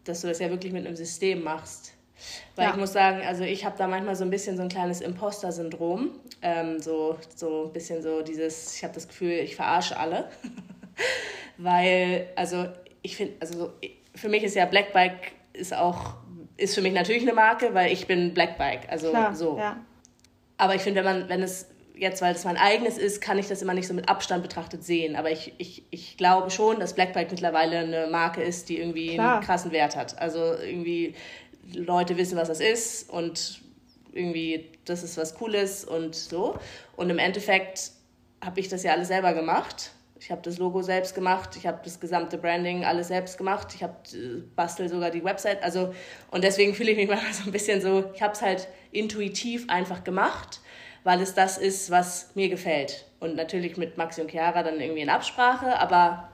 dass 0.03 0.21
du 0.21 0.27
das 0.27 0.39
ja 0.39 0.49
wirklich 0.49 0.73
mit 0.73 0.85
einem 0.85 0.95
System 0.95 1.43
machst. 1.43 1.93
Weil 2.55 2.65
ja. 2.65 2.71
ich 2.71 2.77
muss 2.77 2.91
sagen, 2.91 3.21
also 3.25 3.43
ich 3.43 3.63
habe 3.63 3.77
da 3.77 3.87
manchmal 3.87 4.15
so 4.15 4.25
ein 4.25 4.29
bisschen 4.29 4.57
so 4.57 4.63
ein 4.63 4.69
kleines 4.69 4.99
Imposter-Syndrom. 4.99 6.11
Ähm, 6.41 6.79
so, 6.81 7.17
so 7.33 7.65
ein 7.65 7.73
bisschen 7.73 8.01
so 8.01 8.21
dieses, 8.21 8.75
ich 8.75 8.83
habe 8.83 8.93
das 8.93 9.07
Gefühl, 9.07 9.31
ich 9.31 9.55
verarsche 9.55 9.97
alle. 9.97 10.29
Weil, 11.57 12.27
also 12.35 12.67
ich 13.01 13.15
finde, 13.15 13.35
also 13.39 13.71
für 14.15 14.29
mich 14.29 14.43
ist 14.43 14.55
ja 14.55 14.65
Black 14.65 14.91
Bike 14.93 15.31
ist 15.53 15.73
auch, 15.73 16.15
ist 16.57 16.75
für 16.75 16.81
mich 16.81 16.93
natürlich 16.93 17.21
eine 17.23 17.33
Marke, 17.33 17.73
weil 17.73 17.91
ich 17.91 18.07
bin 18.07 18.33
Black 18.33 18.57
Bike. 18.57 18.89
Also 18.89 19.09
Klar, 19.09 19.35
so. 19.35 19.57
Ja. 19.57 19.77
Aber 20.59 20.75
ich 20.75 20.81
finde, 20.81 21.03
wenn 21.03 21.19
man, 21.21 21.29
wenn 21.29 21.41
es 21.41 21.67
jetzt, 21.95 22.21
weil 22.21 22.35
es 22.35 22.43
mein 22.43 22.57
eigenes 22.57 22.97
ist, 22.97 23.21
kann 23.21 23.39
ich 23.39 23.47
das 23.47 23.61
immer 23.61 23.73
nicht 23.73 23.87
so 23.87 23.93
mit 23.93 24.09
Abstand 24.09 24.43
betrachtet 24.43 24.83
sehen. 24.83 25.15
Aber 25.15 25.31
ich, 25.31 25.53
ich, 25.57 25.83
ich 25.89 26.17
glaube 26.17 26.51
schon, 26.51 26.79
dass 26.79 26.93
Blackbike 26.93 27.31
mittlerweile 27.31 27.79
eine 27.79 28.07
Marke 28.07 28.43
ist, 28.43 28.67
die 28.67 28.77
irgendwie 28.77 29.13
Klar. 29.13 29.37
einen 29.37 29.45
krassen 29.45 29.71
Wert 29.71 29.95
hat. 29.95 30.19
Also 30.19 30.39
irgendwie 30.39 31.15
Leute 31.73 32.17
wissen, 32.17 32.37
was 32.37 32.49
das 32.49 32.59
ist 32.59 33.09
und 33.09 33.61
irgendwie 34.11 34.69
das 34.83 35.01
ist 35.03 35.17
was 35.17 35.35
Cooles 35.35 35.85
und 35.85 36.13
so. 36.13 36.59
Und 36.97 37.09
im 37.09 37.19
Endeffekt 37.19 37.91
habe 38.43 38.59
ich 38.59 38.67
das 38.67 38.83
ja 38.83 38.91
alles 38.91 39.07
selber 39.07 39.33
gemacht. 39.33 39.91
Ich 40.19 40.31
habe 40.31 40.41
das 40.41 40.57
Logo 40.57 40.81
selbst 40.81 41.15
gemacht, 41.15 41.55
ich 41.55 41.65
habe 41.65 41.79
das 41.83 41.99
gesamte 41.99 42.37
Branding 42.37 42.83
alles 42.83 43.07
selbst 43.07 43.37
gemacht, 43.37 43.73
ich 43.73 43.83
habe 43.83 43.95
äh, 44.13 44.41
bastel 44.55 44.89
sogar 44.89 45.11
die 45.11 45.23
Website, 45.23 45.63
also 45.63 45.93
und 46.31 46.43
deswegen 46.43 46.73
fühle 46.73 46.91
ich 46.91 46.97
mich 46.97 47.07
manchmal 47.09 47.33
so 47.33 47.43
ein 47.45 47.51
bisschen 47.51 47.81
so, 47.81 48.11
ich 48.13 48.21
habe 48.21 48.33
es 48.33 48.41
halt 48.41 48.67
intuitiv 48.91 49.69
einfach 49.69 50.03
gemacht 50.03 50.59
weil 51.03 51.21
es 51.21 51.33
das 51.33 51.57
ist, 51.57 51.91
was 51.91 52.35
mir 52.35 52.49
gefällt. 52.49 53.05
Und 53.19 53.35
natürlich 53.35 53.77
mit 53.77 53.97
Maxi 53.97 54.21
und 54.21 54.31
Chiara 54.31 54.63
dann 54.63 54.79
irgendwie 54.79 55.01
in 55.01 55.09
Absprache, 55.09 55.79
aber. 55.79 56.28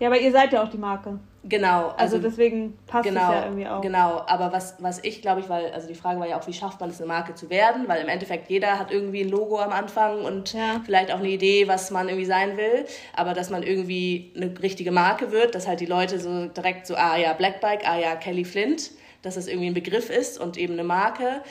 Ja, 0.00 0.08
aber 0.08 0.18
ihr 0.18 0.32
seid 0.32 0.52
ja 0.52 0.62
auch 0.62 0.68
die 0.68 0.78
Marke. 0.78 1.18
Genau. 1.46 1.88
Also, 1.88 2.16
also 2.16 2.18
deswegen 2.18 2.78
passt 2.86 3.04
genau, 3.04 3.28
es 3.28 3.34
ja 3.34 3.44
irgendwie 3.44 3.66
auch. 3.66 3.80
Genau, 3.82 4.22
aber 4.26 4.52
was, 4.52 4.76
was 4.78 5.04
ich 5.04 5.20
glaube 5.20 5.40
ich, 5.40 5.48
weil, 5.48 5.70
also 5.72 5.86
die 5.86 5.94
Frage 5.94 6.18
war 6.18 6.26
ja 6.26 6.38
auch, 6.38 6.46
wie 6.46 6.52
schafft 6.54 6.80
man 6.80 6.88
es, 6.88 7.00
eine 7.00 7.06
Marke 7.06 7.34
zu 7.34 7.50
werden? 7.50 7.86
Weil 7.86 8.02
im 8.02 8.08
Endeffekt 8.08 8.48
jeder 8.50 8.78
hat 8.78 8.90
irgendwie 8.90 9.22
ein 9.22 9.28
Logo 9.28 9.58
am 9.58 9.72
Anfang 9.72 10.24
und 10.24 10.54
ja. 10.54 10.80
vielleicht 10.84 11.12
auch 11.12 11.18
eine 11.18 11.28
Idee, 11.28 11.68
was 11.68 11.90
man 11.90 12.08
irgendwie 12.08 12.26
sein 12.26 12.56
will. 12.56 12.86
Aber 13.14 13.34
dass 13.34 13.50
man 13.50 13.62
irgendwie 13.62 14.32
eine 14.34 14.54
richtige 14.62 14.90
Marke 14.90 15.32
wird, 15.32 15.54
dass 15.54 15.68
halt 15.68 15.80
die 15.80 15.86
Leute 15.86 16.18
so 16.18 16.46
direkt 16.46 16.86
so, 16.86 16.96
ah 16.96 17.16
ja, 17.16 17.34
Blackbike, 17.34 17.86
ah 17.86 17.98
ja, 17.98 18.16
Kelly 18.16 18.44
Flint, 18.44 18.92
dass 19.20 19.34
das 19.34 19.46
irgendwie 19.46 19.68
ein 19.68 19.74
Begriff 19.74 20.08
ist 20.08 20.40
und 20.40 20.56
eben 20.56 20.72
eine 20.72 20.84
Marke 20.84 21.42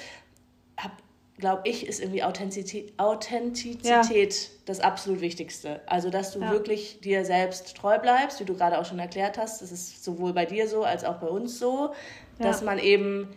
glaube 1.43 1.63
ich, 1.65 1.85
ist 1.85 1.99
irgendwie 1.99 2.23
Authentizität, 2.23 2.93
Authentizität 2.95 4.33
ja. 4.33 4.49
das 4.63 4.79
absolut 4.79 5.19
Wichtigste. 5.19 5.81
Also, 5.87 6.09
dass 6.09 6.31
du 6.31 6.39
ja. 6.39 6.51
wirklich 6.51 7.01
dir 7.01 7.25
selbst 7.25 7.75
treu 7.75 7.99
bleibst, 7.99 8.39
wie 8.39 8.45
du 8.45 8.53
gerade 8.53 8.79
auch 8.79 8.85
schon 8.85 8.97
erklärt 8.97 9.37
hast. 9.37 9.61
Das 9.61 9.69
ist 9.73 10.05
sowohl 10.05 10.31
bei 10.31 10.45
dir 10.45 10.69
so 10.69 10.85
als 10.85 11.03
auch 11.03 11.15
bei 11.15 11.27
uns 11.27 11.59
so, 11.59 11.93
ja. 12.39 12.45
dass 12.45 12.61
man 12.61 12.79
eben 12.79 13.27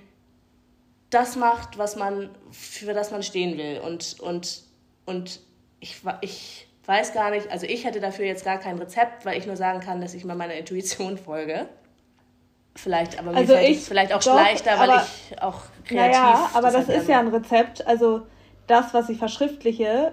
das 1.11 1.35
macht, 1.35 1.79
was 1.79 1.97
man, 1.97 2.31
für 2.53 2.95
das 2.95 3.11
man 3.11 3.25
stehen 3.25 3.59
will. 3.59 3.81
Und, 3.81 4.21
und, 4.21 4.63
und 5.05 5.41
ich, 5.81 5.97
ich 6.21 6.69
weiß 6.85 7.13
gar 7.13 7.33
nicht, 7.33 7.51
also 7.51 7.67
ich 7.67 7.85
hätte 7.85 7.99
dafür 7.99 8.27
jetzt 8.27 8.45
gar 8.45 8.59
kein 8.59 8.79
Rezept, 8.79 9.25
weil 9.25 9.37
ich 9.37 9.47
nur 9.47 9.57
sagen 9.57 9.81
kann, 9.81 10.01
dass 10.01 10.15
ich 10.15 10.25
mal 10.25 10.37
meiner 10.37 10.55
Intuition 10.55 11.19
folge. 11.19 11.69
Vielleicht, 12.77 13.19
aber 13.19 13.33
mir 13.33 13.39
also 13.39 13.55
fällt 13.55 13.71
ich, 13.71 13.79
es 13.79 13.89
vielleicht 13.89 14.13
auch 14.13 14.23
doch, 14.23 14.35
leichter, 14.35 14.79
weil 14.79 15.01
ich 15.01 15.43
auch 15.43 15.63
kreativ 15.85 16.17
Naja, 16.21 16.51
aber 16.53 16.71
das, 16.71 16.87
das 16.87 16.97
ist 16.97 17.09
ja 17.09 17.19
ein 17.19 17.29
Rezept. 17.29 17.87
Also 17.87 18.23
das, 18.67 18.93
was 18.93 19.09
ich 19.09 19.19
verschriftliche, 19.19 20.13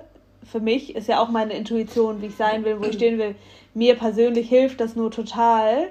für 0.50 0.60
mich 0.60 0.96
ist 0.96 1.08
ja 1.08 1.20
auch 1.22 1.30
meine 1.30 1.54
Intuition, 1.54 2.22
wie 2.22 2.28
ich 2.28 2.36
sein 2.36 2.64
will, 2.64 2.80
wo 2.80 2.86
ich 2.86 2.96
stehen 2.96 3.18
will. 3.18 3.36
Mir 3.74 3.96
persönlich 3.96 4.50
hilft 4.50 4.80
das 4.80 4.96
nur 4.96 5.12
total. 5.12 5.88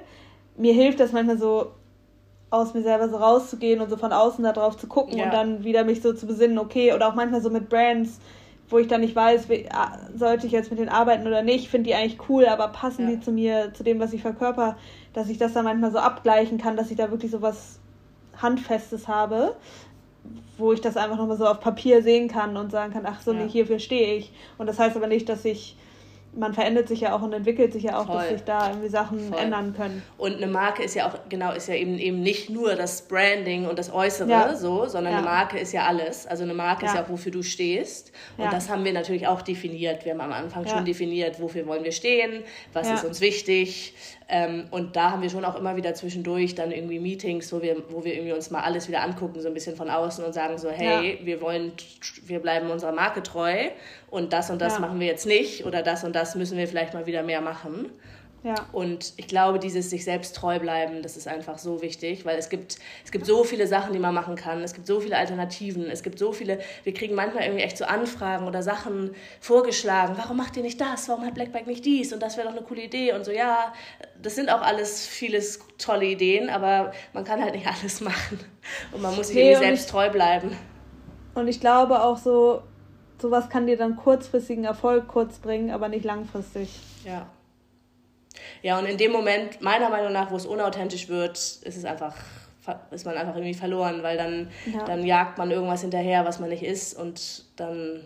Mir 0.57 0.73
hilft 0.73 0.99
das 0.99 1.11
manchmal 1.11 1.37
so 1.37 1.71
aus 2.49 2.73
mir 2.73 2.83
selber 2.83 3.09
so 3.09 3.17
rauszugehen 3.17 3.81
und 3.81 3.89
so 3.89 3.97
von 3.97 4.11
außen 4.11 4.43
da 4.43 4.53
drauf 4.53 4.77
zu 4.77 4.87
gucken 4.87 5.17
ja. 5.17 5.25
und 5.25 5.33
dann 5.33 5.63
wieder 5.63 5.83
mich 5.83 6.01
so 6.01 6.13
zu 6.13 6.27
besinnen, 6.27 6.59
okay, 6.59 6.93
oder 6.93 7.07
auch 7.07 7.15
manchmal 7.15 7.41
so 7.41 7.49
mit 7.49 7.67
Brands, 7.67 8.19
wo 8.69 8.77
ich 8.77 8.87
dann 8.87 9.01
nicht 9.01 9.15
weiß, 9.15 9.49
wie, 9.49 9.67
ah, 9.71 9.97
sollte 10.15 10.45
ich 10.45 10.53
jetzt 10.53 10.69
mit 10.69 10.79
denen 10.79 10.89
arbeiten 10.89 11.25
oder 11.25 11.41
nicht, 11.41 11.67
finde 11.67 11.89
die 11.89 11.95
eigentlich 11.95 12.29
cool, 12.29 12.45
aber 12.45 12.67
passen 12.67 13.09
ja. 13.09 13.15
die 13.15 13.21
zu 13.21 13.31
mir, 13.31 13.73
zu 13.73 13.83
dem, 13.83 13.99
was 13.99 14.13
ich 14.13 14.21
verkörper 14.21 14.77
dass 15.13 15.29
ich 15.29 15.37
das 15.37 15.53
dann 15.53 15.65
manchmal 15.65 15.91
so 15.91 15.99
abgleichen 15.99 16.57
kann, 16.57 16.75
dass 16.75 16.91
ich 16.91 16.97
da 16.97 17.11
wirklich 17.11 17.31
so 17.31 17.41
was 17.41 17.79
Handfestes 18.41 19.07
habe, 19.07 19.55
wo 20.57 20.73
ich 20.73 20.81
das 20.81 20.97
einfach 20.97 21.17
nochmal 21.17 21.37
so 21.37 21.45
auf 21.45 21.59
Papier 21.59 22.01
sehen 22.01 22.27
kann 22.27 22.57
und 22.57 22.71
sagen 22.71 22.93
kann, 22.93 23.05
ach 23.05 23.21
so, 23.21 23.31
ja. 23.31 23.43
nee, 23.43 23.49
hierfür 23.49 23.79
stehe 23.79 24.15
ich. 24.15 24.31
Und 24.57 24.67
das 24.67 24.79
heißt 24.79 24.95
aber 24.95 25.07
nicht, 25.07 25.29
dass 25.29 25.45
ich 25.45 25.77
man 26.35 26.53
verändert 26.53 26.87
sich 26.87 27.01
ja 27.01 27.15
auch 27.15 27.21
und 27.21 27.33
entwickelt 27.33 27.73
sich 27.73 27.83
ja 27.83 27.99
auch, 27.99 28.07
Voll. 28.07 28.17
dass 28.17 28.29
sich 28.29 28.43
da 28.43 28.69
irgendwie 28.69 28.89
Sachen 28.89 29.19
Voll. 29.19 29.39
ändern 29.39 29.73
können. 29.75 30.01
Und 30.17 30.37
eine 30.37 30.47
Marke 30.47 30.83
ist 30.83 30.95
ja 30.95 31.07
auch, 31.07 31.17
genau, 31.29 31.51
ist 31.51 31.67
ja 31.67 31.75
eben, 31.75 31.97
eben 31.99 32.21
nicht 32.21 32.49
nur 32.49 32.75
das 32.75 33.03
Branding 33.03 33.67
und 33.67 33.77
das 33.77 33.93
Äußere 33.93 34.29
ja. 34.29 34.55
so, 34.55 34.87
sondern 34.87 35.13
ja. 35.13 35.19
eine 35.19 35.27
Marke 35.27 35.59
ist 35.59 35.73
ja 35.73 35.85
alles. 35.85 36.25
Also 36.25 36.43
eine 36.43 36.53
Marke 36.53 36.85
ja. 36.85 36.91
ist 36.91 36.97
ja 36.97 37.03
auch, 37.03 37.09
wofür 37.09 37.31
du 37.31 37.43
stehst. 37.43 38.11
Und 38.37 38.51
das 38.51 38.69
haben 38.69 38.83
wir 38.83 38.93
natürlich 38.93 39.27
auch 39.27 39.41
definiert. 39.41 40.05
Wir 40.05 40.13
haben 40.13 40.21
am 40.21 40.33
Anfang 40.33 40.67
schon 40.67 40.85
definiert, 40.85 41.39
wofür 41.39 41.65
wollen 41.67 41.83
wir 41.83 41.91
stehen, 41.91 42.43
was 42.73 42.89
ist 42.89 43.05
uns 43.05 43.21
wichtig, 43.21 43.93
ähm, 44.35 44.65
und 44.71 44.95
da 44.95 45.11
haben 45.11 45.21
wir 45.21 45.29
schon 45.29 45.45
auch 45.45 45.55
immer 45.55 45.75
wieder 45.75 45.93
zwischendurch 45.93 46.55
dann 46.55 46.71
irgendwie 46.71 46.97
Meetings, 46.97 47.53
wo 47.53 47.61
wir, 47.61 47.83
wo 47.89 48.03
wir 48.03 48.15
irgendwie 48.15 48.33
uns 48.33 48.49
mal 48.49 48.61
alles 48.61 48.87
wieder 48.87 49.03
angucken, 49.03 49.39
so 49.39 49.47
ein 49.47 49.53
bisschen 49.53 49.75
von 49.75 49.91
außen 49.91 50.25
und 50.25 50.33
sagen 50.33 50.57
so, 50.57 50.71
hey, 50.71 51.19
ja. 51.19 51.25
wir 51.25 51.39
wollen, 51.39 51.71
wir 52.25 52.39
bleiben 52.39 52.71
unserer 52.71 52.93
Marke 52.93 53.21
treu 53.21 53.69
und 54.09 54.33
das 54.33 54.49
und 54.49 54.59
das 54.59 54.73
ja. 54.73 54.79
machen 54.79 54.99
wir 54.99 55.05
jetzt 55.05 55.27
nicht 55.27 55.67
oder 55.67 55.83
das 55.83 56.03
und 56.03 56.15
das 56.15 56.33
müssen 56.33 56.57
wir 56.57 56.67
vielleicht 56.67 56.95
mal 56.95 57.05
wieder 57.05 57.21
mehr 57.21 57.41
machen. 57.41 57.91
Ja. 58.43 58.55
Und 58.73 59.13
ich 59.15 59.27
glaube, 59.27 59.57
dieses 59.57 59.89
sich 59.89 60.03
selbst 60.03 60.35
treu 60.35 60.59
bleiben, 60.59 61.01
das 61.01 61.15
ist 61.15 61.29
einfach 61.29 61.57
so 61.57 61.81
wichtig, 61.81 62.25
weil 62.25 62.37
es 62.37 62.49
gibt, 62.49 62.77
es 63.05 63.11
gibt 63.11 63.25
so 63.25 63.45
viele 63.45 63.67
Sachen, 63.67 63.93
die 63.93 63.99
man 63.99 64.13
machen 64.13 64.35
kann. 64.35 64.61
Es 64.61 64.73
gibt 64.73 64.85
so 64.85 64.99
viele 64.99 65.17
Alternativen. 65.17 65.89
Es 65.89 66.03
gibt 66.03 66.19
so 66.19 66.33
viele, 66.33 66.59
wir 66.83 66.93
kriegen 66.93 67.15
manchmal 67.15 67.43
irgendwie 67.43 67.63
echt 67.63 67.77
so 67.77 67.85
Anfragen 67.85 68.45
oder 68.45 68.61
Sachen 68.61 69.15
vorgeschlagen. 69.39 70.15
Warum 70.17 70.35
macht 70.35 70.57
ihr 70.57 70.63
nicht 70.63 70.81
das? 70.81 71.07
Warum 71.07 71.25
hat 71.25 71.35
Blackback 71.35 71.67
nicht 71.67 71.85
dies? 71.85 72.11
Und 72.11 72.21
das 72.21 72.35
wäre 72.35 72.47
doch 72.49 72.55
eine 72.55 72.65
coole 72.65 72.83
Idee. 72.83 73.13
Und 73.13 73.23
so, 73.23 73.31
ja, 73.31 73.71
das 74.21 74.35
sind 74.35 74.49
auch 74.49 74.61
alles 74.61 75.07
vieles 75.07 75.59
tolle 75.77 76.05
Ideen, 76.05 76.49
aber 76.49 76.91
man 77.13 77.23
kann 77.23 77.41
halt 77.41 77.55
nicht 77.55 77.67
alles 77.81 78.01
machen. 78.01 78.39
Und 78.91 79.01
man 79.01 79.15
muss 79.15 79.27
sich 79.27 79.37
nee, 79.37 79.51
irgendwie 79.51 79.67
selbst 79.67 79.85
ich, 79.85 79.91
treu 79.91 80.09
bleiben. 80.09 80.51
Und 81.33 81.47
ich 81.47 81.61
glaube 81.61 82.03
auch 82.03 82.17
so, 82.17 82.61
sowas 83.21 83.49
kann 83.49 83.67
dir 83.67 83.77
dann 83.77 83.95
kurzfristigen 83.95 84.65
Erfolg 84.65 85.07
kurz 85.07 85.39
bringen, 85.39 85.71
aber 85.71 85.87
nicht 85.87 86.03
langfristig. 86.03 86.69
Ja. 87.05 87.27
Ja, 88.61 88.79
und 88.79 88.85
in 88.85 88.97
dem 88.97 89.11
Moment, 89.11 89.61
meiner 89.61 89.89
Meinung 89.89 90.13
nach, 90.13 90.31
wo 90.31 90.35
es 90.35 90.45
unauthentisch 90.45 91.09
wird, 91.09 91.37
ist 91.37 91.77
es 91.77 91.85
einfach, 91.85 92.15
ist 92.91 93.05
man 93.05 93.17
einfach 93.17 93.35
irgendwie 93.35 93.53
verloren, 93.53 94.03
weil 94.03 94.17
dann, 94.17 94.49
ja. 94.71 94.85
dann 94.85 95.05
jagt 95.05 95.37
man 95.37 95.51
irgendwas 95.51 95.81
hinterher, 95.81 96.25
was 96.25 96.39
man 96.39 96.49
nicht 96.49 96.63
ist 96.63 96.97
und 96.97 97.45
dann, 97.55 98.01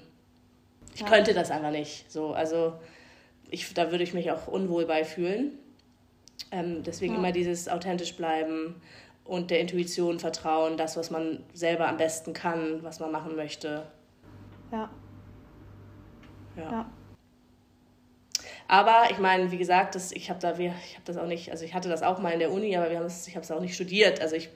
ich 0.93 1.01
ja. 1.01 1.07
könnte 1.07 1.33
das 1.33 1.51
einfach 1.51 1.71
nicht. 1.71 2.11
So, 2.11 2.33
also 2.33 2.73
ich, 3.49 3.73
da 3.73 3.91
würde 3.91 4.03
ich 4.03 4.13
mich 4.13 4.31
auch 4.31 4.47
unwohl 4.47 4.85
bei 4.85 5.03
fühlen. 5.03 5.57
Ähm, 6.51 6.83
deswegen 6.83 7.13
ja. 7.13 7.19
immer 7.19 7.31
dieses 7.31 7.67
authentisch 7.67 8.15
bleiben 8.15 8.81
und 9.25 9.51
der 9.51 9.59
Intuition 9.59 10.19
vertrauen, 10.19 10.77
das, 10.77 10.95
was 10.97 11.11
man 11.11 11.43
selber 11.53 11.87
am 11.87 11.97
besten 11.97 12.33
kann, 12.33 12.83
was 12.83 12.99
man 12.99 13.11
machen 13.11 13.35
möchte. 13.35 13.83
Ja. 14.71 14.89
Ja. 16.55 16.71
ja. 16.71 16.85
Aber 18.67 19.03
ich 19.09 19.17
meine, 19.17 19.51
wie 19.51 19.57
gesagt, 19.57 19.95
das, 19.95 20.11
ich 20.11 20.29
habe 20.29 20.39
da, 20.39 20.51
ich 20.57 20.69
habe 20.69 21.05
das 21.05 21.17
auch 21.17 21.25
nicht, 21.25 21.51
also 21.51 21.63
ich 21.63 21.73
hatte 21.73 21.89
das 21.89 22.03
auch 22.03 22.19
mal 22.19 22.31
in 22.31 22.39
der 22.39 22.51
Uni, 22.51 22.75
aber 22.75 22.89
wir 22.89 22.97
haben 22.97 23.05
es, 23.05 23.27
ich 23.27 23.35
habe 23.35 23.43
es 23.43 23.51
auch 23.51 23.61
nicht 23.61 23.75
studiert. 23.75 24.21
Also 24.21 24.35
ich 24.35 24.49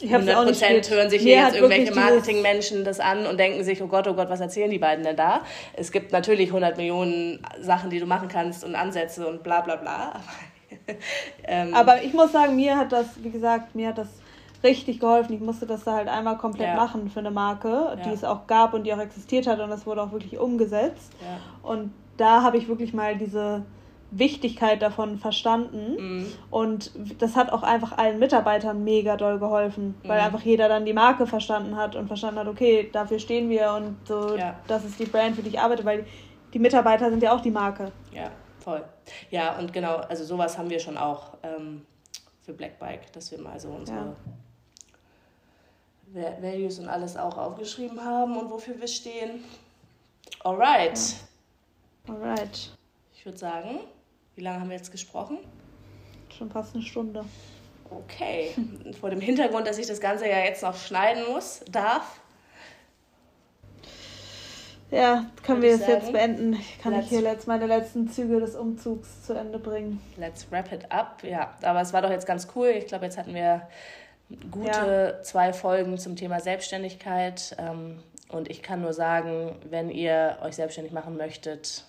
ich 0.00 0.12
100 0.12 0.44
Prozent 0.44 0.90
hören 0.90 1.08
sich 1.08 1.22
hier 1.22 1.36
jetzt 1.36 1.54
irgendwelche 1.54 1.94
Marketingmenschen 1.94 2.84
das 2.84 2.98
an 2.98 3.26
und 3.26 3.38
denken 3.38 3.62
sich, 3.62 3.80
oh 3.80 3.86
Gott, 3.86 4.08
oh 4.08 4.14
Gott, 4.14 4.28
was 4.28 4.40
erzählen 4.40 4.70
die 4.70 4.78
beiden 4.78 5.04
denn 5.04 5.16
da? 5.16 5.42
Es 5.74 5.92
gibt 5.92 6.10
natürlich 6.10 6.48
100 6.48 6.76
Millionen 6.76 7.40
Sachen, 7.60 7.90
die 7.90 8.00
du 8.00 8.06
machen 8.06 8.28
kannst 8.28 8.64
und 8.64 8.74
Ansätze 8.74 9.26
und 9.26 9.42
bla 9.42 9.60
bla 9.60 9.76
bla. 9.76 10.20
ähm, 11.44 11.74
Aber 11.74 12.02
ich 12.02 12.12
muss 12.12 12.32
sagen, 12.32 12.56
mir 12.56 12.76
hat 12.76 12.90
das, 12.90 13.06
wie 13.22 13.30
gesagt, 13.30 13.74
mir 13.76 13.88
hat 13.88 13.98
das 13.98 14.08
richtig 14.64 14.98
geholfen. 14.98 15.34
Ich 15.34 15.40
musste 15.40 15.66
das 15.66 15.84
da 15.84 15.92
halt 15.92 16.08
einmal 16.08 16.38
komplett 16.38 16.68
ja. 16.68 16.74
machen 16.74 17.08
für 17.08 17.20
eine 17.20 17.30
Marke, 17.30 17.68
ja. 17.68 17.96
die 17.96 18.10
es 18.10 18.24
auch 18.24 18.46
gab 18.48 18.74
und 18.74 18.84
die 18.84 18.92
auch 18.92 18.98
existiert 18.98 19.46
hat 19.46 19.60
und 19.60 19.70
das 19.70 19.86
wurde 19.86 20.02
auch 20.02 20.10
wirklich 20.10 20.38
umgesetzt. 20.38 21.12
Ja. 21.20 21.70
Und 21.70 21.92
da 22.16 22.42
habe 22.42 22.56
ich 22.56 22.68
wirklich 22.68 22.92
mal 22.92 23.16
diese 23.16 23.64
Wichtigkeit 24.10 24.80
davon 24.80 25.18
verstanden. 25.18 25.96
Mhm. 25.98 26.32
Und 26.50 26.92
das 27.18 27.36
hat 27.36 27.50
auch 27.50 27.62
einfach 27.62 27.98
allen 27.98 28.18
Mitarbeitern 28.18 28.84
mega 28.84 29.16
doll 29.16 29.38
geholfen, 29.38 29.94
weil 30.04 30.20
mhm. 30.20 30.26
einfach 30.26 30.42
jeder 30.42 30.68
dann 30.68 30.84
die 30.84 30.92
Marke 30.92 31.26
verstanden 31.26 31.76
hat 31.76 31.96
und 31.96 32.06
verstanden 32.06 32.40
hat, 32.40 32.48
okay, 32.48 32.88
dafür 32.92 33.18
stehen 33.18 33.50
wir 33.50 33.72
und 33.72 33.96
so, 34.06 34.36
ja. 34.36 34.58
das 34.66 34.84
ist 34.84 34.98
die 34.98 35.06
Brand, 35.06 35.36
für 35.36 35.42
die 35.42 35.50
ich 35.50 35.58
arbeite, 35.58 35.84
weil 35.84 36.06
die 36.52 36.58
Mitarbeiter 36.58 37.10
sind 37.10 37.22
ja 37.22 37.34
auch 37.34 37.40
die 37.40 37.50
Marke. 37.50 37.90
Ja, 38.12 38.30
voll. 38.60 38.84
Ja, 39.30 39.58
und 39.58 39.72
genau, 39.72 39.96
also 39.96 40.24
sowas 40.24 40.56
haben 40.56 40.70
wir 40.70 40.78
schon 40.78 40.96
auch 40.96 41.32
ähm, 41.42 41.84
für 42.42 42.52
Black 42.52 42.78
Bike, 42.78 43.12
dass 43.12 43.30
wir 43.32 43.40
mal 43.40 43.58
so 43.58 43.68
unsere 43.70 44.14
ja. 46.14 46.32
Values 46.40 46.78
und 46.78 46.88
alles 46.88 47.16
auch 47.16 47.36
aufgeschrieben 47.36 48.04
haben 48.04 48.36
und 48.36 48.48
wofür 48.50 48.78
wir 48.78 48.86
stehen. 48.86 49.42
Alright. 50.44 50.96
Ja. 50.96 51.16
Alright. 52.08 52.76
Ich 53.14 53.24
würde 53.24 53.38
sagen, 53.38 53.80
wie 54.34 54.42
lange 54.42 54.60
haben 54.60 54.68
wir 54.68 54.76
jetzt 54.76 54.92
gesprochen? 54.92 55.38
Schon 56.36 56.50
fast 56.50 56.74
eine 56.74 56.82
Stunde. 56.82 57.24
Okay, 57.90 58.54
vor 59.00 59.10
dem 59.10 59.20
Hintergrund, 59.20 59.66
dass 59.66 59.78
ich 59.78 59.86
das 59.86 60.00
Ganze 60.00 60.28
ja 60.28 60.38
jetzt 60.38 60.62
noch 60.62 60.76
schneiden 60.76 61.24
muss, 61.32 61.60
darf. 61.70 62.20
Ja, 64.90 65.26
können 65.42 65.62
wir 65.62 65.74
es 65.74 65.86
jetzt 65.86 66.12
beenden. 66.12 66.52
Ich 66.54 66.78
kann 66.78 66.98
ich 66.98 67.08
hier 67.08 67.20
jetzt 67.20 67.48
meine 67.48 67.66
letzten 67.66 68.08
Züge 68.08 68.38
des 68.38 68.54
Umzugs 68.54 69.24
zu 69.24 69.32
Ende 69.32 69.58
bringen. 69.58 70.00
Let's 70.16 70.50
wrap 70.52 70.70
it 70.72 70.92
up. 70.92 71.22
Ja, 71.24 71.54
aber 71.62 71.80
es 71.80 71.92
war 71.92 72.02
doch 72.02 72.10
jetzt 72.10 72.26
ganz 72.26 72.48
cool. 72.54 72.68
Ich 72.68 72.86
glaube, 72.86 73.06
jetzt 73.06 73.18
hatten 73.18 73.34
wir 73.34 73.66
gute 74.50 75.14
ja. 75.16 75.22
zwei 75.22 75.52
Folgen 75.52 75.98
zum 75.98 76.16
Thema 76.16 76.40
Selbstständigkeit. 76.40 77.56
Ähm, 77.58 78.02
und 78.28 78.48
ich 78.50 78.62
kann 78.62 78.82
nur 78.82 78.92
sagen, 78.92 79.56
wenn 79.68 79.90
ihr 79.90 80.38
euch 80.42 80.54
selbstständig 80.54 80.92
machen 80.92 81.16
möchtet, 81.16 81.84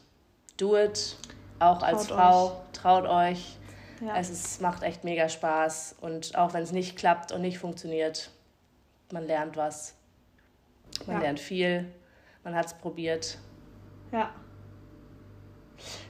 do 0.57 0.77
it. 0.77 1.17
Auch 1.59 1.81
als 1.81 2.07
traut 2.07 2.17
Frau, 2.17 2.45
euch. 2.45 2.53
traut 2.73 3.05
euch. 3.05 3.57
Ja. 4.01 4.17
Es 4.17 4.29
ist, 4.29 4.61
macht 4.61 4.83
echt 4.83 5.03
mega 5.03 5.29
Spaß. 5.29 5.95
Und 6.01 6.35
auch 6.37 6.53
wenn 6.53 6.63
es 6.63 6.71
nicht 6.71 6.97
klappt 6.97 7.31
und 7.31 7.41
nicht 7.41 7.59
funktioniert, 7.59 8.29
man 9.11 9.25
lernt 9.25 9.55
was. 9.55 9.95
Man 11.05 11.17
ja. 11.17 11.23
lernt 11.23 11.39
viel. 11.39 11.91
Man 12.43 12.55
hat 12.55 12.67
es 12.67 12.73
probiert. 12.73 13.37
Ja. 14.11 14.29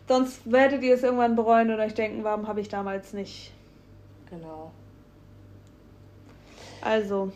Sonst 0.07 0.51
werdet 0.51 0.83
ihr 0.83 0.95
es 0.95 1.03
irgendwann 1.03 1.35
bereuen 1.35 1.73
oder 1.73 1.83
euch 1.83 1.93
denken, 1.93 2.23
warum 2.23 2.47
habe 2.47 2.61
ich 2.61 2.69
damals 2.69 3.13
nicht. 3.13 3.51
Genau. 4.29 4.71
Also, 6.81 7.31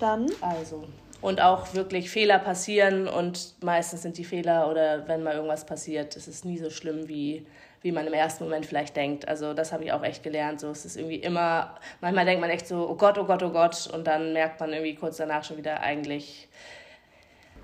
dann. 0.00 0.30
Also. 0.40 0.84
Und 1.22 1.40
auch 1.40 1.72
wirklich 1.72 2.10
Fehler 2.10 2.40
passieren 2.40 3.06
und 3.06 3.54
meistens 3.62 4.02
sind 4.02 4.18
die 4.18 4.24
Fehler 4.24 4.68
oder 4.68 5.06
wenn 5.06 5.22
mal 5.22 5.34
irgendwas 5.34 5.64
passiert, 5.64 6.16
ist 6.16 6.26
es 6.26 6.44
nie 6.44 6.58
so 6.58 6.68
schlimm, 6.68 7.06
wie, 7.06 7.46
wie 7.80 7.92
man 7.92 8.08
im 8.08 8.12
ersten 8.12 8.42
Moment 8.42 8.66
vielleicht 8.66 8.96
denkt. 8.96 9.28
Also 9.28 9.54
das 9.54 9.72
habe 9.72 9.84
ich 9.84 9.92
auch 9.92 10.02
echt 10.02 10.24
gelernt. 10.24 10.58
So, 10.58 10.68
es 10.70 10.84
ist 10.84 10.96
irgendwie 10.96 11.16
immer, 11.16 11.76
manchmal 12.00 12.24
denkt 12.24 12.40
man 12.40 12.50
echt 12.50 12.66
so, 12.66 12.88
oh 12.90 12.96
Gott, 12.96 13.18
oh 13.18 13.24
Gott, 13.24 13.40
oh 13.44 13.50
Gott. 13.50 13.88
Und 13.94 14.04
dann 14.08 14.32
merkt 14.32 14.58
man 14.58 14.72
irgendwie 14.72 14.96
kurz 14.96 15.18
danach 15.18 15.44
schon 15.44 15.58
wieder 15.58 15.80
eigentlich, 15.80 16.48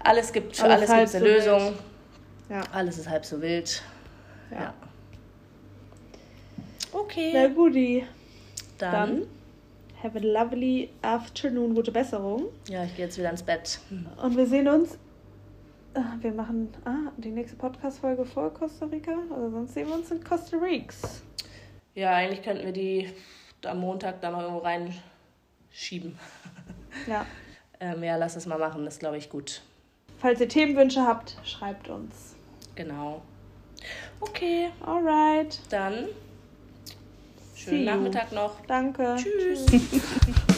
alles 0.05 0.33
gibt, 0.33 0.57
für 0.57 0.63
alles, 0.63 0.89
alles 0.89 1.13
gibt 1.13 1.25
eine 1.25 1.41
so 1.41 1.51
Lösung. 1.51 1.75
Ja. 2.49 2.63
Alles 2.73 2.97
ist 2.99 3.11
halb 3.11 3.25
so 3.25 3.43
wild. 3.43 3.83
Ja. 4.53 4.61
ja. 4.61 4.75
Okay. 6.93 7.33
Na 7.35 7.49
guti. 7.49 8.07
Dann. 8.79 8.93
Dann 8.93 9.38
Have 10.03 10.17
a 10.17 10.21
lovely 10.23 10.91
afternoon, 11.03 11.75
gute 11.75 11.91
Besserung. 11.91 12.45
Ja, 12.69 12.85
ich 12.85 12.95
gehe 12.95 13.07
jetzt 13.07 13.19
wieder 13.19 13.31
ins 13.31 13.43
Bett. 13.43 13.81
Und 14.23 14.37
wir 14.37 14.47
sehen 14.47 14.69
uns. 14.69 14.97
Ah, 15.95 16.15
wir 16.21 16.33
machen 16.33 16.73
ah, 16.85 17.11
die 17.17 17.31
nächste 17.31 17.57
Podcast-Folge 17.57 18.25
vor 18.25 18.55
Costa 18.55 18.87
Rica. 18.87 19.17
Also 19.35 19.51
sonst 19.51 19.75
sehen 19.75 19.89
wir 19.89 19.97
uns 19.97 20.09
in 20.13 20.23
Costa 20.23 20.57
Rica. 20.59 20.95
Ja, 21.97 22.15
eigentlich 22.15 22.43
könnten 22.43 22.65
wir 22.65 22.73
die 22.73 23.11
am 23.65 23.81
Montag 23.81 24.21
dann 24.21 24.35
noch 24.35 24.43
irgendwo 24.43 24.61
reinschieben. 24.61 26.17
Ja. 27.09 27.27
ähm, 27.81 28.05
ja, 28.05 28.15
lass 28.15 28.37
es 28.37 28.47
mal 28.47 28.59
machen, 28.59 28.85
das 28.85 29.01
glaube 29.01 29.17
ich 29.17 29.29
gut. 29.29 29.63
Falls 30.19 30.41
ihr 30.41 30.49
Themenwünsche 30.49 31.03
habt, 31.03 31.37
schreibt 31.43 31.89
uns. 31.89 32.37
Genau. 32.77 33.23
Okay. 34.21 34.71
Alright. 34.81 35.59
Dann 35.71 36.07
Schönen 37.59 37.85
Nachmittag 37.85 38.33
noch. 38.33 38.53
Danke. 38.67 39.17
Tschüss. 39.17 39.67
Tschüss. 39.67 39.83